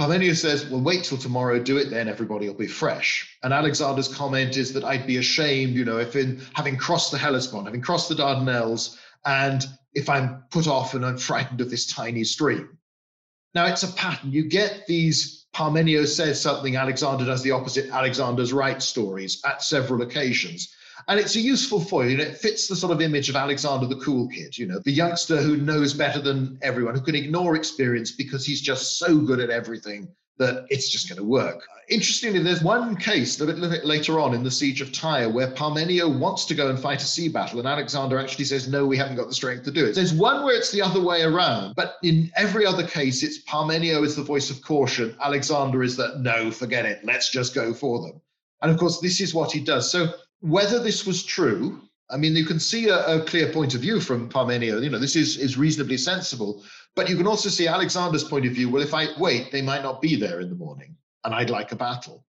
Parmenius 0.00 0.42
says, 0.42 0.66
well, 0.66 0.80
wait 0.80 1.04
till 1.04 1.18
tomorrow, 1.18 1.60
do 1.60 1.76
it 1.76 1.88
then, 1.88 2.08
everybody 2.08 2.48
will 2.48 2.56
be 2.56 2.66
fresh. 2.66 3.38
And 3.44 3.52
Alexander's 3.52 4.12
comment 4.12 4.56
is 4.56 4.72
that 4.72 4.82
I'd 4.82 5.06
be 5.06 5.18
ashamed, 5.18 5.76
you 5.76 5.84
know, 5.84 5.98
if 5.98 6.16
in 6.16 6.42
having 6.54 6.76
crossed 6.76 7.12
the 7.12 7.18
Hellespont, 7.18 7.66
having 7.66 7.80
crossed 7.80 8.08
the 8.08 8.16
Dardanelles, 8.16 8.98
and 9.24 9.64
if 9.94 10.08
I'm 10.08 10.42
put 10.50 10.66
off 10.66 10.94
and 10.94 11.06
I'm 11.06 11.18
frightened 11.30 11.60
of 11.60 11.70
this 11.70 11.86
tiny 11.86 12.24
stream. 12.24 12.76
Now, 13.54 13.66
it's 13.66 13.82
a 13.84 13.92
pattern. 13.92 14.32
You 14.32 14.48
get 14.48 14.86
these 14.86 15.46
Parmenio 15.54 16.06
says 16.06 16.40
something, 16.40 16.76
Alexander 16.76 17.24
does 17.24 17.42
the 17.42 17.52
opposite, 17.52 17.90
Alexander's 17.90 18.52
right 18.52 18.82
stories 18.82 19.40
at 19.44 19.62
several 19.62 20.02
occasions. 20.02 20.74
And 21.06 21.20
it's 21.20 21.36
a 21.36 21.40
useful 21.40 21.80
foil. 21.80 22.08
Know, 22.08 22.24
it 22.24 22.38
fits 22.38 22.66
the 22.66 22.74
sort 22.74 22.92
of 22.92 23.00
image 23.00 23.28
of 23.28 23.36
Alexander 23.36 23.86
the 23.86 23.96
cool 23.96 24.28
kid, 24.28 24.56
you 24.58 24.66
know, 24.66 24.80
the 24.80 24.90
youngster 24.90 25.40
who 25.40 25.56
knows 25.56 25.94
better 25.94 26.20
than 26.20 26.58
everyone, 26.62 26.94
who 26.94 27.02
can 27.02 27.14
ignore 27.14 27.54
experience 27.54 28.10
because 28.10 28.44
he's 28.44 28.60
just 28.60 28.98
so 28.98 29.18
good 29.18 29.38
at 29.38 29.50
everything 29.50 30.08
that 30.38 30.66
it's 30.68 30.88
just 30.88 31.08
going 31.08 31.18
to 31.18 31.24
work. 31.24 31.62
Interestingly, 31.88 32.42
there's 32.42 32.62
one 32.62 32.96
case 32.96 33.38
a 33.40 33.44
little 33.44 33.68
bit 33.68 33.84
later 33.84 34.18
on 34.18 34.34
in 34.34 34.42
the 34.42 34.50
siege 34.50 34.80
of 34.80 34.90
Tyre 34.90 35.28
where 35.28 35.48
Parmenio 35.48 36.08
wants 36.18 36.44
to 36.46 36.54
go 36.54 36.70
and 36.70 36.78
fight 36.78 37.02
a 37.02 37.06
sea 37.06 37.28
battle, 37.28 37.58
and 37.60 37.68
Alexander 37.68 38.18
actually 38.18 38.46
says, 38.46 38.68
No, 38.68 38.86
we 38.86 38.96
haven't 38.96 39.16
got 39.16 39.28
the 39.28 39.34
strength 39.34 39.64
to 39.64 39.70
do 39.70 39.84
it. 39.84 39.94
There's 39.94 40.12
one 40.12 40.42
where 40.44 40.56
it's 40.56 40.72
the 40.72 40.82
other 40.82 41.00
way 41.00 41.22
around, 41.22 41.74
but 41.76 41.96
in 42.02 42.32
every 42.36 42.66
other 42.66 42.86
case, 42.86 43.22
it's 43.22 43.44
Parmenio 43.44 44.02
is 44.04 44.16
the 44.16 44.22
voice 44.22 44.50
of 44.50 44.62
caution. 44.62 45.16
Alexander 45.22 45.82
is 45.82 45.96
that, 45.96 46.20
No, 46.20 46.50
forget 46.50 46.84
it, 46.84 47.00
let's 47.04 47.30
just 47.30 47.54
go 47.54 47.72
for 47.72 48.00
them. 48.02 48.20
And 48.62 48.72
of 48.72 48.78
course, 48.78 49.00
this 49.00 49.20
is 49.20 49.34
what 49.34 49.52
he 49.52 49.60
does. 49.60 49.90
So, 49.90 50.14
whether 50.40 50.78
this 50.78 51.06
was 51.06 51.22
true, 51.22 51.82
I 52.10 52.16
mean, 52.16 52.36
you 52.36 52.44
can 52.44 52.60
see 52.60 52.88
a, 52.88 53.04
a, 53.06 53.24
clear 53.24 53.50
point 53.50 53.74
of 53.74 53.80
view 53.80 53.98
from 53.98 54.28
Parmenio. 54.28 54.82
You 54.82 54.90
know, 54.90 54.98
this 54.98 55.16
is, 55.16 55.38
is 55.38 55.56
reasonably 55.56 55.96
sensible. 55.96 56.62
But 56.94 57.08
you 57.08 57.16
can 57.16 57.26
also 57.26 57.48
see 57.48 57.66
Alexander's 57.66 58.24
point 58.24 58.46
of 58.46 58.52
view. 58.52 58.68
Well, 58.68 58.82
if 58.82 58.94
I 58.94 59.08
wait, 59.18 59.50
they 59.50 59.62
might 59.62 59.82
not 59.82 60.00
be 60.00 60.14
there 60.16 60.40
in 60.40 60.48
the 60.48 60.54
morning, 60.54 60.96
and 61.24 61.34
I'd 61.34 61.50
like 61.50 61.72
a 61.72 61.76
battle. 61.76 62.24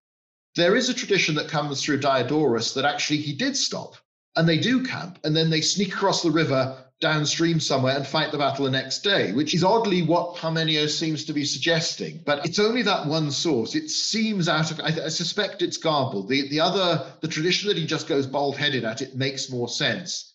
There 0.56 0.76
is 0.76 0.88
a 0.90 0.94
tradition 0.94 1.36
that 1.36 1.50
comes 1.50 1.84
through 1.84 2.00
Diodorus 2.00 2.74
that 2.74 2.86
actually 2.86 3.18
he 3.18 3.34
did 3.34 3.58
stop, 3.58 3.96
and 4.38 4.48
they 4.48 4.58
do 4.58 4.84
camp, 4.84 5.20
and 5.24 5.36
then 5.36 5.50
they 5.50 5.62
sneak 5.62 5.94
across 5.94 6.24
the 6.24 6.32
river 6.32 6.85
downstream 7.02 7.60
somewhere 7.60 7.96
and 7.96 8.08
fight 8.08 8.32
the 8.32 8.38
battle 8.38 8.66
the 8.66 8.72
next 8.72 9.04
day, 9.04 9.34
which 9.34 9.54
is 9.54 9.64
oddly 9.64 10.02
what 10.02 10.36
Parmenio 10.38 10.88
seems 10.88 11.26
to 11.26 11.34
be 11.34 11.44
suggesting. 11.44 12.22
But 12.26 12.46
it's 12.46 12.60
only 12.60 12.84
that 12.84 13.08
one 13.08 13.32
source. 13.32 13.76
It 13.76 13.90
seems 13.90 14.48
out 14.48 14.72
of, 14.72 14.80
I, 14.80 14.88
I 15.06 15.10
suspect 15.10 15.62
it's 15.62 15.78
garbled. 15.78 16.30
The, 16.30 16.48
the 16.50 16.62
other, 16.62 17.06
the 17.22 17.28
tradition 17.28 17.68
that 17.68 17.78
he 17.78 17.86
just 17.86 18.08
goes 18.08 18.28
bald 18.28 18.58
headed 18.58 18.86
at, 18.86 19.02
it 19.02 19.16
makes 19.16 19.52
more 19.52 19.68
sense. 19.68 20.34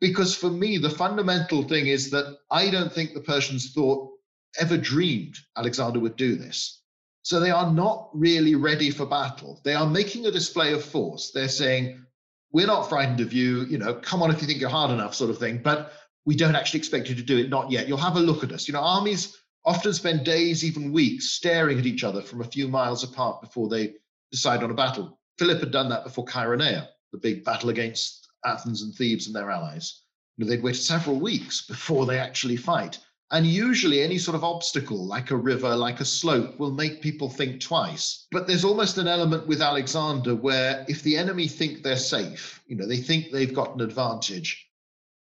Because 0.00 0.34
for 0.34 0.50
me, 0.50 0.78
the 0.78 0.90
fundamental 0.90 1.62
thing 1.62 1.86
is 1.86 2.10
that 2.10 2.36
I 2.50 2.70
don't 2.70 2.92
think 2.92 3.14
the 3.14 3.20
Persians 3.20 3.72
thought, 3.72 4.10
ever 4.58 4.76
dreamed 4.76 5.36
Alexander 5.56 6.00
would 6.00 6.16
do 6.16 6.36
this. 6.36 6.80
So 7.22 7.38
they 7.38 7.50
are 7.50 7.72
not 7.72 8.10
really 8.12 8.56
ready 8.56 8.90
for 8.90 9.06
battle. 9.06 9.60
They 9.64 9.74
are 9.74 9.86
making 9.86 10.26
a 10.26 10.32
display 10.32 10.72
of 10.72 10.84
force. 10.84 11.30
They're 11.30 11.48
saying, 11.48 12.04
we're 12.52 12.66
not 12.66 12.88
frightened 12.88 13.20
of 13.20 13.32
you, 13.32 13.62
you 13.64 13.78
know, 13.78 13.94
come 13.94 14.22
on 14.22 14.30
if 14.30 14.40
you 14.40 14.46
think 14.46 14.60
you're 14.60 14.70
hard 14.70 14.90
enough, 14.90 15.14
sort 15.14 15.30
of 15.30 15.38
thing. 15.38 15.60
But 15.62 15.92
we 16.24 16.36
don't 16.36 16.54
actually 16.54 16.78
expect 16.78 17.08
you 17.08 17.14
to 17.14 17.22
do 17.22 17.38
it, 17.38 17.48
not 17.48 17.70
yet. 17.70 17.88
You'll 17.88 17.98
have 17.98 18.16
a 18.16 18.20
look 18.20 18.44
at 18.44 18.52
us. 18.52 18.68
You 18.68 18.74
know, 18.74 18.80
armies 18.80 19.36
often 19.64 19.92
spend 19.92 20.24
days, 20.24 20.64
even 20.64 20.92
weeks, 20.92 21.32
staring 21.32 21.78
at 21.78 21.86
each 21.86 22.04
other 22.04 22.22
from 22.22 22.40
a 22.40 22.44
few 22.44 22.68
miles 22.68 23.04
apart 23.04 23.40
before 23.40 23.68
they 23.68 23.94
decide 24.30 24.62
on 24.62 24.70
a 24.70 24.74
battle. 24.74 25.18
Philip 25.38 25.60
had 25.60 25.72
done 25.72 25.88
that 25.88 26.04
before 26.04 26.26
Chaeronea, 26.26 26.88
the 27.12 27.18
big 27.18 27.44
battle 27.44 27.70
against 27.70 28.28
Athens 28.44 28.82
and 28.82 28.94
Thebes 28.94 29.26
and 29.26 29.34
their 29.34 29.50
allies. 29.50 30.02
You 30.36 30.44
know, 30.44 30.50
they'd 30.50 30.62
wait 30.62 30.76
several 30.76 31.18
weeks 31.18 31.66
before 31.66 32.06
they 32.06 32.18
actually 32.18 32.56
fight. 32.56 32.98
And 33.32 33.46
usually, 33.46 34.02
any 34.02 34.18
sort 34.18 34.34
of 34.34 34.44
obstacle, 34.44 35.06
like 35.06 35.30
a 35.30 35.36
river, 35.36 35.74
like 35.74 36.00
a 36.00 36.04
slope, 36.04 36.58
will 36.58 36.70
make 36.70 37.00
people 37.00 37.30
think 37.30 37.62
twice. 37.62 38.26
But 38.30 38.46
there's 38.46 38.64
almost 38.64 38.98
an 38.98 39.08
element 39.08 39.46
with 39.46 39.62
Alexander 39.62 40.34
where 40.34 40.84
if 40.86 41.02
the 41.02 41.16
enemy 41.16 41.48
think 41.48 41.82
they're 41.82 41.96
safe, 41.96 42.60
you 42.66 42.76
know, 42.76 42.86
they 42.86 42.98
think 42.98 43.32
they've 43.32 43.54
got 43.54 43.74
an 43.74 43.80
advantage, 43.80 44.68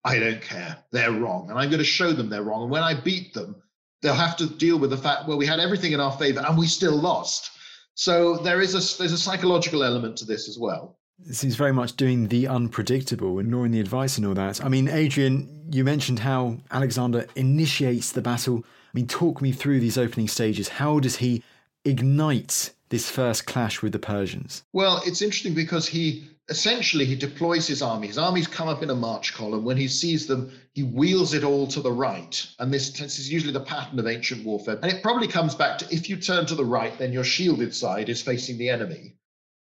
I 0.04 0.20
don't 0.20 0.40
care. 0.40 0.78
They're 0.92 1.10
wrong. 1.10 1.50
And 1.50 1.58
I'm 1.58 1.68
going 1.68 1.80
to 1.80 1.84
show 1.84 2.12
them 2.12 2.28
they're 2.28 2.44
wrong. 2.44 2.62
And 2.62 2.70
when 2.70 2.84
I 2.84 2.94
beat 2.94 3.34
them, 3.34 3.60
they'll 4.02 4.14
have 4.14 4.36
to 4.36 4.46
deal 4.46 4.78
with 4.78 4.90
the 4.90 4.96
fact, 4.96 5.26
well, 5.26 5.36
we 5.36 5.46
had 5.46 5.58
everything 5.58 5.90
in 5.90 6.00
our 6.00 6.16
favor 6.16 6.44
and 6.46 6.56
we 6.56 6.68
still 6.68 6.94
lost. 6.94 7.50
So 7.94 8.36
there 8.36 8.60
is 8.60 8.74
a 8.74 8.98
there's 8.98 9.12
a 9.12 9.18
psychological 9.18 9.82
element 9.82 10.16
to 10.18 10.24
this 10.24 10.48
as 10.48 10.58
well. 10.58 10.98
Seems 11.30 11.56
very 11.56 11.72
much 11.72 11.96
doing 11.96 12.28
the 12.28 12.46
unpredictable, 12.46 13.38
ignoring 13.38 13.72
the 13.72 13.80
advice 13.80 14.16
and 14.16 14.26
all 14.26 14.34
that. 14.34 14.64
I 14.64 14.68
mean, 14.68 14.88
Adrian, 14.88 15.66
you 15.70 15.82
mentioned 15.82 16.20
how 16.20 16.58
Alexander 16.70 17.26
initiates 17.34 18.12
the 18.12 18.22
battle. 18.22 18.64
I 18.64 18.90
mean, 18.92 19.06
talk 19.06 19.40
me 19.40 19.50
through 19.52 19.80
these 19.80 19.98
opening 19.98 20.28
stages. 20.28 20.68
How 20.68 21.00
does 21.00 21.16
he 21.16 21.42
ignite 21.84 22.72
this 22.90 23.10
first 23.10 23.46
clash 23.46 23.82
with 23.82 23.92
the 23.92 23.98
Persians? 23.98 24.62
Well, 24.72 25.02
it's 25.04 25.22
interesting 25.22 25.54
because 25.54 25.88
he 25.88 26.28
essentially 26.48 27.04
he 27.04 27.16
deploys 27.16 27.66
his 27.66 27.82
army. 27.82 28.06
His 28.06 28.18
armies 28.18 28.46
come 28.46 28.68
up 28.68 28.82
in 28.82 28.90
a 28.90 28.94
march 28.94 29.34
column. 29.34 29.64
When 29.64 29.76
he 29.76 29.88
sees 29.88 30.26
them, 30.26 30.52
he 30.74 30.82
wheels 30.82 31.34
it 31.34 31.42
all 31.42 31.66
to 31.68 31.80
the 31.80 31.90
right. 31.90 32.46
And 32.58 32.72
this, 32.72 32.90
this 32.90 33.18
is 33.18 33.32
usually 33.32 33.52
the 33.52 33.60
pattern 33.60 33.98
of 33.98 34.06
ancient 34.06 34.44
warfare. 34.44 34.78
And 34.82 34.92
it 34.92 35.02
probably 35.02 35.28
comes 35.28 35.54
back 35.54 35.78
to 35.78 35.94
if 35.94 36.08
you 36.08 36.16
turn 36.16 36.46
to 36.46 36.54
the 36.54 36.64
right, 36.64 36.96
then 36.98 37.12
your 37.12 37.24
shielded 37.24 37.74
side 37.74 38.08
is 38.08 38.22
facing 38.22 38.58
the 38.58 38.68
enemy. 38.68 39.14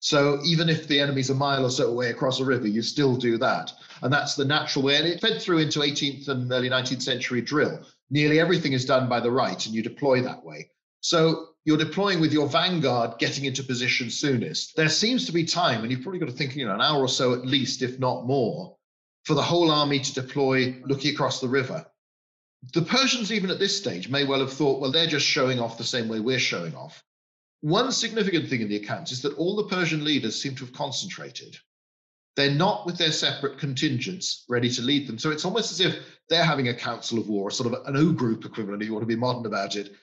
So 0.03 0.41
even 0.43 0.67
if 0.67 0.85
the 0.89 0.99
enemy's 0.99 1.29
a 1.29 1.33
mile 1.33 1.65
or 1.65 1.69
so 1.69 1.87
away 1.87 2.09
across 2.09 2.41
a 2.41 2.45
river, 2.45 2.67
you 2.67 2.81
still 2.81 3.15
do 3.15 3.37
that. 3.37 3.71
And 4.01 4.11
that's 4.11 4.35
the 4.35 4.43
natural 4.43 4.83
way. 4.83 4.97
And 4.97 5.07
it 5.07 5.21
fed 5.21 5.41
through 5.41 5.59
into 5.59 5.79
18th 5.79 6.27
and 6.27 6.51
early 6.51 6.69
19th 6.69 7.01
century 7.01 7.39
drill. 7.39 7.79
Nearly 8.09 8.37
everything 8.37 8.73
is 8.73 8.83
done 8.83 9.07
by 9.07 9.21
the 9.21 9.31
right, 9.31 9.65
and 9.65 9.73
you 9.73 9.81
deploy 9.81 10.21
that 10.21 10.43
way. 10.43 10.69
So 10.99 11.51
you're 11.63 11.77
deploying 11.77 12.19
with 12.19 12.33
your 12.33 12.49
vanguard 12.49 13.17
getting 13.17 13.45
into 13.45 13.63
position 13.63 14.09
soonest. 14.09 14.75
There 14.75 14.89
seems 14.89 15.25
to 15.27 15.31
be 15.31 15.45
time, 15.45 15.83
and 15.83 15.89
you've 15.89 16.01
probably 16.01 16.19
got 16.19 16.25
to 16.25 16.33
think, 16.33 16.53
you 16.57 16.67
know, 16.67 16.75
an 16.75 16.81
hour 16.81 16.99
or 16.99 17.07
so 17.07 17.33
at 17.33 17.45
least, 17.45 17.81
if 17.81 17.97
not 17.97 18.25
more, 18.25 18.75
for 19.23 19.35
the 19.35 19.41
whole 19.41 19.71
army 19.71 20.01
to 20.01 20.13
deploy 20.13 20.81
looking 20.85 21.13
across 21.13 21.39
the 21.39 21.47
river. 21.47 21.85
The 22.73 22.81
Persians, 22.81 23.31
even 23.31 23.49
at 23.49 23.59
this 23.59 23.77
stage, 23.77 24.09
may 24.09 24.25
well 24.25 24.41
have 24.41 24.51
thought, 24.51 24.81
well, 24.81 24.91
they're 24.91 25.07
just 25.07 25.25
showing 25.25 25.61
off 25.61 25.77
the 25.77 25.85
same 25.85 26.09
way 26.09 26.19
we're 26.19 26.39
showing 26.39 26.75
off. 26.75 27.01
One 27.63 27.93
significant 27.93 28.49
thing 28.49 28.59
in 28.59 28.67
the 28.67 28.75
accounts 28.75 29.13
is 29.13 29.21
that 29.21 29.37
all 29.37 29.55
the 29.55 29.73
Persian 29.73 30.03
leaders 30.03 30.41
seem 30.41 30.53
to 30.55 30.65
have 30.65 30.73
concentrated. 30.73 31.55
They're 32.35 32.51
not 32.51 32.85
with 32.85 32.97
their 32.97 33.13
separate 33.13 33.57
contingents 33.57 34.43
ready 34.49 34.69
to 34.71 34.81
lead 34.81 35.07
them. 35.07 35.17
So 35.17 35.31
it's 35.31 35.45
almost 35.45 35.71
as 35.71 35.79
if 35.79 35.95
they're 36.27 36.43
having 36.43 36.67
a 36.67 36.73
council 36.73 37.19
of 37.19 37.29
war, 37.29 37.49
sort 37.51 37.73
of 37.73 37.87
an 37.87 37.95
O 37.95 38.11
group 38.11 38.43
equivalent, 38.43 38.81
if 38.81 38.87
you 38.89 38.93
want 38.93 39.03
to 39.03 39.07
be 39.07 39.15
modern 39.15 39.45
about 39.45 39.77
it, 39.77 39.93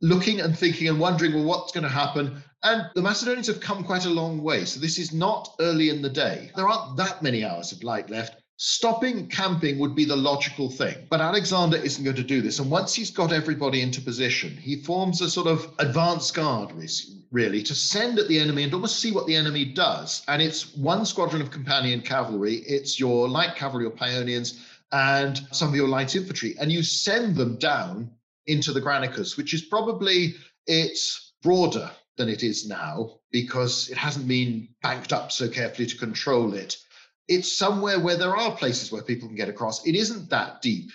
looking 0.00 0.40
and 0.40 0.56
thinking 0.56 0.86
and 0.86 1.00
wondering, 1.00 1.34
well, 1.34 1.42
what's 1.42 1.72
going 1.72 1.82
to 1.82 1.90
happen? 1.90 2.40
And 2.62 2.88
the 2.94 3.02
Macedonians 3.02 3.48
have 3.48 3.58
come 3.58 3.82
quite 3.82 4.04
a 4.04 4.10
long 4.10 4.40
way. 4.40 4.64
So 4.64 4.78
this 4.78 4.96
is 4.96 5.12
not 5.12 5.56
early 5.58 5.90
in 5.90 6.02
the 6.02 6.08
day. 6.08 6.52
There 6.54 6.68
aren't 6.68 6.96
that 6.98 7.20
many 7.20 7.44
hours 7.44 7.72
of 7.72 7.82
light 7.82 8.10
left. 8.10 8.40
Stopping 8.64 9.26
camping 9.26 9.80
would 9.80 9.96
be 9.96 10.04
the 10.04 10.14
logical 10.14 10.70
thing. 10.70 11.08
But 11.10 11.20
Alexander 11.20 11.78
isn't 11.78 12.04
going 12.04 12.14
to 12.14 12.22
do 12.22 12.40
this. 12.40 12.60
And 12.60 12.70
once 12.70 12.94
he's 12.94 13.10
got 13.10 13.32
everybody 13.32 13.82
into 13.82 14.00
position, 14.00 14.56
he 14.56 14.76
forms 14.76 15.20
a 15.20 15.28
sort 15.28 15.48
of 15.48 15.74
advance 15.80 16.30
guard, 16.30 16.72
really, 17.32 17.60
to 17.64 17.74
send 17.74 18.20
at 18.20 18.28
the 18.28 18.38
enemy 18.38 18.62
and 18.62 18.72
almost 18.72 19.00
see 19.00 19.10
what 19.10 19.26
the 19.26 19.34
enemy 19.34 19.64
does. 19.64 20.22
And 20.28 20.40
it's 20.40 20.76
one 20.76 21.04
squadron 21.04 21.42
of 21.42 21.50
companion 21.50 22.02
cavalry, 22.02 22.58
it's 22.58 23.00
your 23.00 23.28
light 23.28 23.56
cavalry 23.56 23.84
or 23.84 23.90
Paeonians, 23.90 24.60
and 24.92 25.40
some 25.50 25.70
of 25.70 25.74
your 25.74 25.88
light 25.88 26.14
infantry. 26.14 26.54
And 26.60 26.70
you 26.70 26.84
send 26.84 27.34
them 27.34 27.56
down 27.56 28.12
into 28.46 28.72
the 28.72 28.80
Granicus, 28.80 29.36
which 29.36 29.54
is 29.54 29.62
probably 29.62 30.36
it's 30.68 31.32
broader 31.42 31.90
than 32.16 32.28
it 32.28 32.44
is 32.44 32.68
now 32.68 33.18
because 33.32 33.90
it 33.90 33.98
hasn't 33.98 34.28
been 34.28 34.68
banked 34.82 35.12
up 35.12 35.32
so 35.32 35.48
carefully 35.48 35.88
to 35.88 35.98
control 35.98 36.54
it 36.54 36.76
it's 37.28 37.56
somewhere 37.56 38.00
where 38.00 38.16
there 38.16 38.36
are 38.36 38.56
places 38.56 38.90
where 38.90 39.02
people 39.02 39.28
can 39.28 39.36
get 39.36 39.48
across. 39.48 39.86
It 39.86 39.94
isn't 39.94 40.30
that 40.30 40.62
deep. 40.62 40.90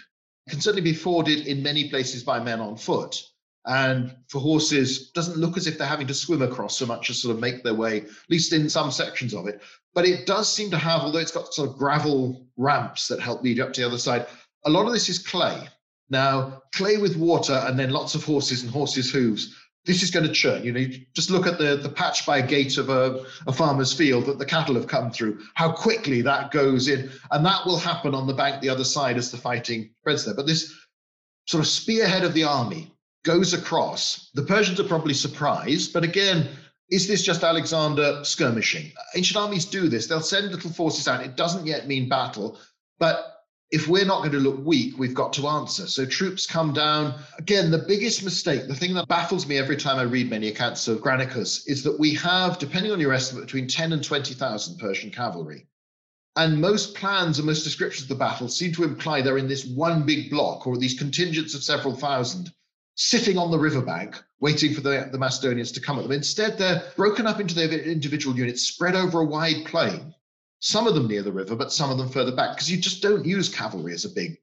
It 0.46 0.52
can 0.52 0.62
certainly 0.62 0.90
be 0.90 0.94
forded 0.94 1.48
in 1.48 1.64
many 1.64 1.90
places 1.90 2.24
by 2.24 2.40
men 2.40 2.60
on 2.60 2.78
foot. 2.78 3.22
And 3.66 4.16
for 4.30 4.40
horses, 4.40 5.12
doesn't 5.12 5.38
look 5.38 5.58
as 5.58 5.68
if 5.68 5.78
they're 5.78 5.88
having 5.88 6.08
to 6.08 6.14
swim 6.14 6.42
across 6.42 6.78
so 6.78 6.86
much 6.86 7.10
as 7.10 7.22
sort 7.22 7.36
of 7.36 7.42
make 7.42 7.64
their 7.64 7.74
way, 7.74 8.02
at 8.02 8.08
least 8.30 8.54
in 8.54 8.70
some 8.70 8.92
sections 8.92 9.34
of 9.34 9.46
it. 9.48 9.62
But 9.94 10.06
it 10.06 10.26
does 10.26 10.52
seem 10.52 10.72
to 10.72 10.78
have, 10.78 11.02
although 11.02 11.20
it's 11.20 11.32
got 11.32 11.54
sort 11.54 11.70
of 11.70 11.78
gravel 11.78 12.48
ramps 12.56 13.10
that 13.10 13.20
help 13.20 13.44
lead 13.44 13.60
up 13.60 13.74
to 13.74 13.82
the 13.82 13.88
other 13.88 13.98
side, 13.98 14.28
a 14.66 14.70
lot 14.70 14.86
of 14.86 14.94
this 14.94 15.10
is 15.10 15.20
clay. 15.20 15.68
Now, 16.10 16.64
clay 16.74 16.98
with 16.98 17.18
water 17.18 17.62
and 17.66 17.78
then 17.78 17.90
lots 17.90 18.16
of 18.16 18.24
horses 18.24 18.64
and 18.64 18.72
horses' 18.72 19.12
hooves 19.12 19.54
this 19.88 20.04
is 20.04 20.12
going 20.12 20.28
to 20.28 20.32
churn. 20.32 20.64
You 20.64 20.74
know, 20.74 20.80
you 20.82 21.00
just 21.14 21.32
look 21.32 21.48
at 21.48 21.58
the, 21.58 21.78
the 21.78 21.90
patch 21.90 22.26
by 22.26 22.42
gate 22.42 22.78
of 22.78 22.90
a, 22.90 23.26
a 23.48 23.54
farmer's 23.54 23.94
field 23.94 24.26
that 24.26 24.38
the 24.38 24.46
cattle 24.46 24.76
have 24.76 24.88
come 24.88 25.10
through, 25.10 25.40
how 25.56 25.72
quickly 25.72 26.22
that 26.22 26.52
goes 26.52 26.90
in. 26.90 27.10
And 27.32 27.46
that 27.46 27.66
will 27.66 27.80
happen 27.80 28.14
on 28.14 28.28
the 28.28 28.34
bank 28.34 28.62
the 28.62 28.70
other 28.70 28.84
side 28.84 29.18
as 29.18 29.32
the 29.32 29.38
fighting 29.38 29.90
spreads 30.02 30.26
there. 30.26 30.36
But 30.36 30.46
this 30.46 30.76
sort 31.48 31.64
of 31.64 31.68
spearhead 31.68 32.26
of 32.26 32.34
the 32.34 32.44
army 32.44 32.94
goes 33.24 33.54
across. 33.54 34.30
The 34.36 34.44
Persians 34.44 34.80
are 34.80 34.88
probably 34.88 35.14
surprised, 35.14 35.94
but 35.94 36.04
again, 36.04 36.50
is 36.90 37.08
this 37.08 37.24
just 37.24 37.44
Alexander 37.44 38.24
skirmishing? 38.24 38.92
Ancient 39.16 39.38
armies 39.38 39.66
do 39.66 39.90
this. 39.90 40.08
They'll 40.08 40.22
send 40.22 40.52
little 40.52 40.72
forces 40.72 41.08
out. 41.08 41.26
It 41.26 41.36
doesn't 41.36 41.66
yet 41.66 41.88
mean 41.88 42.08
battle, 42.08 42.58
but 43.00 43.37
if 43.70 43.88
we're 43.88 44.06
not 44.06 44.20
going 44.20 44.32
to 44.32 44.40
look 44.40 44.66
weak, 44.66 44.98
we've 44.98 45.14
got 45.14 45.34
to 45.34 45.48
answer. 45.48 45.88
So 45.88 46.06
troops 46.06 46.46
come 46.46 46.72
down. 46.72 47.16
Again, 47.38 47.70
the 47.70 47.80
biggest 47.80 48.24
mistake, 48.24 48.68
the 48.68 48.76
thing 48.76 48.94
that 48.94 49.08
baffles 49.10 49.46
me 49.46 49.58
every 49.58 49.76
time 49.76 49.98
I 49.98 50.04
read 50.04 50.30
many 50.30 50.48
accounts 50.48 50.88
of 50.88 51.00
Granicus, 51.00 51.64
is 51.68 51.84
that 51.84 52.00
we 52.00 52.14
have, 52.16 52.60
depending 52.60 52.94
on 52.94 53.00
your 53.00 53.14
estimate, 53.14 53.46
between 53.46 53.68
10 53.68 53.92
and 53.92 54.04
20,000 54.04 54.78
Persian 54.80 55.12
cavalry. 55.12 55.68
And 56.38 56.62
most 56.62 56.96
plans 56.96 57.40
and 57.40 57.48
most 57.48 57.64
descriptions 57.64 58.04
of 58.04 58.10
the 58.10 58.24
battle 58.24 58.48
seem 58.48 58.72
to 58.74 58.84
imply 58.84 59.22
they're 59.22 59.40
in 59.40 59.48
this 59.48 59.66
one 59.66 60.06
big 60.06 60.30
block 60.30 60.66
or 60.66 60.78
these 60.78 60.98
contingents 60.98 61.56
of 61.56 61.64
several 61.64 61.96
thousand 61.96 62.54
sitting 62.96 63.38
on 63.38 63.52
the 63.52 63.60
riverbank 63.60 64.22
waiting 64.40 64.74
for 64.74 64.82
the, 64.82 65.10
the 65.12 65.18
Macedonians 65.18 65.72
to 65.74 65.82
come 65.82 65.98
at 65.98 66.04
them. 66.04 66.12
Instead, 66.12 66.58
they're 66.58 66.84
broken 66.96 67.26
up 67.28 67.40
into 67.40 67.56
their 67.56 67.70
individual 67.70 68.38
units, 68.38 68.64
spread 68.64 68.96
over 68.96 69.20
a 69.20 69.26
wide 69.26 69.66
plain 69.66 70.14
some 70.60 70.88
of 70.88 70.96
them 70.96 71.08
near 71.08 71.24
the 71.24 71.32
river, 71.32 71.56
but 71.56 71.72
some 71.72 71.92
of 71.92 71.98
them 71.98 72.10
further 72.10 72.36
back, 72.36 72.56
because 72.56 72.70
you 72.72 72.78
just 72.78 73.02
don't 73.02 73.26
use 73.26 73.50
cavalry 73.50 73.94
as 73.94 74.06
a 74.06 74.10
big 74.10 74.38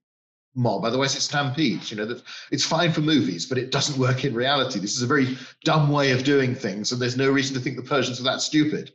mob. 0.55 0.85
Otherwise, 0.85 1.17
it 1.17 1.21
stampedes. 1.21 1.91
You 1.91 1.97
know, 1.97 2.17
it's 2.53 2.65
fine 2.65 2.93
for 2.93 3.01
movies, 3.01 3.47
but 3.47 3.59
it 3.59 3.73
doesn't 3.73 3.99
work 3.99 4.25
in 4.25 4.35
reality. 4.35 4.79
This 4.79 4.97
is 4.97 5.03
a 5.03 5.07
very 5.07 5.37
dumb 5.65 5.91
way 5.91 6.13
of 6.13 6.25
doing 6.25 6.55
things, 6.55 6.93
and 6.93 7.01
there's 7.01 7.17
no 7.17 7.31
reason 7.31 7.55
to 7.55 7.61
think 7.61 7.77
the 7.77 7.83
Persians 7.83 8.21
are 8.21 8.25
that 8.25 8.41
stupid. 8.41 8.93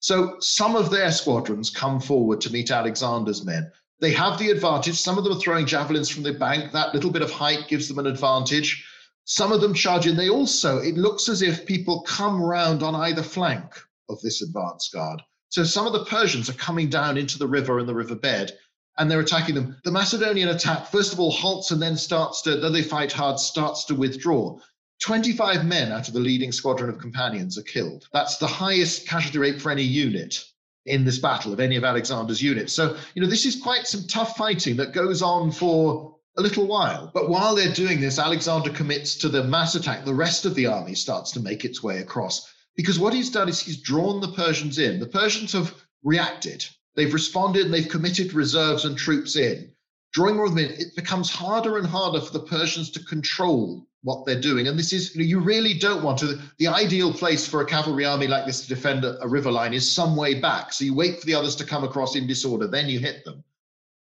So 0.00 0.36
some 0.40 0.76
of 0.76 0.90
their 0.90 1.10
squadrons 1.12 1.70
come 1.70 2.00
forward 2.00 2.40
to 2.42 2.52
meet 2.52 2.70
Alexander's 2.70 3.44
men. 3.44 3.70
They 3.98 4.12
have 4.12 4.38
the 4.38 4.50
advantage. 4.50 4.96
Some 4.96 5.16
of 5.16 5.24
them 5.24 5.32
are 5.32 5.40
throwing 5.40 5.66
javelins 5.66 6.10
from 6.10 6.22
the 6.22 6.34
bank. 6.34 6.72
That 6.72 6.94
little 6.94 7.10
bit 7.10 7.22
of 7.22 7.30
height 7.30 7.66
gives 7.68 7.88
them 7.88 7.98
an 7.98 8.06
advantage. 8.06 8.84
Some 9.24 9.52
of 9.52 9.60
them 9.60 9.72
charge 9.72 10.06
in. 10.06 10.16
They 10.16 10.28
also, 10.28 10.78
it 10.78 10.96
looks 10.96 11.28
as 11.28 11.40
if 11.40 11.66
people 11.66 12.02
come 12.02 12.42
round 12.42 12.82
on 12.82 12.94
either 12.94 13.22
flank 13.22 13.64
of 14.08 14.20
this 14.20 14.42
advance 14.42 14.90
guard. 14.92 15.22
So 15.48 15.64
some 15.64 15.86
of 15.86 15.92
the 15.92 16.04
Persians 16.04 16.50
are 16.50 16.54
coming 16.54 16.88
down 16.88 17.16
into 17.16 17.38
the 17.38 17.46
river 17.46 17.78
and 17.78 17.88
the 17.88 17.94
river 17.94 18.14
bed 18.14 18.52
and 18.98 19.10
they're 19.10 19.20
attacking 19.20 19.54
them. 19.54 19.76
The 19.84 19.90
Macedonian 19.90 20.48
attack, 20.48 20.86
first 20.86 21.12
of 21.12 21.20
all, 21.20 21.30
halts 21.30 21.70
and 21.70 21.80
then 21.80 21.96
starts 21.96 22.42
to, 22.42 22.56
then 22.56 22.72
they 22.72 22.82
fight 22.82 23.12
hard, 23.12 23.38
starts 23.38 23.84
to 23.86 23.94
withdraw. 23.94 24.58
25 25.00 25.66
men 25.66 25.92
out 25.92 26.08
of 26.08 26.14
the 26.14 26.20
leading 26.20 26.52
squadron 26.52 26.88
of 26.88 26.98
companions 26.98 27.58
are 27.58 27.62
killed. 27.62 28.08
That's 28.12 28.38
the 28.38 28.46
highest 28.46 29.06
casualty 29.06 29.38
rate 29.38 29.60
for 29.60 29.70
any 29.70 29.82
unit 29.82 30.42
in 30.86 31.04
this 31.04 31.18
battle 31.18 31.52
of 31.52 31.60
any 31.60 31.76
of 31.76 31.84
Alexander's 31.84 32.40
units. 32.40 32.72
So, 32.72 32.96
you 33.14 33.22
know, 33.22 33.28
this 33.28 33.44
is 33.44 33.60
quite 33.60 33.86
some 33.86 34.06
tough 34.06 34.36
fighting 34.36 34.76
that 34.76 34.92
goes 34.92 35.20
on 35.20 35.50
for 35.50 36.16
a 36.38 36.42
little 36.42 36.66
while. 36.66 37.10
But 37.12 37.28
while 37.28 37.54
they're 37.54 37.72
doing 37.72 38.00
this, 38.00 38.18
Alexander 38.18 38.70
commits 38.70 39.16
to 39.16 39.28
the 39.28 39.44
mass 39.44 39.74
attack. 39.74 40.04
The 40.04 40.14
rest 40.14 40.46
of 40.46 40.54
the 40.54 40.66
army 40.66 40.94
starts 40.94 41.32
to 41.32 41.40
make 41.40 41.64
its 41.64 41.82
way 41.82 41.98
across 41.98 42.50
because 42.76 42.98
what 42.98 43.14
he's 43.14 43.30
done 43.30 43.48
is 43.48 43.60
he's 43.60 43.80
drawn 43.80 44.20
the 44.20 44.32
Persians 44.32 44.78
in. 44.78 45.00
The 45.00 45.06
Persians 45.06 45.52
have 45.52 45.74
reacted. 46.02 46.64
They've 46.94 47.12
responded 47.12 47.66
and 47.66 47.74
they've 47.74 47.88
committed 47.88 48.32
reserves 48.32 48.84
and 48.84 48.96
troops 48.96 49.36
in. 49.36 49.72
Drawing 50.12 50.36
more 50.36 50.46
of 50.46 50.54
them 50.54 50.64
in, 50.64 50.70
it 50.72 50.96
becomes 50.96 51.30
harder 51.30 51.76
and 51.78 51.86
harder 51.86 52.20
for 52.20 52.32
the 52.32 52.46
Persians 52.46 52.90
to 52.90 53.04
control 53.04 53.86
what 54.02 54.24
they're 54.24 54.40
doing. 54.40 54.68
And 54.68 54.78
this 54.78 54.92
is, 54.92 55.14
you, 55.14 55.20
know, 55.20 55.26
you 55.26 55.40
really 55.40 55.74
don't 55.74 56.02
want 56.02 56.18
to. 56.20 56.38
The 56.58 56.68
ideal 56.68 57.12
place 57.12 57.46
for 57.46 57.60
a 57.60 57.66
cavalry 57.66 58.04
army 58.04 58.28
like 58.28 58.46
this 58.46 58.62
to 58.62 58.68
defend 58.68 59.04
a, 59.04 59.20
a 59.22 59.28
river 59.28 59.50
line 59.50 59.74
is 59.74 59.90
some 59.90 60.16
way 60.16 60.40
back. 60.40 60.72
So 60.72 60.84
you 60.84 60.94
wait 60.94 61.18
for 61.18 61.26
the 61.26 61.34
others 61.34 61.56
to 61.56 61.66
come 61.66 61.84
across 61.84 62.14
in 62.14 62.26
disorder, 62.26 62.66
then 62.66 62.88
you 62.88 63.00
hit 63.00 63.24
them. 63.24 63.42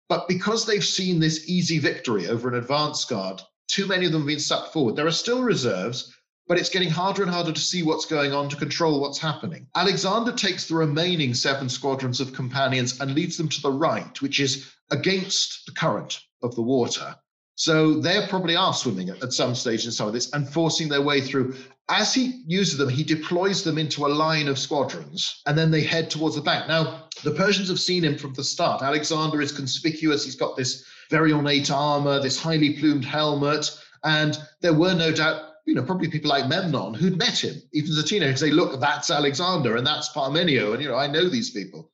But 0.08 0.28
because 0.28 0.66
they've 0.66 0.86
seen 0.86 1.20
this 1.20 1.50
easy 1.50 1.80
victory 1.80 2.28
over 2.28 2.48
an 2.48 2.56
advance 2.56 3.04
guard, 3.04 3.42
too 3.68 3.88
many 3.88 4.06
of 4.06 4.12
them 4.12 4.22
have 4.22 4.28
been 4.28 4.40
sucked 4.40 4.72
forward. 4.72 4.96
There 4.96 5.08
are 5.08 5.12
still 5.12 5.42
reserves, 5.42 6.14
but 6.48 6.58
it's 6.58 6.70
getting 6.70 6.90
harder 6.90 7.24
and 7.24 7.32
harder 7.32 7.52
to 7.52 7.60
see 7.60 7.84
what's 7.84 8.06
going 8.06 8.34
on 8.34 8.50
to 8.50 8.56
control 8.56 9.00
what's 9.00 9.18
happening. 9.18 9.68
Alexander 9.76 10.32
takes 10.32 10.68
the 10.68 10.76
remaining 10.76 11.34
seven 11.34 11.70
squadrons 11.70 12.20
of 12.20 12.34
companions 12.34 13.00
and 13.00 13.16
leads 13.16 13.38
them 13.38 13.50
to 13.50 13.62
the 13.62 13.72
right, 13.72 14.22
which 14.22 14.40
is 14.40 14.72
against 14.92 15.66
the 15.66 15.72
current 15.72 16.20
of 16.44 16.56
the 16.56 16.62
water. 16.62 17.16
So 17.56 18.02
they 18.02 18.26
probably 18.28 18.56
are 18.56 18.74
swimming 18.74 19.10
at, 19.10 19.32
some 19.34 19.56
stage 19.56 19.86
in 19.86 19.92
some 19.92 20.08
of 20.08 20.14
this 20.14 20.32
and 20.34 20.48
forcing 20.48 20.90
their 20.90 21.02
way 21.02 21.22
through. 21.22 21.56
As 21.88 22.14
he 22.14 22.44
uses 22.46 22.78
them, 22.78 22.90
he 22.90 23.04
deploys 23.04 23.64
them 23.64 23.78
into 23.78 24.06
a 24.06 24.08
line 24.08 24.50
of 24.50 24.60
squadrons 24.60 25.42
and 25.46 25.58
then 25.58 25.72
they 25.72 25.82
head 25.82 26.10
towards 26.10 26.36
the 26.36 26.42
bank. 26.42 26.68
Now, 26.68 27.08
the 27.24 27.32
Persians 27.32 27.70
have 27.70 27.80
seen 27.80 28.04
him 28.04 28.18
from 28.18 28.34
the 28.34 28.44
start. 28.44 28.82
Alexander 28.82 29.42
is 29.42 29.54
conspicuous. 29.54 30.26
He's 30.26 30.36
got 30.36 30.58
this 30.58 30.84
very 31.10 31.32
ornate 31.32 31.72
armor, 31.72 32.20
this 32.20 32.40
highly 32.40 32.74
plumed 32.74 33.06
helmet. 33.06 33.72
And 34.04 34.38
there 34.62 34.74
were 34.74 34.94
no 34.94 35.12
doubt, 35.14 35.55
you 35.66 35.74
know, 35.74 35.84
probably 35.84 36.10
people 36.10 36.30
like 36.30 36.48
Memnon 36.48 36.94
who'd 36.94 37.18
met 37.18 37.44
him, 37.44 37.62
even 37.74 37.92
as 37.92 37.98
a 37.98 38.04
teenager, 38.04 38.38
say, 38.38 38.52
look, 38.52 38.80
that's 38.80 39.10
Alexander 39.10 39.76
and 39.76 39.86
that's 39.86 40.10
Parmenio. 40.10 40.74
And, 40.74 40.82
you 40.82 40.90
know, 40.90 40.96
I 40.96 41.08
know 41.08 41.28
these 41.28 41.50
people. 41.50 41.92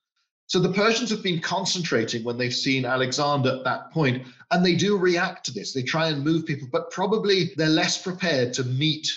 So 0.47 0.59
the 0.59 0.73
Persians 0.73 1.09
have 1.11 1.23
been 1.23 1.39
concentrating 1.39 2.25
when 2.25 2.37
they've 2.37 2.53
seen 2.53 2.83
Alexander 2.83 3.55
at 3.55 3.63
that 3.63 3.89
point, 3.91 4.27
and 4.51 4.65
they 4.65 4.75
do 4.75 4.97
react 4.97 5.45
to 5.45 5.53
this. 5.53 5.71
They 5.71 5.81
try 5.81 6.09
and 6.09 6.21
move 6.21 6.45
people, 6.45 6.67
but 6.69 6.91
probably 6.91 7.51
they're 7.55 7.69
less 7.69 8.01
prepared 8.01 8.51
to 8.55 8.65
meet 8.65 9.07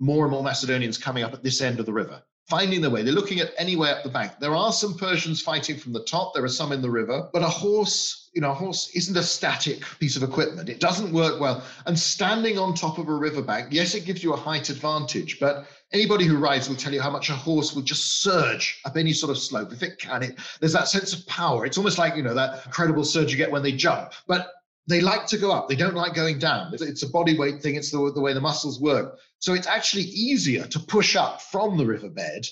more 0.00 0.24
and 0.24 0.32
more 0.32 0.42
Macedonians 0.42 0.96
coming 0.96 1.22
up 1.22 1.34
at 1.34 1.42
this 1.42 1.60
end 1.60 1.80
of 1.80 1.86
the 1.86 1.92
river, 1.92 2.22
finding 2.48 2.80
their 2.80 2.90
way. 2.90 3.02
They're 3.02 3.14
looking 3.14 3.40
at 3.40 3.52
any 3.56 3.74
way 3.74 3.90
up 3.90 4.02
the 4.02 4.10
bank. 4.10 4.32
There 4.38 4.54
are 4.54 4.72
some 4.72 4.94
Persians 4.94 5.40
fighting 5.40 5.78
from 5.78 5.92
the 5.92 6.04
top. 6.04 6.34
There 6.34 6.44
are 6.44 6.48
some 6.48 6.72
in 6.72 6.82
the 6.82 6.90
river, 6.90 7.28
but 7.32 7.42
a 7.42 7.48
horse, 7.48 8.28
you 8.34 8.42
know, 8.42 8.50
a 8.50 8.54
horse 8.54 8.90
isn't 8.94 9.16
a 9.16 9.22
static 9.22 9.82
piece 9.98 10.16
of 10.16 10.22
equipment. 10.22 10.68
It 10.68 10.78
doesn't 10.78 11.12
work 11.12 11.40
well. 11.40 11.64
And 11.86 11.98
standing 11.98 12.58
on 12.58 12.74
top 12.74 12.98
of 12.98 13.08
a 13.08 13.14
riverbank, 13.14 13.68
yes, 13.70 13.94
it 13.94 14.04
gives 14.04 14.22
you 14.22 14.34
a 14.34 14.36
height 14.36 14.68
advantage, 14.68 15.40
but 15.40 15.66
anybody 15.92 16.26
who 16.26 16.36
rides 16.36 16.68
will 16.68 16.76
tell 16.76 16.92
you 16.92 17.00
how 17.00 17.10
much 17.10 17.30
a 17.30 17.34
horse 17.34 17.74
will 17.74 17.82
just 17.82 18.20
surge 18.22 18.80
up 18.84 18.96
any 18.96 19.14
sort 19.14 19.30
of 19.30 19.38
slope 19.38 19.72
if 19.72 19.82
it 19.82 19.98
can. 19.98 20.22
It 20.22 20.38
there's 20.60 20.74
that 20.74 20.88
sense 20.88 21.14
of 21.14 21.26
power. 21.26 21.64
It's 21.64 21.78
almost 21.78 21.98
like 21.98 22.14
you 22.14 22.22
know 22.22 22.34
that 22.34 22.66
incredible 22.66 23.04
surge 23.04 23.30
you 23.30 23.38
get 23.38 23.50
when 23.50 23.62
they 23.62 23.72
jump, 23.72 24.12
but 24.26 24.50
they 24.86 25.00
like 25.00 25.26
to 25.26 25.38
go 25.38 25.50
up. 25.50 25.68
They 25.68 25.76
don't 25.76 25.94
like 25.94 26.14
going 26.14 26.38
down. 26.38 26.72
It's, 26.74 27.02
a 27.02 27.08
body 27.08 27.38
weight 27.38 27.62
thing. 27.62 27.74
It's 27.74 27.90
the, 27.90 28.12
the 28.12 28.20
way 28.20 28.34
the 28.34 28.40
muscles 28.40 28.80
work. 28.80 29.18
So 29.44 29.52
it's 29.52 29.66
actually 29.66 30.04
easier 30.04 30.66
to 30.68 30.78
push 30.78 31.16
up 31.16 31.42
from 31.42 31.76
the 31.76 31.84
riverbed, 31.84 32.46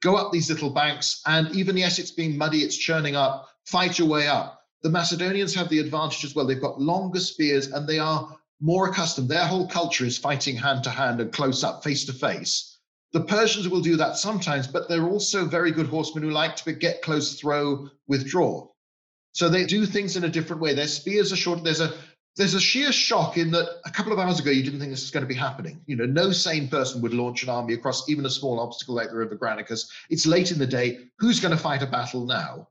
go 0.00 0.14
up 0.14 0.30
these 0.30 0.48
little 0.48 0.70
banks, 0.70 1.20
and 1.26 1.52
even 1.56 1.76
yes, 1.76 1.98
it's 1.98 2.12
being 2.12 2.38
muddy, 2.38 2.58
it's 2.58 2.76
churning 2.76 3.16
up. 3.16 3.48
Fight 3.64 3.98
your 3.98 4.06
way 4.06 4.28
up. 4.28 4.62
The 4.84 4.90
Macedonians 4.90 5.56
have 5.56 5.68
the 5.68 5.80
advantage 5.80 6.24
as 6.24 6.36
well. 6.36 6.46
They've 6.46 6.60
got 6.60 6.80
longer 6.80 7.18
spears 7.18 7.66
and 7.66 7.88
they 7.88 7.98
are 7.98 8.38
more 8.60 8.88
accustomed. 8.88 9.28
Their 9.28 9.44
whole 9.44 9.66
culture 9.66 10.04
is 10.04 10.18
fighting 10.18 10.54
hand 10.54 10.84
to 10.84 10.90
hand 10.90 11.20
and 11.20 11.32
close 11.32 11.64
up, 11.64 11.82
face 11.82 12.04
to 12.04 12.12
face. 12.12 12.78
The 13.12 13.24
Persians 13.24 13.68
will 13.68 13.80
do 13.80 13.96
that 13.96 14.16
sometimes, 14.16 14.68
but 14.68 14.88
they're 14.88 15.08
also 15.08 15.46
very 15.46 15.72
good 15.72 15.88
horsemen 15.88 16.22
who 16.22 16.30
like 16.30 16.54
to 16.58 16.72
get 16.72 17.02
close, 17.02 17.40
throw, 17.40 17.90
withdraw. 18.06 18.68
So 19.32 19.48
they 19.48 19.66
do 19.66 19.84
things 19.84 20.16
in 20.16 20.22
a 20.22 20.28
different 20.28 20.62
way. 20.62 20.74
Their 20.74 20.86
spears 20.86 21.32
are 21.32 21.36
short. 21.36 21.64
There's 21.64 21.80
a 21.80 21.92
there's 22.36 22.54
a 22.54 22.60
sheer 22.60 22.92
shock 22.92 23.38
in 23.38 23.50
that 23.52 23.80
a 23.84 23.90
couple 23.90 24.12
of 24.12 24.18
hours 24.18 24.38
ago 24.38 24.50
you 24.50 24.62
didn't 24.62 24.78
think 24.78 24.90
this 24.90 25.02
was 25.02 25.10
going 25.10 25.24
to 25.24 25.28
be 25.28 25.34
happening. 25.34 25.80
You 25.86 25.96
know, 25.96 26.04
no 26.04 26.32
sane 26.32 26.68
person 26.68 27.00
would 27.00 27.14
launch 27.14 27.42
an 27.42 27.48
army 27.48 27.74
across 27.74 28.08
even 28.08 28.26
a 28.26 28.30
small 28.30 28.60
obstacle 28.60 28.94
like 28.94 29.08
the 29.10 29.16
River 29.16 29.36
Granicus. 29.36 29.88
It's 30.10 30.26
late 30.26 30.52
in 30.52 30.58
the 30.58 30.66
day. 30.66 30.98
Who's 31.18 31.40
going 31.40 31.56
to 31.56 31.62
fight 31.62 31.82
a 31.82 31.86
battle 31.86 32.26
now? 32.26 32.68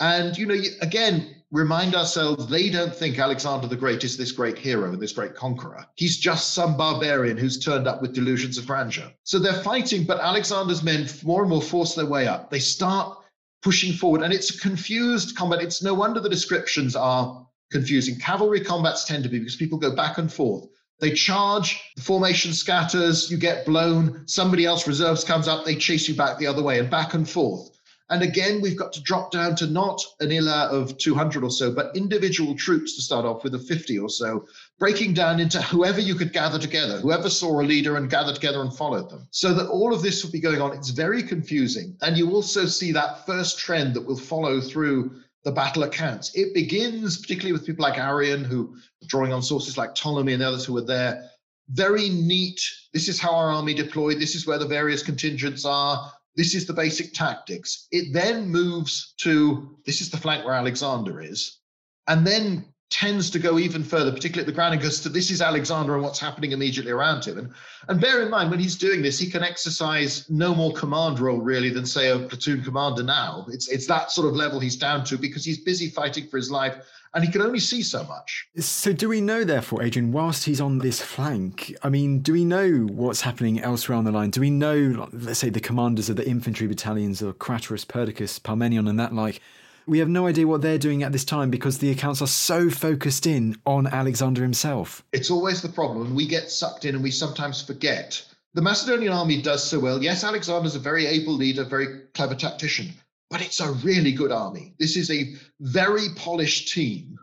And 0.00 0.36
you 0.36 0.46
know, 0.46 0.56
again, 0.82 1.36
remind 1.50 1.94
ourselves 1.94 2.46
they 2.48 2.70
don't 2.70 2.94
think 2.94 3.18
Alexander 3.18 3.66
the 3.66 3.76
Great 3.76 4.04
is 4.04 4.16
this 4.16 4.32
great 4.32 4.58
hero 4.58 4.92
and 4.92 5.00
this 5.00 5.12
great 5.12 5.34
conqueror. 5.34 5.86
He's 5.96 6.18
just 6.18 6.52
some 6.52 6.76
barbarian 6.76 7.36
who's 7.36 7.58
turned 7.58 7.86
up 7.86 8.02
with 8.02 8.14
delusions 8.14 8.58
of 8.58 8.66
grandeur. 8.66 9.12
So 9.24 9.38
they're 9.38 9.62
fighting, 9.62 10.04
but 10.04 10.20
Alexander's 10.20 10.82
men 10.82 11.08
more 11.22 11.42
and 11.42 11.50
more 11.50 11.62
force 11.62 11.94
their 11.94 12.06
way 12.06 12.26
up. 12.26 12.50
They 12.50 12.60
start 12.60 13.18
pushing 13.62 13.92
forward, 13.92 14.22
and 14.22 14.32
it's 14.32 14.54
a 14.54 14.58
confused 14.58 15.36
combat. 15.36 15.62
It's 15.62 15.82
no 15.82 15.92
wonder 15.92 16.20
the 16.20 16.30
descriptions 16.30 16.96
are 16.96 17.46
confusing. 17.70 18.18
Cavalry 18.18 18.60
combats 18.60 19.04
tend 19.04 19.22
to 19.24 19.28
be 19.28 19.38
because 19.38 19.56
people 19.56 19.78
go 19.78 19.94
back 19.94 20.18
and 20.18 20.32
forth. 20.32 20.66
They 21.00 21.12
charge, 21.12 21.82
the 21.96 22.02
formation 22.02 22.52
scatters, 22.52 23.30
you 23.30 23.38
get 23.38 23.64
blown, 23.64 24.26
somebody 24.26 24.66
else 24.66 24.86
reserves 24.86 25.24
comes 25.24 25.48
up, 25.48 25.64
they 25.64 25.74
chase 25.74 26.06
you 26.06 26.14
back 26.14 26.38
the 26.38 26.46
other 26.46 26.62
way 26.62 26.78
and 26.78 26.90
back 26.90 27.14
and 27.14 27.28
forth. 27.28 27.70
And 28.10 28.22
again, 28.22 28.60
we've 28.60 28.76
got 28.76 28.92
to 28.94 29.02
drop 29.02 29.30
down 29.30 29.54
to 29.56 29.68
not 29.68 30.04
an 30.18 30.32
ile 30.32 30.48
of 30.48 30.98
200 30.98 31.44
or 31.44 31.50
so, 31.50 31.72
but 31.72 31.96
individual 31.96 32.56
troops 32.56 32.96
to 32.96 33.02
start 33.02 33.24
off 33.24 33.44
with 33.44 33.54
of 33.54 33.64
50 33.64 34.00
or 34.00 34.08
so, 34.08 34.46
breaking 34.80 35.14
down 35.14 35.38
into 35.38 35.62
whoever 35.62 36.00
you 36.00 36.16
could 36.16 36.32
gather 36.32 36.58
together, 36.58 36.98
whoever 36.98 37.30
saw 37.30 37.60
a 37.60 37.62
leader 37.62 37.96
and 37.96 38.10
gathered 38.10 38.34
together 38.34 38.62
and 38.62 38.74
followed 38.74 39.08
them. 39.10 39.28
So 39.30 39.54
that 39.54 39.68
all 39.68 39.94
of 39.94 40.02
this 40.02 40.24
will 40.24 40.32
be 40.32 40.40
going 40.40 40.60
on. 40.60 40.76
It's 40.76 40.90
very 40.90 41.22
confusing. 41.22 41.96
And 42.02 42.18
you 42.18 42.32
also 42.32 42.66
see 42.66 42.90
that 42.92 43.24
first 43.26 43.60
trend 43.60 43.94
that 43.94 44.04
will 44.04 44.18
follow 44.18 44.60
through 44.60 45.22
the 45.44 45.52
battle 45.52 45.84
accounts. 45.84 46.34
It 46.34 46.54
begins 46.54 47.18
particularly 47.18 47.52
with 47.52 47.66
people 47.66 47.82
like 47.82 47.98
Arrian, 47.98 48.44
who 48.44 48.76
drawing 49.06 49.32
on 49.32 49.42
sources 49.42 49.78
like 49.78 49.94
Ptolemy 49.94 50.34
and 50.34 50.42
the 50.42 50.48
others 50.48 50.64
who 50.64 50.74
were 50.74 50.80
there. 50.82 51.30
Very 51.70 52.08
neat. 52.08 52.60
This 52.92 53.08
is 53.08 53.20
how 53.20 53.34
our 53.34 53.50
army 53.50 53.74
deployed. 53.74 54.18
This 54.18 54.34
is 54.34 54.46
where 54.46 54.58
the 54.58 54.66
various 54.66 55.02
contingents 55.02 55.64
are 55.64 56.12
this 56.36 56.54
is 56.54 56.66
the 56.66 56.72
basic 56.72 57.12
tactics. 57.12 57.86
It 57.90 58.12
then 58.12 58.48
moves 58.48 59.14
to 59.18 59.76
this 59.84 60.00
is 60.00 60.10
the 60.10 60.16
flank 60.16 60.44
where 60.44 60.54
Alexander 60.54 61.20
is, 61.20 61.58
and 62.06 62.26
then 62.26 62.64
tends 62.90 63.30
to 63.30 63.38
go 63.38 63.58
even 63.58 63.84
further, 63.84 64.10
particularly 64.10 64.46
at 64.46 64.54
the 64.54 64.60
Granicus, 64.60 65.00
to 65.04 65.08
this 65.08 65.30
is 65.30 65.40
Alexander 65.40 65.94
and 65.94 66.02
what's 66.02 66.18
happening 66.18 66.50
immediately 66.50 66.90
around 66.90 67.24
him. 67.24 67.38
And, 67.38 67.54
and 67.88 68.00
bear 68.00 68.20
in 68.20 68.30
mind, 68.30 68.50
when 68.50 68.58
he's 68.58 68.76
doing 68.76 69.00
this, 69.00 69.18
he 69.18 69.30
can 69.30 69.44
exercise 69.44 70.28
no 70.28 70.54
more 70.54 70.72
command 70.72 71.20
role 71.20 71.40
really 71.40 71.70
than, 71.70 71.86
say, 71.86 72.10
a 72.10 72.18
platoon 72.18 72.62
commander 72.62 73.04
now. 73.04 73.46
It's, 73.48 73.68
it's 73.68 73.86
that 73.86 74.10
sort 74.10 74.26
of 74.26 74.34
level 74.34 74.58
he's 74.58 74.76
down 74.76 75.04
to 75.04 75.16
because 75.16 75.44
he's 75.44 75.58
busy 75.58 75.88
fighting 75.88 76.26
for 76.26 76.36
his 76.36 76.50
life 76.50 76.76
and 77.14 77.24
he 77.24 77.30
can 77.30 77.42
only 77.42 77.60
see 77.60 77.82
so 77.82 78.04
much. 78.04 78.48
So, 78.58 78.92
do 78.92 79.08
we 79.08 79.20
know, 79.20 79.44
therefore, 79.44 79.82
Adrian, 79.82 80.12
whilst 80.12 80.44
he's 80.44 80.60
on 80.60 80.78
this 80.78 81.00
flank, 81.00 81.74
I 81.82 81.88
mean, 81.88 82.20
do 82.20 82.32
we 82.32 82.44
know 82.44 82.86
what's 82.90 83.20
happening 83.20 83.60
elsewhere 83.60 83.98
on 83.98 84.04
the 84.04 84.12
line? 84.12 84.30
Do 84.30 84.40
we 84.40 84.50
know, 84.50 85.08
let's 85.12 85.38
say, 85.38 85.50
the 85.50 85.60
commanders 85.60 86.08
of 86.08 86.16
the 86.16 86.28
infantry 86.28 86.66
battalions 86.66 87.22
of 87.22 87.38
Craterus, 87.38 87.84
Perdiccas, 87.84 88.40
Parmenion, 88.40 88.88
and 88.88 88.98
that 88.98 89.14
like? 89.14 89.40
We 89.86 89.98
have 89.98 90.08
no 90.08 90.26
idea 90.26 90.46
what 90.46 90.62
they're 90.62 90.78
doing 90.78 91.02
at 91.02 91.12
this 91.12 91.24
time 91.24 91.50
because 91.50 91.78
the 91.78 91.90
accounts 91.90 92.22
are 92.22 92.26
so 92.26 92.70
focused 92.70 93.26
in 93.26 93.56
on 93.66 93.86
Alexander 93.86 94.42
himself. 94.42 95.04
It's 95.12 95.30
always 95.30 95.62
the 95.62 95.68
problem. 95.68 96.14
We 96.14 96.26
get 96.26 96.50
sucked 96.50 96.84
in 96.84 96.94
and 96.94 97.04
we 97.04 97.10
sometimes 97.10 97.62
forget. 97.62 98.22
The 98.54 98.62
Macedonian 98.62 99.12
army 99.12 99.40
does 99.40 99.62
so 99.62 99.78
well. 99.78 100.02
Yes, 100.02 100.24
Alexander's 100.24 100.74
a 100.74 100.80
very 100.80 101.06
able 101.06 101.34
leader, 101.34 101.64
very 101.64 102.02
clever 102.14 102.34
tactician, 102.34 102.92
but 103.30 103.40
it's 103.40 103.60
a 103.60 103.72
really 103.72 104.12
good 104.12 104.32
army. 104.32 104.74
This 104.78 104.96
is 104.96 105.10
a 105.10 105.34
very 105.60 106.08
polished 106.16 106.72
team 106.72 107.18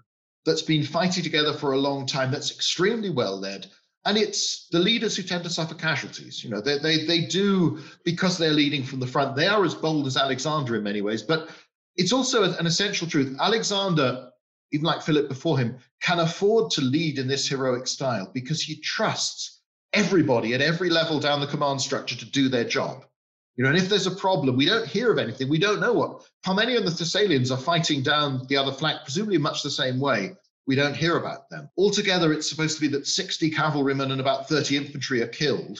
that's 0.45 0.61
been 0.61 0.83
fighting 0.83 1.23
together 1.23 1.53
for 1.53 1.73
a 1.73 1.77
long 1.77 2.05
time, 2.05 2.31
that's 2.31 2.51
extremely 2.51 3.09
well 3.09 3.37
led. 3.37 3.67
And 4.05 4.17
it's 4.17 4.69
the 4.69 4.79
leaders 4.79 5.17
who 5.17 5.23
tend 5.23 5.43
to 5.43 5.49
suffer 5.49 5.75
casualties. 5.75 6.41
You 6.41 6.49
know, 6.49 6.61
they, 6.61 6.77
they, 6.77 7.05
they 7.05 7.25
do, 7.25 7.79
because 8.05 8.37
they're 8.37 8.53
leading 8.53 8.83
from 8.83 9.01
the 9.01 9.07
front, 9.07 9.35
they 9.35 9.47
are 9.47 9.65
as 9.65 9.75
bold 9.75 10.07
as 10.07 10.15
Alexander 10.15 10.77
in 10.77 10.83
many 10.83 11.01
ways. 11.01 11.21
But 11.21 11.49
it's 11.97 12.13
also 12.13 12.43
an 12.43 12.65
essential 12.65 13.07
truth. 13.07 13.35
Alexander, 13.39 14.29
even 14.71 14.85
like 14.85 15.01
Philip 15.01 15.27
before 15.27 15.57
him, 15.57 15.77
can 16.01 16.19
afford 16.19 16.71
to 16.71 16.81
lead 16.81 17.17
in 17.17 17.27
this 17.27 17.47
heroic 17.47 17.87
style 17.87 18.29
because 18.33 18.61
he 18.61 18.79
trusts 18.79 19.61
everybody 19.93 20.53
at 20.53 20.61
every 20.61 20.89
level 20.89 21.19
down 21.19 21.39
the 21.39 21.47
command 21.47 21.81
structure 21.81 22.15
to 22.15 22.25
do 22.25 22.49
their 22.49 22.65
job. 22.65 23.05
You 23.55 23.63
know, 23.63 23.71
and 23.71 23.79
if 23.79 23.89
there's 23.89 24.05
a 24.05 24.11
problem, 24.11 24.55
we 24.55 24.67
don't 24.67 24.87
hear 24.87 25.11
of 25.11 25.17
anything. 25.17 25.49
We 25.49 25.57
don't 25.57 25.79
know 25.79 25.93
what. 25.93 26.27
Parmenion 26.45 26.77
and 26.77 26.87
the 26.87 26.91
Thessalians 26.91 27.51
are 27.51 27.57
fighting 27.57 28.03
down 28.03 28.45
the 28.47 28.57
other 28.57 28.71
flank, 28.71 28.99
presumably 29.03 29.39
much 29.39 29.63
the 29.63 29.71
same 29.71 29.99
way. 29.99 30.35
We 30.67 30.75
don't 30.75 30.95
hear 30.95 31.17
about 31.17 31.49
them. 31.49 31.69
Altogether, 31.77 32.31
it's 32.31 32.47
supposed 32.47 32.75
to 32.75 32.81
be 32.81 32.89
that 32.89 33.07
60 33.07 33.49
cavalrymen 33.49 34.11
and 34.11 34.21
about 34.21 34.47
30 34.47 34.77
infantry 34.77 35.23
are 35.23 35.27
killed, 35.27 35.79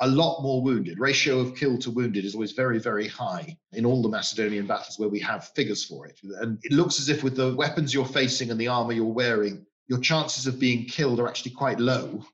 a 0.00 0.08
lot 0.08 0.42
more 0.42 0.62
wounded. 0.62 0.98
Ratio 0.98 1.40
of 1.40 1.56
killed 1.56 1.80
to 1.82 1.90
wounded 1.90 2.24
is 2.24 2.34
always 2.34 2.52
very, 2.52 2.78
very 2.78 3.08
high 3.08 3.56
in 3.72 3.84
all 3.84 4.02
the 4.02 4.08
Macedonian 4.08 4.66
battles 4.66 4.98
where 4.98 5.08
we 5.08 5.18
have 5.20 5.48
figures 5.48 5.84
for 5.84 6.06
it. 6.06 6.18
And 6.40 6.58
it 6.62 6.72
looks 6.72 7.00
as 7.00 7.08
if 7.08 7.24
with 7.24 7.36
the 7.36 7.54
weapons 7.54 7.92
you're 7.92 8.04
facing 8.04 8.50
and 8.50 8.60
the 8.60 8.68
armor 8.68 8.92
you're 8.92 9.04
wearing, 9.06 9.66
your 9.88 9.98
chances 10.00 10.46
of 10.46 10.60
being 10.60 10.84
killed 10.84 11.18
are 11.18 11.28
actually 11.28 11.52
quite 11.52 11.80
low 11.80 12.24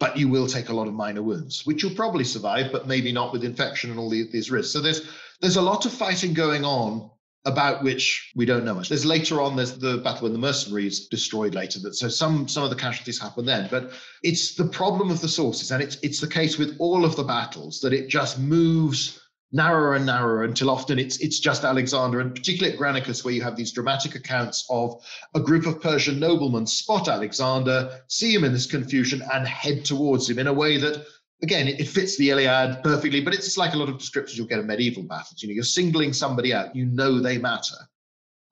but 0.00 0.16
you 0.16 0.28
will 0.28 0.46
take 0.46 0.70
a 0.70 0.72
lot 0.72 0.88
of 0.88 0.94
minor 0.94 1.22
wounds, 1.22 1.66
which 1.66 1.82
you'll 1.82 1.94
probably 1.94 2.24
survive, 2.24 2.72
but 2.72 2.88
maybe 2.88 3.12
not 3.12 3.34
with 3.34 3.44
infection 3.44 3.90
and 3.90 4.00
all 4.00 4.08
these 4.08 4.50
risks. 4.50 4.72
So 4.72 4.80
there's 4.80 5.06
there's 5.40 5.56
a 5.56 5.62
lot 5.62 5.86
of 5.86 5.92
fighting 5.92 6.32
going 6.32 6.64
on 6.64 7.10
about 7.44 7.82
which 7.82 8.32
we 8.36 8.44
don't 8.44 8.64
know 8.64 8.74
much. 8.74 8.88
There's 8.88 9.06
later 9.06 9.40
on, 9.40 9.56
there's 9.56 9.78
the 9.78 9.98
battle 9.98 10.24
when 10.24 10.32
the 10.32 10.38
mercenaries 10.38 11.08
destroyed 11.08 11.54
later. 11.54 11.80
That 11.80 11.94
so 11.94 12.08
some 12.08 12.48
some 12.48 12.64
of 12.64 12.70
the 12.70 12.76
casualties 12.76 13.20
happen 13.20 13.46
then, 13.46 13.68
but 13.70 13.92
it's 14.22 14.54
the 14.54 14.66
problem 14.66 15.10
of 15.10 15.20
the 15.20 15.28
sources, 15.28 15.70
and 15.70 15.82
it's 15.82 15.96
it's 16.02 16.20
the 16.20 16.28
case 16.28 16.58
with 16.58 16.76
all 16.78 17.04
of 17.04 17.16
the 17.16 17.24
battles 17.24 17.80
that 17.80 17.92
it 17.92 18.08
just 18.08 18.38
moves 18.38 19.18
narrower 19.52 19.94
and 19.94 20.06
narrower 20.06 20.44
until 20.44 20.70
often 20.70 20.98
it's 20.98 21.18
it's 21.18 21.40
just 21.40 21.64
Alexander, 21.64 22.20
and 22.20 22.34
particularly 22.34 22.74
at 22.74 22.80
Granicus, 22.80 23.24
where 23.24 23.34
you 23.34 23.42
have 23.42 23.56
these 23.56 23.72
dramatic 23.72 24.14
accounts 24.14 24.66
of 24.70 25.02
a 25.34 25.40
group 25.40 25.66
of 25.66 25.80
Persian 25.80 26.20
noblemen 26.20 26.66
spot 26.66 27.08
Alexander, 27.08 28.02
see 28.08 28.34
him 28.34 28.44
in 28.44 28.52
this 28.52 28.66
confusion, 28.66 29.22
and 29.32 29.46
head 29.46 29.84
towards 29.84 30.28
him 30.28 30.38
in 30.38 30.46
a 30.46 30.52
way 30.52 30.76
that, 30.76 31.04
again, 31.42 31.68
it, 31.68 31.80
it 31.80 31.88
fits 31.88 32.16
the 32.16 32.30
Iliad 32.30 32.82
perfectly. 32.82 33.20
But 33.20 33.34
it's 33.34 33.56
like 33.56 33.74
a 33.74 33.76
lot 33.76 33.88
of 33.88 33.98
descriptions 33.98 34.38
you'll 34.38 34.46
get 34.46 34.58
in 34.58 34.66
medieval 34.66 35.02
battles. 35.02 35.42
You 35.42 35.48
know, 35.48 35.54
you're 35.54 35.64
singling 35.64 36.12
somebody 36.12 36.52
out, 36.52 36.74
you 36.74 36.86
know 36.86 37.20
they 37.20 37.38
matter. 37.38 37.76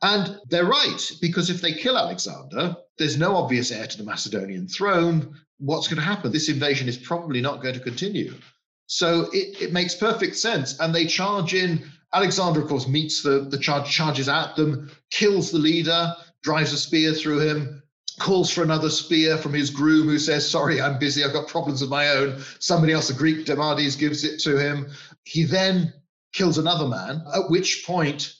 And 0.02 0.38
they're 0.48 0.64
right, 0.64 1.10
because 1.20 1.50
if 1.50 1.60
they 1.60 1.72
kill 1.72 1.98
Alexander, 1.98 2.76
there's 2.98 3.18
no 3.18 3.36
obvious 3.36 3.72
heir 3.72 3.86
to 3.86 3.98
the 3.98 4.04
Macedonian 4.04 4.68
throne. 4.68 5.34
What's 5.58 5.88
going 5.88 5.96
to 5.96 6.02
happen? 6.02 6.30
This 6.30 6.48
invasion 6.48 6.88
is 6.88 6.96
probably 6.96 7.40
not 7.40 7.62
going 7.62 7.74
to 7.74 7.80
continue. 7.80 8.34
So 8.86 9.28
it, 9.32 9.60
it 9.60 9.72
makes 9.72 9.96
perfect 9.96 10.36
sense. 10.36 10.78
And 10.78 10.94
they 10.94 11.06
charge 11.06 11.54
in. 11.54 11.84
Alexander, 12.14 12.62
of 12.62 12.68
course, 12.68 12.88
meets 12.88 13.22
the, 13.22 13.48
the 13.50 13.58
charge, 13.58 13.90
charges 13.90 14.28
at 14.28 14.56
them, 14.56 14.90
kills 15.10 15.50
the 15.50 15.58
leader, 15.58 16.14
drives 16.42 16.72
a 16.72 16.78
spear 16.78 17.12
through 17.12 17.40
him, 17.40 17.82
calls 18.18 18.50
for 18.50 18.62
another 18.62 18.90
spear 18.90 19.36
from 19.36 19.54
his 19.54 19.70
groom, 19.70 20.06
who 20.06 20.18
says, 20.18 20.48
Sorry, 20.48 20.80
I'm 20.80 20.98
busy, 20.98 21.24
I've 21.24 21.32
got 21.32 21.48
problems 21.48 21.82
of 21.82 21.88
my 21.88 22.08
own. 22.08 22.42
Somebody 22.58 22.92
else, 22.92 23.10
a 23.10 23.14
Greek, 23.14 23.46
Demades, 23.46 23.96
gives 23.96 24.24
it 24.24 24.40
to 24.40 24.56
him. 24.56 24.90
He 25.24 25.44
then 25.44 25.92
kills 26.32 26.58
another 26.58 26.86
man, 26.86 27.22
at 27.34 27.50
which 27.50 27.84
point 27.86 28.34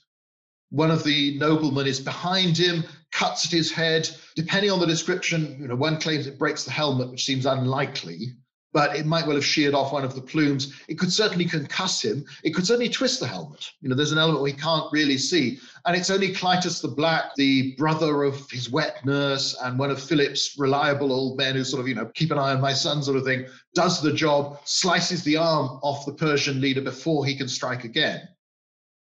one 0.71 0.91
of 0.91 1.05
the 1.05 1.39
noblemen 1.39 1.87
is 1.87 2.01
behind 2.01 2.57
him, 2.57 2.85
cuts 3.13 3.47
at 3.47 3.53
his 3.53 3.71
head. 3.71 4.09
Depending 4.37 4.71
on 4.71 4.81
the 4.81 4.87
description, 4.87 5.57
you 5.61 5.69
know, 5.69 5.77
one 5.77 5.99
claims 5.99 6.27
it 6.27 6.39
breaks 6.39 6.65
the 6.65 6.71
helmet, 6.71 7.11
which 7.11 7.25
seems 7.25 7.47
unlikely 7.47 8.37
but 8.79 8.95
it 8.95 9.07
might 9.07 9.27
well 9.27 9.35
have 9.35 9.45
sheared 9.45 9.75
off 9.75 9.93
one 9.93 10.05
of 10.05 10.15
the 10.15 10.21
plumes. 10.21 10.73
It 10.87 11.01
could 11.01 11.13
certainly 11.13 11.45
concuss 11.45 12.01
him. 12.01 12.25
It 12.45 12.55
could 12.55 12.65
certainly 12.65 12.89
twist 12.89 13.19
the 13.19 13.27
helmet. 13.27 13.73
You 13.81 13.89
know, 13.89 13.97
there's 13.97 14.13
an 14.13 14.19
element 14.19 14.41
we 14.41 14.53
can't 14.53 14.87
really 14.93 15.19
see. 15.19 15.59
And 15.85 15.97
it's 15.97 16.11
only 16.11 16.33
Cleitus 16.33 16.81
the 16.81 16.87
Black, 16.87 17.35
the 17.35 17.75
brother 17.75 18.23
of 18.23 18.49
his 18.53 18.71
wet 18.71 19.05
nurse 19.05 19.57
and 19.65 19.81
one 19.81 19.91
of 19.91 20.01
Philip's 20.01 20.55
reliable 20.57 21.13
old 21.13 21.37
men 21.39 21.57
who 21.57 21.65
sort 21.65 21.81
of, 21.81 21.89
you 21.89 21.97
know, 21.97 22.07
keep 22.15 22.31
an 22.31 22.39
eye 22.39 22.55
on 22.55 22.61
my 22.61 22.73
son 22.73 23.03
sort 23.03 23.17
of 23.17 23.25
thing, 23.25 23.47
does 23.75 24.01
the 24.01 24.13
job, 24.13 24.61
slices 24.63 25.25
the 25.25 25.37
arm 25.37 25.81
off 25.83 26.07
the 26.07 26.13
Persian 26.13 26.61
leader 26.61 26.81
before 26.81 27.27
he 27.27 27.35
can 27.35 27.49
strike 27.49 27.83
again. 27.83 28.29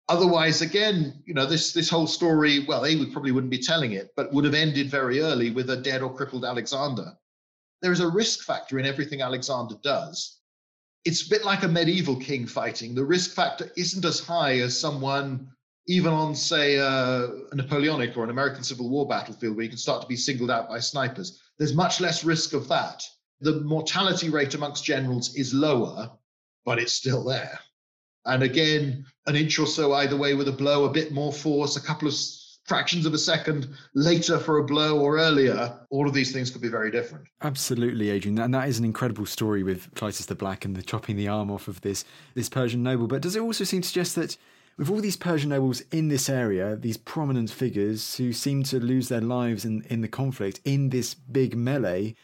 Otherwise, 0.08 0.60
again, 0.60 1.22
you 1.24 1.34
know, 1.34 1.46
this 1.46 1.72
this 1.72 1.88
whole 1.88 2.08
story, 2.08 2.64
well, 2.66 2.82
they 2.82 2.96
would 2.96 3.12
probably 3.12 3.30
wouldn't 3.30 3.52
be 3.52 3.62
telling 3.62 3.92
it, 3.92 4.10
but 4.16 4.32
would 4.32 4.44
have 4.44 4.54
ended 4.54 4.90
very 4.90 5.20
early 5.20 5.52
with 5.52 5.70
a 5.70 5.76
dead 5.76 6.02
or 6.02 6.12
crippled 6.12 6.44
Alexander 6.44 7.16
there 7.82 7.92
is 7.92 8.00
a 8.00 8.08
risk 8.08 8.44
factor 8.44 8.78
in 8.78 8.86
everything 8.86 9.22
Alexander 9.22 9.76
does. 9.82 10.38
It's 11.04 11.26
a 11.26 11.30
bit 11.30 11.44
like 11.44 11.62
a 11.62 11.68
medieval 11.68 12.16
king 12.16 12.46
fighting. 12.46 12.94
The 12.94 13.04
risk 13.04 13.32
factor 13.34 13.70
isn't 13.76 14.04
as 14.04 14.20
high 14.20 14.58
as 14.58 14.78
someone, 14.78 15.48
even 15.86 16.12
on, 16.12 16.34
say, 16.34 16.76
a 16.76 17.28
Napoleonic 17.54 18.16
or 18.16 18.24
an 18.24 18.30
American 18.30 18.64
Civil 18.64 18.90
War 18.90 19.06
battlefield, 19.06 19.56
where 19.56 19.62
you 19.62 19.70
can 19.70 19.78
start 19.78 20.02
to 20.02 20.08
be 20.08 20.16
singled 20.16 20.50
out 20.50 20.68
by 20.68 20.80
snipers. 20.80 21.40
There's 21.56 21.74
much 21.74 22.00
less 22.00 22.24
risk 22.24 22.52
of 22.52 22.68
that. 22.68 23.04
The 23.40 23.60
mortality 23.60 24.28
rate 24.28 24.54
amongst 24.54 24.84
generals 24.84 25.34
is 25.36 25.54
lower, 25.54 26.10
but 26.64 26.78
it's 26.78 26.94
still 26.94 27.24
there. 27.24 27.58
And 28.26 28.42
again, 28.42 29.06
an 29.26 29.36
inch 29.36 29.58
or 29.58 29.66
so 29.66 29.94
either 29.94 30.16
way 30.16 30.34
with 30.34 30.48
a 30.48 30.52
blow, 30.52 30.84
a 30.84 30.92
bit 30.92 31.12
more 31.12 31.32
force, 31.32 31.76
a 31.76 31.80
couple 31.80 32.08
of 32.08 32.14
fractions 32.68 33.06
of 33.06 33.14
a 33.14 33.18
second 33.18 33.68
later 33.94 34.38
for 34.38 34.58
a 34.58 34.64
blow 34.64 35.00
or 35.00 35.18
earlier, 35.18 35.74
all 35.90 36.06
of 36.06 36.14
these 36.14 36.32
things 36.32 36.50
could 36.50 36.60
be 36.60 36.68
very 36.68 36.90
different. 36.90 37.26
Absolutely, 37.42 38.10
Adrian. 38.10 38.38
And 38.38 38.54
that 38.54 38.68
is 38.68 38.78
an 38.78 38.84
incredible 38.84 39.26
story 39.26 39.62
with 39.62 39.92
Cleitus 39.94 40.26
the 40.26 40.34
Black 40.34 40.64
and 40.64 40.76
the 40.76 40.82
chopping 40.82 41.16
the 41.16 41.28
arm 41.28 41.50
off 41.50 41.66
of 41.66 41.80
this, 41.80 42.04
this 42.34 42.48
Persian 42.48 42.82
noble. 42.82 43.06
But 43.06 43.22
does 43.22 43.34
it 43.34 43.42
also 43.42 43.64
seem 43.64 43.80
to 43.80 43.88
suggest 43.88 44.14
that 44.16 44.36
with 44.76 44.90
all 44.90 45.00
these 45.00 45.16
Persian 45.16 45.48
nobles 45.48 45.80
in 45.90 46.08
this 46.08 46.28
area, 46.28 46.76
these 46.76 46.98
prominent 46.98 47.50
figures 47.50 48.16
who 48.16 48.32
seem 48.32 48.62
to 48.64 48.78
lose 48.78 49.08
their 49.08 49.20
lives 49.20 49.64
in, 49.64 49.82
in 49.88 50.02
the 50.02 50.08
conflict, 50.08 50.60
in 50.64 50.90
this 50.90 51.14
big 51.14 51.56
melee, 51.56 52.14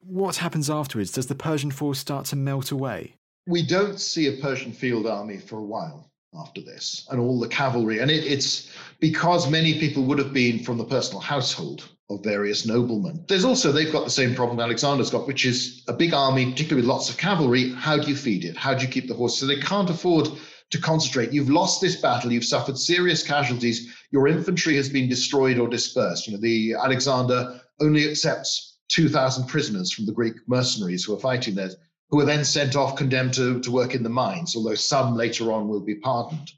what 0.00 0.36
happens 0.36 0.70
afterwards? 0.70 1.10
Does 1.10 1.26
the 1.26 1.34
Persian 1.34 1.70
force 1.70 1.98
start 1.98 2.24
to 2.26 2.36
melt 2.36 2.70
away? 2.70 3.16
We 3.46 3.66
don't 3.66 3.98
see 3.98 4.26
a 4.28 4.40
Persian 4.40 4.72
field 4.72 5.06
army 5.06 5.38
for 5.38 5.58
a 5.58 5.64
while 5.64 6.08
after 6.38 6.60
this 6.60 7.06
and 7.10 7.20
all 7.20 7.38
the 7.38 7.48
cavalry. 7.48 7.98
And 7.98 8.10
it, 8.10 8.24
it's 8.24 8.70
because 9.00 9.50
many 9.50 9.78
people 9.78 10.04
would 10.04 10.18
have 10.18 10.32
been 10.32 10.62
from 10.62 10.78
the 10.78 10.84
personal 10.84 11.20
household 11.20 11.88
of 12.10 12.24
various 12.24 12.64
noblemen. 12.66 13.24
There's 13.28 13.44
also, 13.44 13.70
they've 13.70 13.92
got 13.92 14.04
the 14.04 14.10
same 14.10 14.34
problem 14.34 14.60
Alexander's 14.60 15.10
got, 15.10 15.26
which 15.26 15.44
is 15.44 15.82
a 15.88 15.92
big 15.92 16.14
army, 16.14 16.50
particularly 16.50 16.82
with 16.82 16.90
lots 16.90 17.10
of 17.10 17.18
cavalry. 17.18 17.72
How 17.72 17.98
do 17.98 18.08
you 18.08 18.16
feed 18.16 18.44
it? 18.44 18.56
How 18.56 18.74
do 18.74 18.82
you 18.84 18.90
keep 18.90 19.08
the 19.08 19.14
horses? 19.14 19.40
So 19.40 19.46
they 19.46 19.60
can't 19.60 19.90
afford 19.90 20.28
to 20.70 20.80
concentrate. 20.80 21.32
You've 21.32 21.50
lost 21.50 21.80
this 21.80 22.00
battle. 22.00 22.32
You've 22.32 22.44
suffered 22.44 22.78
serious 22.78 23.22
casualties. 23.22 23.94
Your 24.10 24.28
infantry 24.28 24.76
has 24.76 24.88
been 24.88 25.08
destroyed 25.08 25.58
or 25.58 25.68
dispersed. 25.68 26.26
You 26.26 26.34
know, 26.34 26.40
the 26.40 26.74
Alexander 26.74 27.60
only 27.80 28.08
accepts 28.08 28.78
2,000 28.88 29.46
prisoners 29.46 29.92
from 29.92 30.06
the 30.06 30.12
Greek 30.12 30.34
mercenaries 30.46 31.04
who 31.04 31.14
are 31.14 31.20
fighting 31.20 31.54
there 31.54 31.70
who 32.10 32.20
are 32.20 32.24
then 32.24 32.44
sent 32.44 32.76
off 32.76 32.96
condemned 32.96 33.34
to, 33.34 33.60
to 33.60 33.70
work 33.70 33.94
in 33.94 34.02
the 34.02 34.08
mines, 34.08 34.56
although 34.56 34.74
some 34.74 35.14
later 35.14 35.52
on 35.52 35.68
will 35.68 35.80
be 35.80 35.94
pardoned. 35.94 36.52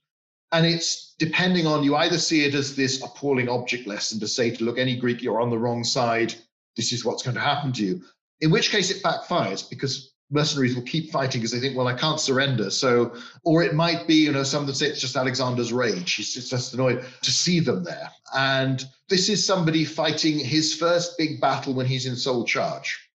And 0.53 0.67
it's 0.67 1.15
depending 1.19 1.67
on 1.67 1.85
you 1.85 1.97
either 1.97 2.19
see 2.19 2.45
it 2.45 2.55
as 2.55 2.75
this 2.75 3.03
appalling 3.03 3.49
object 3.49 3.87
lesson 3.87 4.19
to 4.21 4.29
say 4.29 4.51
to 4.51 4.65
look, 4.65 4.79
any 4.79 4.97
Greek, 4.97 5.23
you're 5.23 5.41
on 5.41 5.51
the 5.51 5.59
wrong 5.59 5.85
side, 5.85 6.35
this 6.77 6.93
is 6.93 7.05
what's 7.05 7.23
going 7.23 7.35
to 7.35 7.41
happen 7.41 7.73
to 7.73 7.85
you. 7.85 8.03
In 8.41 8.51
which 8.51 8.71
case 8.71 8.91
it 8.91 9.03
backfires 9.03 9.69
because 9.69 10.15
mercenaries 10.31 10.75
will 10.75 10.83
keep 10.83 11.11
fighting 11.11 11.41
because 11.41 11.53
they 11.53 11.61
think, 11.61 11.77
well, 11.77 11.89
I 11.89 11.95
can't 11.95 12.21
surrender. 12.21 12.71
So, 12.71 13.17
or 13.45 13.63
it 13.63 13.75
might 13.75 14.07
be, 14.07 14.15
you 14.15 14.33
know, 14.33 14.45
some 14.45 14.67
that 14.67 14.77
say 14.77 14.87
it's 14.87 15.01
just 15.01 15.17
Alexander's 15.17 15.73
rage. 15.73 16.15
He's 16.15 16.33
just 16.49 16.75
annoyed 16.75 17.05
to 17.23 17.31
see 17.31 17.61
them 17.61 17.85
there. 17.85 18.11
And 18.35 18.85
this 19.09 19.29
is 19.29 19.45
somebody 19.45 19.85
fighting 19.85 20.39
his 20.39 20.75
first 20.75 21.19
big 21.19 21.41
battle 21.41 21.75
when 21.75 21.87
he's 21.87 22.07
in 22.07 22.17
sole 22.17 22.45
charge 22.45 23.10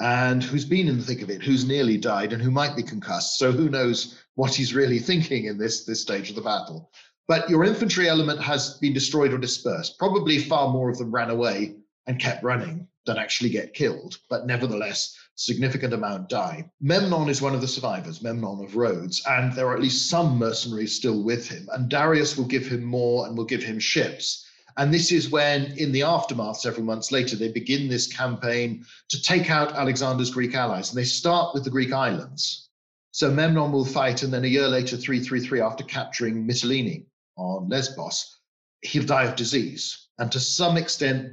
and 0.00 0.42
who's 0.42 0.64
been 0.64 0.88
in 0.88 0.98
the 0.98 1.04
thick 1.04 1.22
of 1.22 1.30
it, 1.30 1.42
who's 1.42 1.66
nearly 1.66 1.98
died, 1.98 2.32
and 2.32 2.42
who 2.42 2.50
might 2.50 2.74
be 2.74 2.82
concussed. 2.82 3.38
So 3.38 3.52
who 3.52 3.68
knows 3.68 4.18
what 4.34 4.54
he's 4.54 4.74
really 4.74 4.98
thinking 5.10 5.44
in 5.44 5.58
this, 5.58 5.84
this 5.84 6.00
stage 6.00 6.30
of 6.30 6.36
the 6.36 6.42
battle. 6.42 6.90
But 7.28 7.48
your 7.48 7.64
infantry 7.64 8.08
element 8.08 8.40
has 8.40 8.78
been 8.78 8.92
destroyed 8.92 9.32
or 9.32 9.38
dispersed. 9.38 9.98
Probably 9.98 10.38
far 10.38 10.72
more 10.72 10.90
of 10.90 10.98
them 10.98 11.12
ran 11.12 11.30
away 11.30 11.76
and 12.06 12.18
kept 12.18 12.42
running 12.42 12.88
than 13.06 13.18
actually 13.18 13.50
get 13.50 13.74
killed, 13.74 14.18
but 14.28 14.46
nevertheless, 14.46 15.16
significant 15.36 15.94
amount 15.94 16.28
die. 16.28 16.70
Memnon 16.80 17.28
is 17.28 17.40
one 17.40 17.54
of 17.54 17.60
the 17.60 17.68
survivors, 17.68 18.22
Memnon 18.22 18.64
of 18.64 18.76
Rhodes, 18.76 19.22
and 19.26 19.52
there 19.52 19.68
are 19.68 19.74
at 19.74 19.82
least 19.82 20.10
some 20.10 20.36
mercenaries 20.36 20.96
still 20.96 21.22
with 21.22 21.48
him. 21.48 21.68
And 21.72 21.88
Darius 21.88 22.36
will 22.36 22.46
give 22.46 22.66
him 22.66 22.84
more 22.84 23.26
and 23.26 23.36
will 23.36 23.46
give 23.46 23.62
him 23.62 23.78
ships. 23.78 24.44
And 24.80 24.94
this 24.94 25.12
is 25.12 25.28
when, 25.28 25.76
in 25.76 25.92
the 25.92 26.04
aftermath, 26.04 26.56
several 26.56 26.86
months 26.86 27.12
later, 27.12 27.36
they 27.36 27.52
begin 27.52 27.86
this 27.86 28.06
campaign 28.06 28.86
to 29.10 29.20
take 29.20 29.50
out 29.50 29.74
Alexander's 29.74 30.30
Greek 30.30 30.54
allies. 30.54 30.88
And 30.88 30.96
they 30.96 31.04
start 31.04 31.52
with 31.52 31.64
the 31.64 31.70
Greek 31.70 31.92
islands. 31.92 32.70
So 33.10 33.30
Memnon 33.30 33.72
will 33.72 33.84
fight, 33.84 34.22
and 34.22 34.32
then 34.32 34.44
a 34.44 34.48
year 34.48 34.68
later, 34.68 34.96
333, 34.96 35.60
after 35.60 35.84
capturing 35.84 36.48
Mytilene 36.48 37.04
on 37.36 37.68
Lesbos, 37.68 38.38
he'll 38.80 39.04
die 39.04 39.24
of 39.24 39.36
disease. 39.36 40.08
And 40.18 40.32
to 40.32 40.40
some 40.40 40.78
extent, 40.78 41.30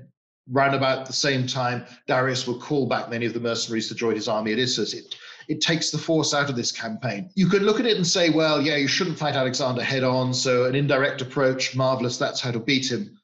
round 0.51 0.75
about 0.75 1.05
the 1.05 1.13
same 1.13 1.47
time, 1.47 1.85
Darius 2.05 2.47
will 2.47 2.59
call 2.59 2.85
back 2.85 3.09
many 3.09 3.27
of 3.27 3.33
the 3.33 3.39
mercenaries 3.39 3.87
to 3.87 3.95
join 3.95 4.15
his 4.15 4.27
army 4.27 4.51
at 4.51 4.59
Issus. 4.59 4.93
It, 4.93 5.15
it 5.47 5.61
takes 5.61 5.89
the 5.89 5.97
force 5.97 6.33
out 6.33 6.49
of 6.49 6.57
this 6.57 6.73
campaign. 6.73 7.29
You 7.35 7.47
could 7.47 7.61
look 7.61 7.79
at 7.79 7.85
it 7.85 7.95
and 7.95 8.05
say, 8.05 8.29
well, 8.29 8.61
yeah, 8.61 8.75
you 8.75 8.89
shouldn't 8.89 9.17
fight 9.17 9.35
Alexander 9.35 9.83
head 9.83 10.03
on, 10.03 10.33
so 10.33 10.65
an 10.65 10.75
indirect 10.75 11.21
approach, 11.21 11.77
marvelous, 11.77 12.17
that's 12.17 12.41
how 12.41 12.51
to 12.51 12.59
beat 12.59 12.91
him. 12.91 13.17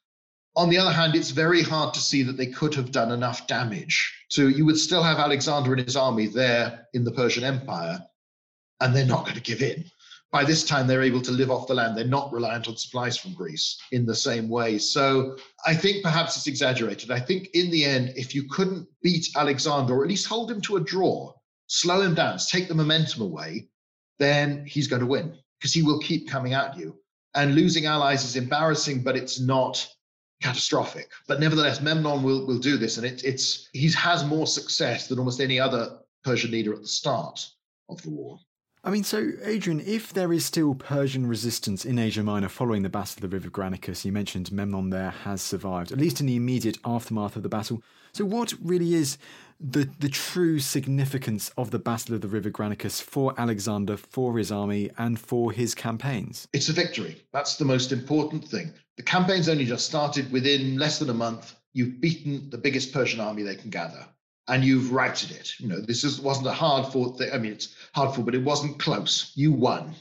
On 0.56 0.70
the 0.70 0.78
other 0.78 0.92
hand, 0.92 1.16
it's 1.16 1.32
very 1.32 1.64
hard 1.64 1.94
to 1.96 2.00
see 2.00 2.22
that 2.24 2.38
they 2.38 2.48
could 2.48 2.76
have 2.76 2.92
done 2.92 3.12
enough 3.12 3.48
damage. 3.48 4.14
So 4.30 4.44
you 4.44 4.66
would 4.66 4.78
still 4.78 5.02
have 5.02 5.18
Alexander 5.18 5.74
and 5.74 5.82
his 5.82 5.96
army 5.96 6.28
there 6.28 6.88
in 6.94 7.04
the 7.04 7.12
Persian 7.12 7.44
Empire, 7.44 8.00
and 8.80 8.96
they're 8.96 9.06
not 9.06 9.24
going 9.24 9.36
to 9.36 9.42
give 9.42 9.64
in. 9.64 9.86
By 10.32 10.44
this 10.44 10.64
time, 10.64 10.88
they're 10.88 11.04
able 11.04 11.22
to 11.22 11.32
live 11.32 11.52
off 11.52 11.68
the 11.68 11.76
land. 11.76 11.96
They're 11.96 12.06
not 12.06 12.32
reliant 12.32 12.68
on 12.68 12.76
supplies 12.76 13.18
from 13.18 13.34
Greece 13.34 13.80
in 13.92 14.06
the 14.06 14.16
same 14.16 14.50
way. 14.50 14.80
So 14.80 15.38
I 15.66 15.76
think 15.76 16.04
perhaps 16.04 16.36
it's 16.36 16.48
exaggerated. 16.48 17.12
I 17.12 17.20
think 17.20 17.50
in 17.54 17.70
the 17.70 17.86
end, 17.86 18.14
if 18.16 18.34
you 18.34 18.48
couldn't 18.50 18.88
beat 19.04 19.28
Alexander, 19.36 19.94
or 19.94 20.04
at 20.04 20.10
least 20.10 20.28
hold 20.28 20.50
him 20.50 20.62
to 20.62 20.78
a 20.78 20.84
draw, 20.84 21.34
slow 21.68 22.02
him 22.02 22.16
down, 22.16 22.40
take 22.40 22.68
the 22.68 22.74
momentum 22.74 23.22
away, 23.22 23.70
then 24.18 24.66
he's 24.66 24.88
going 24.88 25.02
to 25.02 25.08
win 25.08 25.38
because 25.60 25.74
he 25.74 25.84
will 25.84 26.00
keep 26.00 26.28
coming 26.28 26.54
at 26.54 26.78
you. 26.78 26.98
And 27.36 27.56
losing 27.56 27.86
allies 27.86 28.24
is 28.24 28.36
embarrassing, 28.36 29.04
but 29.04 29.16
it's 29.16 29.40
not 29.40 29.88
catastrophic. 30.44 31.10
But 31.28 31.40
nevertheless, 31.40 31.82
Memnon 31.82 32.22
will, 32.22 32.46
will 32.46 32.60
do 32.60 32.78
this, 32.78 32.98
and 32.98 33.06
it, 33.06 33.24
it's 33.24 33.70
he 33.74 33.90
has 33.92 34.26
more 34.26 34.46
success 34.46 35.08
than 35.08 35.18
almost 35.18 35.40
any 35.40 35.60
other 35.60 36.00
Persian 36.24 36.52
leader 36.52 36.74
at 36.74 36.82
the 36.82 36.88
start 36.88 37.50
of 37.90 38.02
the 38.02 38.10
war. 38.10 38.40
I 38.86 38.90
mean, 38.90 39.06
so 39.06 39.32
Adrian, 39.44 39.80
if 39.80 40.12
there 40.12 40.34
is 40.34 40.46
still 40.46 40.76
Persian 40.76 41.26
resistance 41.26 41.86
in 41.86 41.98
Asia 41.98 42.22
Minor 42.22 42.50
following 42.50 42.84
the 42.84 42.90
Battle 42.90 43.16
of 43.16 43.22
the 43.22 43.30
River 43.30 43.50
Granicus, 43.50 44.04
you 44.04 44.12
mentioned 44.12 44.52
Memnon 44.52 44.90
there 44.90 45.12
has 45.12 45.42
survived, 45.42 45.94
at 45.94 45.98
least 45.98 46.20
in 46.20 46.26
the 46.26 46.36
immediate 46.36 46.78
aftermath 46.84 47.38
of 47.38 47.44
the 47.44 47.50
battle. 47.50 47.82
So, 48.12 48.26
what 48.26 48.54
really 48.62 48.94
is 48.94 49.18
the 49.58 49.90
the 50.00 50.10
true 50.10 50.60
significance 50.60 51.50
of 51.58 51.72
the 51.72 51.80
Battle 51.80 52.14
of 52.14 52.22
the 52.22 52.28
River 52.28 52.52
Granicus 52.52 53.02
for 53.02 53.34
Alexander, 53.38 53.96
for 53.96 54.38
his 54.38 54.52
army, 54.52 54.92
and 54.98 55.18
for 55.18 55.54
his 55.54 55.74
campaigns? 55.74 56.50
It's 56.52 56.68
a 56.68 56.74
victory. 56.74 57.24
That's 57.32 57.56
the 57.56 57.66
most 57.66 57.94
important 57.94 58.46
thing. 58.46 58.74
The 58.98 59.04
campaign's 59.04 59.50
only 59.50 59.66
just 59.66 59.86
started. 59.86 60.32
Within 60.32 60.78
less 60.78 61.00
than 61.00 61.10
a 61.10 61.14
month, 61.14 61.56
you've 61.74 62.00
beaten 62.00 62.50
the 62.50 62.58
biggest 62.58 62.94
Persian 62.94 63.20
army 63.20 63.44
they 63.44 63.56
can 63.56 63.70
gather 63.70 64.06
and 64.48 64.64
you've 64.64 64.92
routed 64.92 65.32
it. 65.32 65.60
You 65.60 65.68
know, 65.68 65.80
this 65.80 66.04
is, 66.04 66.20
wasn't 66.20 66.48
a 66.48 66.54
hard 66.54 66.92
fought 66.92 67.18
thing. 67.18 67.30
I 67.34 67.38
mean, 67.38 67.54
it's 67.54 67.76
hard 67.94 68.14
fought, 68.14 68.26
but 68.26 68.36
it 68.36 68.44
wasn't 68.44 68.80
close. 68.80 69.32
You 69.36 69.52
won. 69.52 69.96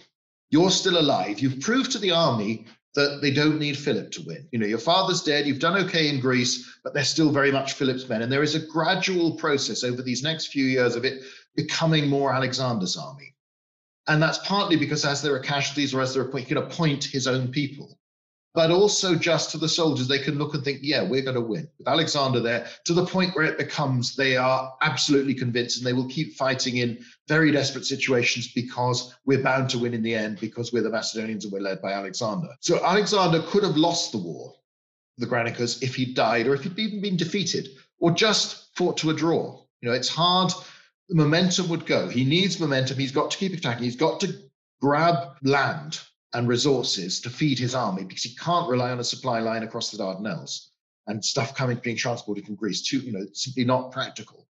You're 0.51 0.71
still 0.71 0.99
alive. 0.99 1.41
You've 1.41 1.61
proved 1.61 1.93
to 1.93 1.99
the 1.99 2.11
army 2.11 2.67
that 2.95 3.21
they 3.23 3.31
don't 3.31 3.59
need 3.59 3.79
Philip 3.79 4.11
to 4.13 4.23
win. 4.23 4.47
You 4.51 4.59
know, 4.59 4.67
your 4.67 4.79
father's 4.79 5.23
dead. 5.23 5.47
You've 5.47 5.61
done 5.61 5.83
okay 5.85 6.09
in 6.09 6.21
Greece, 6.21 6.79
but 6.85 6.93
they're 6.93 7.05
still 7.05 7.31
very 7.31 7.51
much 7.51 7.73
Philip's 7.73 8.09
men. 8.09 8.21
And 8.21 8.31
there 8.31 8.43
is 8.43 8.55
a 8.55 8.67
gradual 8.67 9.37
process 9.37 9.83
over 9.83 10.03
these 10.03 10.23
next 10.23 10.47
few 10.49 10.67
years 10.67 10.95
of 10.95 11.05
it 11.05 11.23
becoming 11.57 12.09
more 12.09 12.35
Alexander's 12.35 12.97
army. 12.99 13.35
And 14.09 14.23
that's 14.23 14.39
partly 14.39 14.77
because 14.77 15.05
as 15.05 15.23
there 15.23 15.35
are 15.35 15.41
casualties 15.41 15.95
or 15.95 16.03
as 16.03 16.13
there 16.13 16.25
are, 16.25 16.37
he 16.37 16.45
can 16.45 16.59
appoint 16.59 17.05
his 17.05 17.27
own 17.27 17.49
people 17.49 17.99
but 18.55 18.71
also 18.71 19.15
just 19.15 19.51
to 19.51 19.59
the 19.59 19.69
soldiers, 19.69 20.09
they 20.09 20.19
can 20.19 20.37
look 20.37 20.55
and 20.55 20.63
think, 20.63 20.81
yeah, 20.83 21.03
we're 21.03 21.23
going 21.23 21.35
to 21.35 21.41
win. 21.41 21.67
With 21.79 21.89
Alexander 21.89 22.41
there, 22.41 22.67
to 22.85 22.93
the 22.93 23.07
point 23.07 23.35
where 23.35 23.47
it 23.47 23.57
becomes 23.57 24.15
they 24.15 24.37
are 24.37 24.75
absolutely 24.83 25.35
convinced 25.35 25.79
and 25.79 25.87
they 25.87 25.95
will 25.95 26.09
keep 26.09 26.35
fighting 26.35 26.77
in 26.77 27.03
very 27.29 27.51
desperate 27.51 27.87
situations 27.87 28.53
because 28.53 29.15
we're 29.25 29.43
bound 29.43 29.71
to 29.71 29.79
win 29.79 29.95
in 29.95 30.03
the 30.03 30.15
end 30.15 30.39
because 30.39 30.73
we're 30.73 30.83
the 30.83 30.91
Macedonians 30.91 31.45
and 31.45 31.53
we're 31.53 31.61
led 31.61 31.81
by 31.81 31.93
Alexander. 31.93 32.49
So 32.61 32.85
Alexander 32.85 33.43
could 33.47 33.63
have 33.63 33.77
lost 33.77 34.13
the 34.13 34.19
war, 34.19 34.53
the 35.17 35.27
Granicus, 35.27 35.83
if 35.83 35.95
he 35.95 36.13
died 36.13 36.47
or 36.47 36.55
if 36.55 36.65
he'd 36.65 36.79
even 36.79 37.01
been 37.01 37.17
defeated 37.17 37.69
or 37.99 38.11
just 38.11 38.77
fought 38.77 38.99
to 38.99 39.11
a 39.11 39.15
draw. 39.15 39.59
You 39.81 39.89
know, 39.89 39.95
it's 39.95 40.09
hard. 40.09 40.53
The 41.09 41.15
momentum 41.15 41.69
would 41.71 41.87
go. 41.87 42.09
He 42.09 42.25
needs 42.25 42.61
momentum. 42.61 42.99
He's 42.99 43.13
got 43.13 43.31
to 43.31 43.39
keep 43.39 43.55
attacking. 43.55 43.85
He's 43.85 43.97
got 43.97 44.21
to 44.21 44.35
grab 44.81 45.37
land 45.43 46.01
and 46.35 46.49
resources 46.49 47.21
to 47.21 47.31
feed 47.31 47.59
his 47.59 47.75
army 47.75 48.05
because 48.05 48.23
he 48.23 48.35
can't 48.37 48.69
rely 48.69 48.91
on 48.91 49.01
a 49.01 49.05
supply 49.05 49.41
line 49.41 49.63
across 49.63 49.91
the 49.91 49.99
Dardanelles 50.03 50.69
and 51.07 51.25
stuff 51.25 51.55
coming 51.55 51.79
being 51.83 51.97
transported 51.97 52.47
from 52.47 52.55
Greece 52.55 52.83
to, 52.89 52.99
you 52.99 53.13
know, 53.13 53.27
simply 53.33 53.65
not 53.65 53.93
practical. 53.93 54.47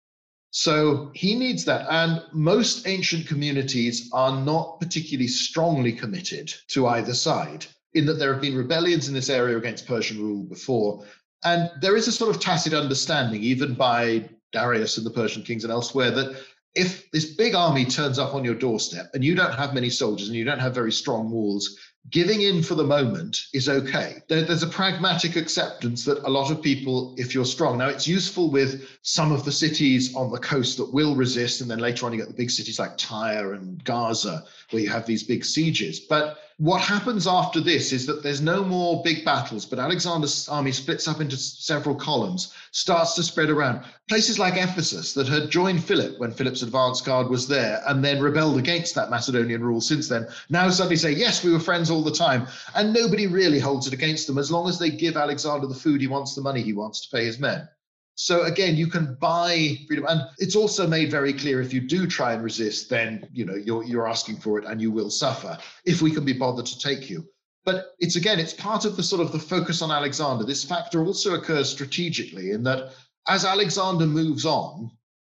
So 0.51 1.13
he 1.15 1.37
needs 1.37 1.65
that. 1.67 1.87
And 1.91 2.23
most 2.33 2.87
ancient 2.87 3.29
communities 3.29 4.11
are 4.13 4.41
not 4.41 4.81
particularly 4.81 5.29
strongly 5.29 5.93
committed 5.93 6.53
to 6.69 6.89
either 6.89 7.15
side, 7.15 7.67
in 7.95 8.05
that 8.07 8.15
there 8.15 8.33
have 8.33 8.43
been 8.43 8.57
rebellions 8.57 9.09
in 9.09 9.15
this 9.15 9.31
area 9.31 9.57
against 9.57 9.87
Persian 9.87 10.21
rule 10.21 10.43
before. 10.43 11.05
And 11.45 11.71
there 11.81 11.97
is 11.97 12.09
a 12.09 12.13
sort 12.13 12.35
of 12.35 12.43
tacit 12.43 12.75
understanding, 12.75 13.43
even 13.43 13.75
by 13.75 14.29
Darius 14.53 14.99
and 14.99 15.07
the 15.07 15.11
Persian 15.11 15.43
kings 15.43 15.65
and 15.65 15.73
elsewhere, 15.73 16.11
that 16.11 16.37
if 16.75 17.11
this 17.11 17.35
big 17.35 17.55
army 17.55 17.85
turns 17.85 18.19
up 18.19 18.35
on 18.35 18.45
your 18.45 18.55
doorstep 18.55 19.11
and 19.15 19.25
you 19.25 19.35
don't 19.35 19.55
have 19.55 19.75
many 19.75 19.91
soldiers 19.91 20.29
and 20.29 20.37
you 20.37 20.45
don't 20.45 20.61
have 20.61 20.75
very 20.75 20.93
strong 20.93 21.31
walls, 21.31 21.77
giving 22.11 22.43
in 22.43 22.63
for 22.63 22.75
the 22.75 22.85
moment 22.85 23.47
is 23.53 23.69
okay. 23.69 24.23
There, 24.29 24.43
there's 24.43 24.63
a 24.63 24.69
pragmatic 24.69 25.37
acceptance 25.37 26.05
that 26.05 26.23
a 26.25 26.31
lot 26.31 26.51
of 26.51 26.63
people, 26.63 27.15
if 27.19 27.35
you're 27.35 27.45
strong, 27.45 27.79
now 27.79 27.89
it's 27.89 28.07
useful 28.07 28.51
with 28.51 28.89
some 29.03 29.33
of 29.33 29.45
the 29.45 29.53
cities 29.53 30.15
on 30.15 30.31
the 30.31 30.39
coast 30.39 30.79
that 30.79 30.93
will 30.93 31.15
resist, 31.15 31.61
and 31.61 31.71
then 31.71 31.79
later 31.79 32.07
on 32.07 32.13
you 32.13 32.19
get 32.19 32.29
the 32.29 32.35
big 32.35 32.51
cities 32.51 32.79
like 32.79 32.97
Tyre 32.97 33.53
and 33.53 33.83
Gaza, 33.85 34.45
where 34.71 34.83
you 34.83 34.89
have 34.89 35.07
these 35.07 35.25
big 35.25 35.45
sieges. 35.45 36.01
But 36.01 36.39
what 36.61 36.83
happens 36.83 37.27
after 37.27 37.59
this 37.59 37.91
is 37.91 38.05
that 38.05 38.23
there's 38.23 38.43
no 38.43 38.63
more 38.63 39.03
big 39.03 39.25
battles, 39.25 39.65
but 39.65 39.79
Alexander's 39.79 40.47
army 40.47 40.73
splits 40.73 41.09
up 41.09 41.19
into 41.19 41.35
several 41.35 41.95
columns, 41.95 42.53
starts 42.71 43.15
to 43.15 43.23
spread 43.23 43.49
around. 43.49 43.83
Places 44.11 44.39
like 44.39 44.59
Ephesus 44.59 45.15
that 45.15 45.27
had 45.27 45.49
joined 45.49 45.83
Philip 45.83 46.19
when 46.19 46.33
Philip's 46.33 46.61
advance 46.61 47.01
guard 47.01 47.31
was 47.31 47.49
there 47.49 47.83
and 47.87 48.05
then 48.05 48.21
rebelled 48.21 48.59
against 48.59 48.95
that 48.95 49.09
Macedonian 49.09 49.65
rule 49.65 49.81
since 49.81 50.07
then, 50.07 50.29
now 50.51 50.69
suddenly 50.69 50.97
say, 50.97 51.13
yes, 51.13 51.43
we 51.43 51.51
were 51.51 51.59
friends 51.59 51.91
all 51.91 52.03
the 52.05 52.11
time. 52.11 52.47
And 52.75 52.93
nobody 52.93 53.27
really 53.27 53.59
holds 53.59 53.87
it 53.87 53.95
against 53.95 54.27
them 54.27 54.37
as 54.37 54.51
long 54.51 54.69
as 54.69 54.79
they 54.79 54.91
give 54.91 55.17
Alexander 55.17 55.67
the 55.67 55.75
food 55.75 56.03
he 56.03 56.09
wants, 56.09 56.35
the 56.35 56.43
money 56.43 56.61
he 56.61 56.75
wants 56.75 57.01
to 57.01 57.17
pay 57.17 57.25
his 57.25 57.39
men. 57.39 57.67
So 58.23 58.43
again, 58.43 58.77
you 58.77 58.87
can 58.87 59.15
buy 59.15 59.79
freedom, 59.87 60.05
and 60.07 60.29
it's 60.37 60.55
also 60.55 60.87
made 60.87 61.11
very 61.11 61.33
clear 61.33 61.63
if 61.63 61.73
you 61.73 61.81
do 61.81 62.07
try 62.07 62.35
and 62.35 62.45
resist, 62.45 62.91
then 62.91 63.27
you 63.33 63.47
know 63.47 63.55
you're 63.55 63.83
you're 63.83 64.07
asking 64.07 64.37
for 64.37 64.59
it, 64.59 64.67
and 64.67 64.79
you 64.79 64.91
will 64.91 65.09
suffer 65.09 65.57
if 65.87 66.03
we 66.03 66.11
can 66.11 66.23
be 66.23 66.35
bothered 66.35 66.67
to 66.67 66.79
take 66.79 67.09
you. 67.09 67.27
But 67.65 67.95
it's 67.99 68.17
again, 68.17 68.39
it's 68.39 68.53
part 68.53 68.85
of 68.85 68.95
the 68.95 69.03
sort 69.03 69.23
of 69.23 69.33
the 69.33 69.39
focus 69.39 69.81
on 69.81 69.91
Alexander. 69.91 70.45
This 70.45 70.63
factor 70.63 71.03
also 71.03 71.33
occurs 71.33 71.71
strategically 71.71 72.51
in 72.51 72.63
that 72.65 72.93
as 73.27 73.47
Alexander 73.47 74.05
moves 74.05 74.45
on, 74.45 74.91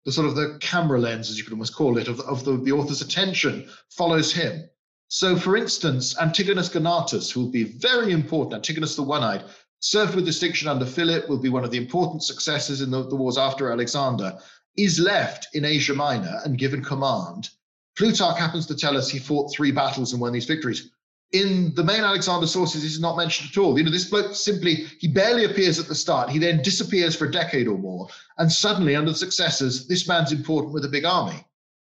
the 0.03 0.11
sort 0.11 0.27
of 0.27 0.35
the 0.35 0.57
camera 0.59 0.99
lens, 0.99 1.29
as 1.29 1.37
you 1.37 1.45
could 1.45 1.53
almost 1.53 1.73
call 1.73 1.97
it, 1.97 2.09
of, 2.09 2.19
of 2.19 2.43
the, 2.43 2.57
the 2.57 2.73
author's 2.73 3.01
attention 3.01 3.69
follows 3.91 4.33
him. 4.33 4.69
So, 5.07 5.37
for 5.37 5.55
instance, 5.55 6.19
Antigonus 6.19 6.67
Gonatas, 6.67 7.31
who 7.31 7.41
will 7.41 7.51
be 7.51 7.63
very 7.63 8.11
important, 8.11 8.55
Antigonus 8.55 8.97
the 8.97 9.03
One-Eyed, 9.03 9.45
served 9.83 10.15
with 10.15 10.25
distinction 10.25 10.69
under 10.69 10.85
Philip, 10.85 11.27
will 11.27 11.37
be 11.37 11.49
one 11.49 11.65
of 11.65 11.71
the 11.71 11.77
important 11.77 12.23
successors 12.23 12.79
in 12.79 12.89
the, 12.89 13.03
the 13.03 13.17
wars 13.17 13.37
after 13.37 13.69
Alexander, 13.69 14.39
is 14.77 14.97
left 14.97 15.53
in 15.55 15.65
Asia 15.65 15.93
Minor 15.93 16.39
and 16.45 16.57
given 16.57 16.81
command. 16.81 17.49
Plutarch 17.97 18.39
happens 18.39 18.65
to 18.67 18.77
tell 18.77 18.95
us 18.95 19.09
he 19.09 19.19
fought 19.19 19.53
three 19.53 19.73
battles 19.73 20.13
and 20.13 20.21
won 20.21 20.31
these 20.31 20.45
victories. 20.45 20.89
In 21.33 21.75
the 21.75 21.83
main 21.83 21.99
Alexander 21.99 22.47
sources, 22.47 22.81
he's 22.81 23.01
not 23.01 23.17
mentioned 23.17 23.49
at 23.51 23.57
all. 23.57 23.77
You 23.77 23.83
know, 23.83 23.91
this 23.91 24.09
bloke 24.09 24.33
simply, 24.35 24.85
he 24.99 25.09
barely 25.09 25.43
appears 25.43 25.77
at 25.79 25.87
the 25.87 25.95
start. 25.95 26.29
He 26.29 26.39
then 26.39 26.61
disappears 26.61 27.13
for 27.13 27.25
a 27.25 27.31
decade 27.31 27.67
or 27.67 27.77
more. 27.77 28.07
And 28.37 28.49
suddenly, 28.49 28.95
under 28.95 29.11
the 29.11 29.17
successors, 29.17 29.85
this 29.87 30.07
man's 30.07 30.31
important 30.31 30.73
with 30.73 30.85
a 30.85 30.89
big 30.89 31.03
army. 31.03 31.45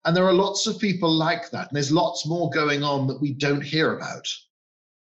And 0.06 0.16
there 0.16 0.26
are 0.26 0.34
lots 0.34 0.68
of 0.68 0.80
people 0.80 1.12
like 1.12 1.50
that. 1.52 1.68
And 1.68 1.76
there's 1.76 1.92
lots 1.92 2.26
more 2.26 2.50
going 2.50 2.82
on 2.82 3.08
that 3.08 3.20
we 3.20 3.34
don't 3.34 3.62
hear 3.62 3.98
about 3.98 4.26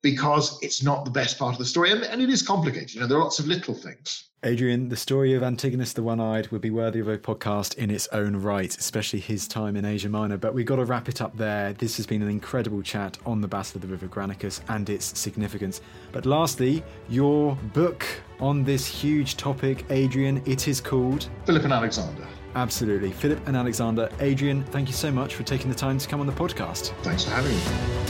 because 0.02 0.58
it's 0.62 0.82
not 0.82 1.04
the 1.04 1.10
best 1.10 1.38
part 1.38 1.52
of 1.52 1.58
the 1.58 1.64
story. 1.64 1.90
And, 1.90 2.02
and, 2.04 2.22
it 2.22 2.30
is 2.30 2.42
complicated. 2.42 2.94
You 2.94 3.00
know, 3.00 3.06
there 3.06 3.18
are 3.18 3.22
lots 3.22 3.38
of 3.38 3.46
little 3.46 3.74
things. 3.74 4.30
Adrian, 4.42 4.88
the 4.88 4.96
story 4.96 5.34
of 5.34 5.42
Antigonus 5.42 5.92
the 5.92 6.02
One 6.02 6.18
Eyed 6.18 6.48
would 6.48 6.62
be 6.62 6.70
worthy 6.70 7.00
of 7.00 7.08
a 7.08 7.18
podcast 7.18 7.76
in 7.76 7.90
its 7.90 8.08
own 8.08 8.36
right, 8.36 8.74
especially 8.74 9.20
his 9.20 9.46
time 9.46 9.76
in 9.76 9.84
Asia 9.84 10.08
Minor. 10.08 10.38
But 10.38 10.54
we've 10.54 10.64
got 10.64 10.76
to 10.76 10.86
wrap 10.86 11.10
it 11.10 11.20
up 11.20 11.36
there. 11.36 11.74
This 11.74 11.98
has 11.98 12.06
been 12.06 12.22
an 12.22 12.30
incredible 12.30 12.80
chat 12.80 13.18
on 13.26 13.42
the 13.42 13.48
Battle 13.48 13.76
of 13.76 13.82
the 13.82 13.88
River 13.88 14.08
Granicus 14.08 14.60
and 14.68 14.88
its 14.88 15.18
significance. 15.18 15.82
But 16.10 16.24
lastly, 16.24 16.82
your 17.10 17.54
book 17.74 18.06
on 18.40 18.64
this 18.64 18.86
huge 18.86 19.36
topic, 19.36 19.84
Adrian, 19.90 20.42
it 20.46 20.68
is 20.68 20.80
called 20.80 21.28
Philip 21.44 21.64
and 21.64 21.74
Alexander. 21.74 22.26
Absolutely. 22.54 23.12
Philip 23.12 23.46
and 23.46 23.56
Alexander. 23.56 24.08
Adrian, 24.20 24.64
thank 24.64 24.88
you 24.88 24.94
so 24.94 25.12
much 25.12 25.34
for 25.34 25.42
taking 25.42 25.68
the 25.68 25.76
time 25.76 25.98
to 25.98 26.08
come 26.08 26.20
on 26.20 26.26
the 26.26 26.32
podcast. 26.32 26.94
Thanks 27.02 27.24
for 27.24 27.30
having 27.30 27.52
me. 27.52 28.09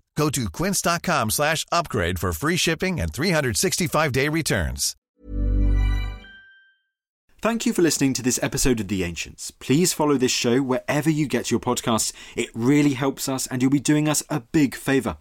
Go 0.21 0.29
to 0.29 0.51
quince.com 0.51 1.31
slash 1.31 1.65
upgrade 1.71 2.19
for 2.19 2.31
free 2.31 2.55
shipping 2.55 2.99
and 3.01 3.11
365-day 3.11 4.29
returns. 4.29 4.95
Thank 7.41 7.65
you 7.65 7.73
for 7.73 7.81
listening 7.81 8.13
to 8.13 8.21
this 8.21 8.39
episode 8.43 8.79
of 8.79 8.87
The 8.87 9.03
Ancients. 9.03 9.49
Please 9.49 9.93
follow 9.93 10.17
this 10.17 10.31
show 10.31 10.61
wherever 10.61 11.09
you 11.09 11.25
get 11.25 11.49
your 11.49 11.59
podcasts. 11.59 12.13
It 12.35 12.51
really 12.53 12.93
helps 12.93 13.27
us 13.27 13.47
and 13.47 13.63
you'll 13.63 13.71
be 13.71 13.79
doing 13.79 14.07
us 14.07 14.21
a 14.29 14.41
big 14.41 14.75
favour. 14.75 15.17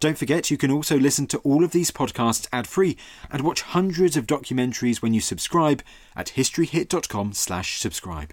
Don't 0.00 0.18
forget, 0.18 0.50
you 0.50 0.56
can 0.56 0.72
also 0.72 0.98
listen 0.98 1.28
to 1.28 1.38
all 1.38 1.62
of 1.62 1.70
these 1.70 1.92
podcasts 1.92 2.48
ad-free 2.52 2.96
and 3.30 3.42
watch 3.42 3.62
hundreds 3.62 4.16
of 4.16 4.26
documentaries 4.26 5.00
when 5.00 5.14
you 5.14 5.20
subscribe 5.20 5.80
at 6.16 6.32
historyhit.com 6.34 7.34
slash 7.34 7.78
subscribe. 7.78 8.32